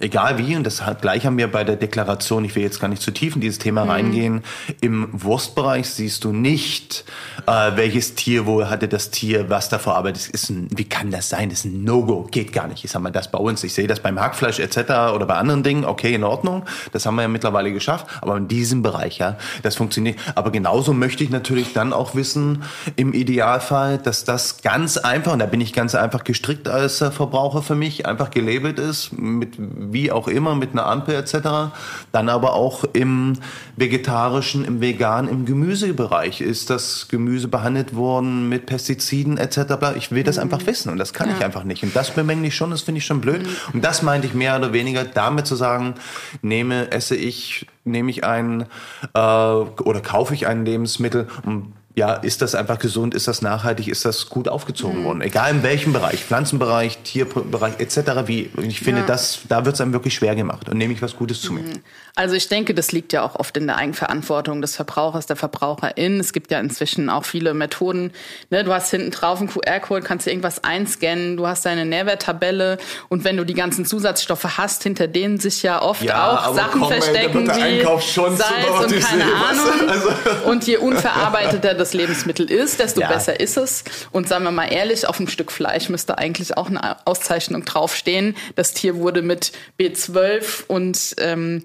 [0.00, 3.02] egal wie, und deshalb gleich haben wir bei der Deklaration, ich will jetzt gar nicht
[3.02, 3.90] zu tief in dieses Thema mhm.
[3.90, 4.42] reingehen,
[4.80, 7.04] im Wurstbereich siehst du nicht,
[7.46, 10.50] äh, welches Tier, wo hatte das Tier, was da verarbeitet ist.
[10.50, 11.50] Ein, wie kann das sein?
[11.50, 12.84] Das ist ein No-Go, geht gar nicht.
[12.84, 15.14] Ich sag mal, das bei uns, ich sehe das beim Hackfleisch etc.
[15.14, 18.48] oder bei anderen Dingen, okay, in Ordnung, das haben wir ja mittlerweile geschafft, aber in
[18.48, 20.18] diesem Bereich, ja, das funktioniert.
[20.34, 22.62] Aber genauso möchte ich natürlich dann auch wissen,
[22.96, 27.62] im Idealfall, dass das ganz einfach, und da bin ich ganz einfach gestrickt als Verbraucher
[27.62, 29.56] für mich, einfach gelabelt ist, mit
[29.92, 31.74] wie auch immer, mit einer Ampel etc.
[32.12, 33.34] Dann aber auch im
[33.76, 36.40] vegetarischen, im veganen, im Gemüsebereich.
[36.40, 39.96] Ist das Gemüse behandelt worden mit Pestiziden etc.?
[39.96, 40.42] Ich will das mhm.
[40.42, 41.36] einfach wissen und das kann ja.
[41.36, 41.82] ich einfach nicht.
[41.82, 43.42] Und das bemängle ich schon, das finde ich schon blöd.
[43.42, 43.74] Mhm.
[43.74, 45.94] Und das meinte ich mehr oder weniger damit zu sagen,
[46.42, 48.66] nehme, esse ich, nehme ich ein
[49.14, 53.88] äh, oder kaufe ich ein Lebensmittel und ja, ist das einfach gesund, ist das nachhaltig,
[53.88, 55.04] ist das gut aufgezogen mhm.
[55.04, 55.20] worden?
[55.22, 58.26] Egal in welchem Bereich, Pflanzenbereich, Tierbereich etc.
[58.26, 59.06] Wie ich finde, ja.
[59.06, 61.62] das da wird es einem wirklich schwer gemacht und nehme ich was Gutes zu mir.
[61.62, 61.82] Mhm.
[62.14, 66.20] Also ich denke, das liegt ja auch oft in der Eigenverantwortung des Verbrauchers, der Verbraucherin.
[66.20, 68.12] Es gibt ja inzwischen auch viele Methoden.
[68.50, 68.62] Ne?
[68.62, 72.76] Du hast hinten drauf einen QR-Code, kannst dir irgendwas einscannen, du hast deine Nährwerttabelle
[73.08, 76.80] und wenn du die ganzen Zusatzstoffe hast, hinter denen sich ja oft ja, auch Sachen
[76.80, 79.88] komm, verstecken wie Salz und keine Ahnung.
[79.88, 80.08] Also.
[80.50, 83.08] Und je unverarbeiteter das Lebensmittel ist, desto ja.
[83.08, 83.84] besser ist es.
[84.12, 88.36] Und sagen wir mal ehrlich, auf einem Stück Fleisch müsste eigentlich auch eine Auszeichnung draufstehen.
[88.54, 91.62] Das Tier wurde mit B12 und ähm,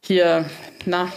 [0.00, 0.48] hier,
[0.84, 1.12] na,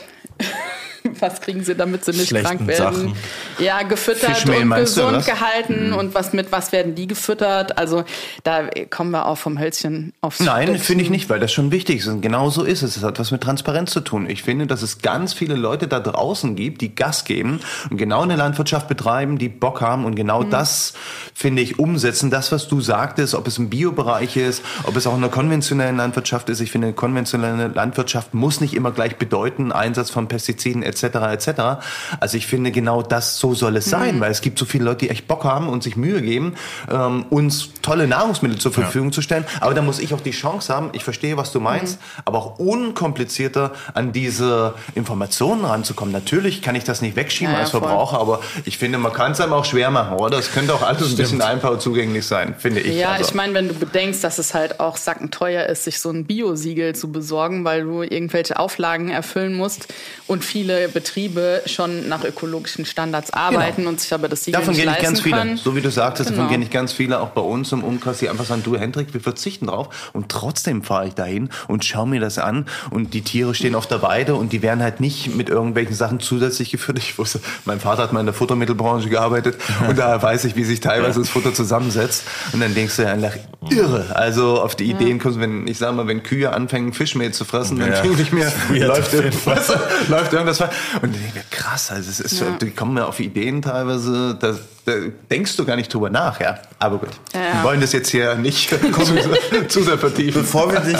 [1.19, 2.95] was kriegen sie, damit sie nicht Schlechten krank werden?
[2.95, 3.13] Sachen.
[3.59, 5.89] Ja, gefüttert Fischmehl, und gesund gehalten.
[5.89, 5.95] Mhm.
[5.95, 7.77] Und was mit was werden die gefüttert?
[7.77, 8.03] Also
[8.43, 11.99] da kommen wir auch vom Hölzchen aufs Nein, finde ich nicht, weil das schon wichtig
[11.99, 12.07] ist.
[12.07, 12.97] Und genau so ist es.
[12.97, 14.29] Es hat was mit Transparenz zu tun.
[14.29, 17.59] Ich finde, dass es ganz viele Leute da draußen gibt, die Gas geben
[17.89, 20.49] und genau eine Landwirtschaft betreiben, die Bock haben und genau mhm.
[20.49, 20.93] das,
[21.33, 22.29] finde ich, umsetzen.
[22.29, 25.97] Das, was du sagtest, ob es im Biobereich ist, ob es auch in der konventionellen
[25.97, 26.59] Landwirtschaft ist.
[26.59, 30.96] Ich finde, konventionelle Landwirtschaft muss nicht immer gleich bedeuten, Einsatz von Pestiziden etc.
[31.03, 31.81] etc.
[32.19, 34.19] Also ich finde, genau das so so soll es sein, mhm.
[34.19, 36.55] weil es gibt so viele Leute, die echt Bock haben und sich Mühe geben,
[36.91, 39.13] ähm, uns tolle Nahrungsmittel zur Verfügung ja.
[39.13, 39.45] zu stellen.
[39.61, 42.21] Aber da muss ich auch die Chance haben, ich verstehe, was du meinst, mhm.
[42.25, 46.11] aber auch unkomplizierter an diese Informationen ranzukommen.
[46.11, 48.35] Natürlich kann ich das nicht wegschieben ja, als Verbraucher, voll.
[48.35, 50.37] aber ich finde, man kann es einem auch schwer machen, oder?
[50.37, 51.13] Es könnte auch alles Stimmt.
[51.13, 52.95] ein bisschen einfacher zugänglich sein, finde ich.
[52.95, 53.29] Ja, also.
[53.29, 56.95] ich meine, wenn du bedenkst, dass es halt auch sackenteuer ist, sich so ein Biosiegel
[56.95, 59.93] zu besorgen, weil du irgendwelche Auflagen erfüllen musst
[60.27, 63.89] und viele Betriebe schon nach ökologischen Standards arbeiten genau.
[63.89, 65.57] und sich aber das Siegel davon nicht gehen nicht ganz viele.
[65.57, 66.43] So wie du sagtest, genau.
[66.43, 69.13] davon gehen nicht ganz viele, auch bei uns im Umkreis, die einfach sagen, du Hendrik,
[69.13, 73.21] wir verzichten drauf und trotzdem fahre ich dahin und schaue mir das an und die
[73.21, 77.03] Tiere stehen auf der Weide und die werden halt nicht mit irgendwelchen Sachen zusätzlich gefüttert.
[77.03, 79.57] Ich wusste, mein Vater hat mal in der Futtermittelbranche gearbeitet
[79.87, 82.23] und da weiß ich, wie sich teilweise das Futter zusammensetzt
[82.53, 83.35] und dann denkst du ja einfach
[83.69, 84.15] irre.
[84.15, 87.79] Also auf die Ideen kommst, wenn ich sage mal, wenn Kühe anfangen Fischmehl zu fressen,
[87.79, 88.01] dann ja.
[88.01, 89.73] denke ich mir, läuft irgendwas,
[90.07, 90.59] läuft irgendwas
[90.95, 92.47] und dann denke ich mir, krass, also es ist, ja.
[92.61, 94.93] die kommen mir auf Ideen teilweise, da, da,
[95.29, 96.59] denkst du gar nicht drüber nach, ja.
[96.79, 97.39] Aber gut, ja.
[97.53, 100.41] wir wollen das jetzt hier nicht zu, zu sehr vertiefen.
[100.41, 100.99] Bevor wir dich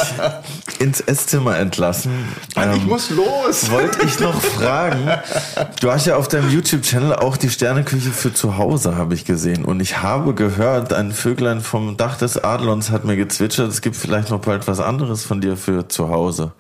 [0.80, 2.12] ins Esszimmer entlassen,
[2.56, 3.72] Mann, ähm, ich muss los.
[3.72, 5.10] Wollte ich noch fragen,
[5.82, 9.66] du hast ja auf deinem YouTube-Channel auch die Sterneküche für zu Hause, habe ich gesehen.
[9.66, 13.96] Und ich habe gehört, ein Vöglein vom Dach des Adlons hat mir gezwitschert, es gibt
[13.96, 16.54] vielleicht noch bald was anderes von dir für zu Hause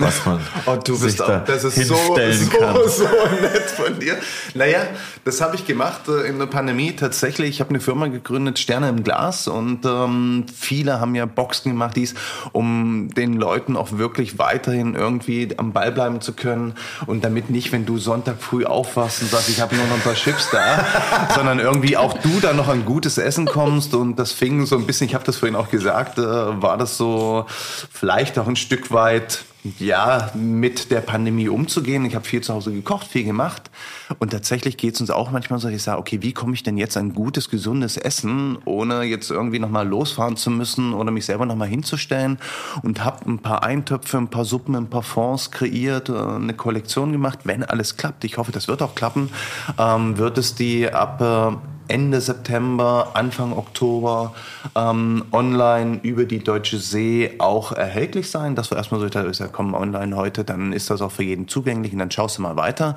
[0.00, 2.14] was man Und oh, du bist auch, das ist so, so,
[2.88, 3.04] so
[3.40, 4.16] nett von dir.
[4.54, 4.80] Naja,
[5.24, 7.50] das habe ich gemacht äh, in der Pandemie tatsächlich.
[7.50, 9.48] Ich habe eine Firma gegründet, Sterne im Glas.
[9.48, 12.14] Und ähm, viele haben ja Boxen gemacht, dies,
[12.52, 16.74] um den Leuten auch wirklich weiterhin irgendwie am Ball bleiben zu können.
[17.06, 20.02] Und damit nicht, wenn du Sonntag früh aufwachst und sagst, ich habe nur noch ein
[20.02, 20.86] paar Chips da,
[21.34, 23.94] sondern irgendwie auch du dann noch an gutes Essen kommst.
[23.94, 26.96] Und das fing so ein bisschen, ich habe das vorhin auch gesagt, äh, war das
[26.96, 27.46] so
[27.92, 29.44] vielleicht auch ein Stück weit
[29.78, 32.04] ja, mit der Pandemie umzugehen.
[32.04, 33.70] Ich habe viel zu Hause gekocht, viel gemacht.
[34.18, 36.62] Und tatsächlich geht es uns auch manchmal so, dass ich sage, okay, wie komme ich
[36.62, 41.26] denn jetzt an gutes, gesundes Essen, ohne jetzt irgendwie nochmal losfahren zu müssen oder mich
[41.26, 42.38] selber nochmal hinzustellen.
[42.82, 47.12] Und habe ein paar Eintöpfe, ein paar Suppen, ein paar Fonds kreiert, äh, eine Kollektion
[47.12, 47.40] gemacht.
[47.44, 49.30] Wenn alles klappt, ich hoffe, das wird auch klappen,
[49.78, 51.20] ähm, wird es die ab...
[51.20, 54.32] Äh, Ende September, Anfang Oktober
[54.76, 58.54] ähm, online über die Deutsche See auch erhältlich sein.
[58.54, 61.24] Das war erstmal so, da ist ja kommen online heute, dann ist das auch für
[61.24, 62.96] jeden zugänglich und dann schaust du mal weiter.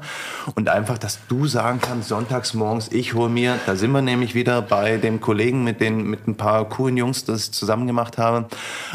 [0.56, 4.36] Und einfach, dass du sagen kannst, sonntags morgens, ich hole mir, da sind wir nämlich
[4.36, 8.18] wieder bei dem Kollegen mit den mit ein paar coolen Jungs, das ich zusammen gemacht
[8.18, 8.46] habe,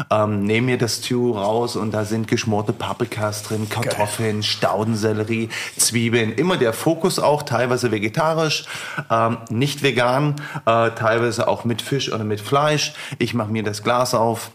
[0.09, 6.31] ähm, nehme mir das Stew raus und da sind geschmorte Paprikas drin, Kartoffeln, Staudensellerie, Zwiebeln,
[6.33, 8.65] immer der Fokus auch, teilweise vegetarisch,
[9.09, 10.35] ähm, nicht vegan,
[10.65, 12.93] äh, teilweise auch mit Fisch oder mit Fleisch.
[13.17, 14.51] Ich mache mir das Glas auf,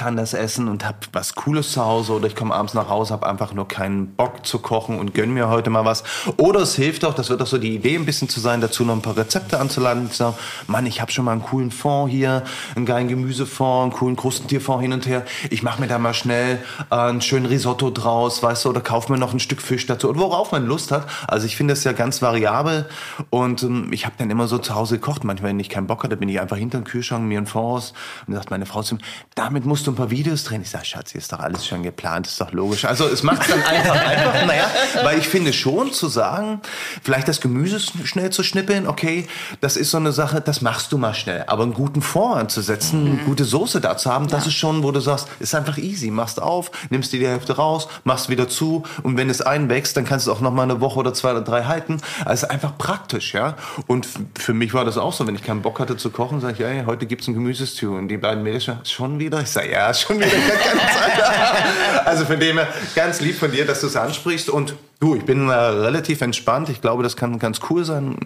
[0.00, 3.12] kann das essen und habe was Cooles zu Hause oder ich komme abends nach Hause,
[3.12, 6.04] habe einfach nur keinen Bock zu kochen und gönn mir heute mal was.
[6.38, 8.82] Oder es hilft auch, das wird auch so die Idee ein bisschen zu sein, dazu
[8.86, 10.36] noch ein paar Rezepte anzuladen und zu sagen,
[10.68, 12.44] Mann, ich habe schon mal einen coolen Fond hier,
[12.76, 15.26] einen geilen Gemüsefond, einen coolen Krustentierfond hin und her.
[15.50, 16.60] Ich mache mir da mal schnell
[16.90, 20.08] äh, einen schönen Risotto draus, weißt du, oder kauf mir noch ein Stück Fisch dazu
[20.08, 21.06] oder worauf man Lust hat.
[21.28, 22.88] Also ich finde das ja ganz variabel
[23.28, 25.24] und ähm, ich habe dann immer so zu Hause gekocht.
[25.24, 27.66] Manchmal, wenn ich keinen Bock hatte, bin ich einfach hinter den Kühlschrank, mir einen Fond
[27.66, 27.92] aus
[28.26, 29.02] und sagt meine Frau zu mir,
[29.34, 30.62] damit musst du ein paar Videos drehen.
[30.62, 32.84] Ich sage, Schatz, ist doch alles schon geplant, ist doch logisch.
[32.84, 34.70] Also es macht dann einfach einfach, naja,
[35.02, 36.60] weil ich finde schon zu sagen,
[37.02, 39.26] vielleicht das Gemüse schnell zu schnippeln, okay,
[39.60, 41.44] das ist so eine Sache, das machst du mal schnell.
[41.46, 44.92] Aber einen guten Fond anzusetzen, eine gute Soße da zu haben, das ist schon, wo
[44.92, 46.10] du sagst, ist einfach easy.
[46.10, 50.04] Machst auf, nimmst dir die Hälfte raus, machst wieder zu und wenn es einwächst, dann
[50.04, 51.98] kannst du auch noch mal eine Woche oder zwei oder drei halten.
[52.24, 53.56] Also einfach praktisch, ja.
[53.86, 54.06] Und
[54.38, 56.60] für mich war das auch so, wenn ich keinen Bock hatte zu kochen, sage ich,
[56.60, 57.96] ey, heute gibt's ein Gemüsestew.
[57.96, 59.40] Und die beiden Mädels schon wieder?
[59.40, 60.28] Ich sage, ja, schon wieder.
[60.28, 62.04] Keine Zeit.
[62.06, 64.48] also von dem her, ganz lieb von dir, dass du es ansprichst.
[64.50, 66.68] Und du, ich bin äh, relativ entspannt.
[66.68, 68.16] Ich glaube, das kann ganz cool sein.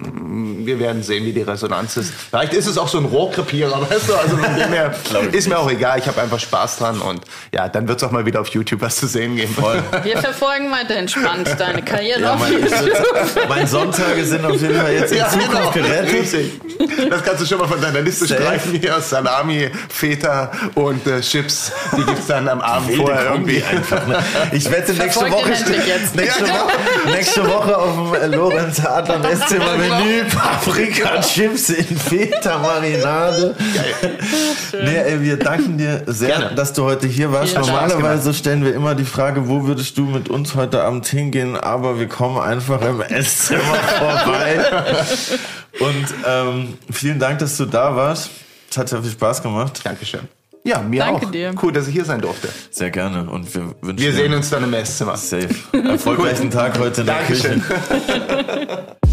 [0.65, 2.13] Wir werden sehen, wie die Resonanz ist.
[2.31, 4.15] Vielleicht ist es auch so ein Rohrkrepierer, weißt du?
[4.15, 4.95] Also von dem her
[5.33, 5.99] ist mir auch egal.
[5.99, 7.01] Ich habe einfach Spaß dran.
[7.01, 7.21] Und
[7.53, 9.55] ja, dann wird's auch mal wieder auf YouTube was zu sehen geben.
[9.55, 9.83] Voll.
[10.03, 13.49] Wir verfolgen weiter entspannt deine Karriere Ja, auf mein, YouTube.
[13.49, 16.09] meine Sonntage sind auf jeden Fall jetzt in Zukunft gerettet.
[16.11, 16.21] genau.
[16.21, 16.61] Richtig.
[17.11, 18.41] Das kannst du schon mal von deiner Liste Safe.
[18.43, 19.01] streichen hier.
[19.01, 21.73] Salami, Feta und äh, Chips.
[21.97, 23.63] Die gibt's dann am Abend vorher irgendwie.
[23.63, 24.07] einfach.
[24.07, 24.19] Ne?
[24.53, 26.17] Ich wette, nächste Verfolgt Woche, den jetzt.
[26.17, 26.65] nächste, Ja, genau.
[26.65, 33.55] Woche, nächste Woche auf dem äh, Lorenz Adler Esszimmer Menü Paprika Chips in Feta Marinade.
[34.73, 36.55] Nee, ey, wir danken dir sehr, Gerne.
[36.55, 37.55] dass du heute hier warst.
[37.55, 37.67] Dank.
[37.67, 41.99] Normalerweise stellen wir immer die Frage, wo würdest du mit uns heute Abend hingehen, aber
[41.99, 43.61] wir kommen einfach im Esszimmer
[43.99, 44.65] vorbei.
[45.81, 48.31] Und ähm, vielen Dank, dass du da warst.
[48.71, 49.81] Es hat sehr viel Spaß gemacht.
[49.85, 50.29] Dankeschön.
[50.67, 51.31] Ja, mir Danke auch.
[51.31, 51.55] dir.
[51.63, 52.49] Cool, dass ich hier sein durfte.
[52.71, 53.29] Sehr gerne.
[53.31, 55.17] Und wir wünschen Wir sehen uns dann im Esszimmer.
[55.17, 55.51] safe.
[55.73, 57.61] Erfolgreichen Tag heute in der Küche.
[57.61, 58.87] Dankeschön.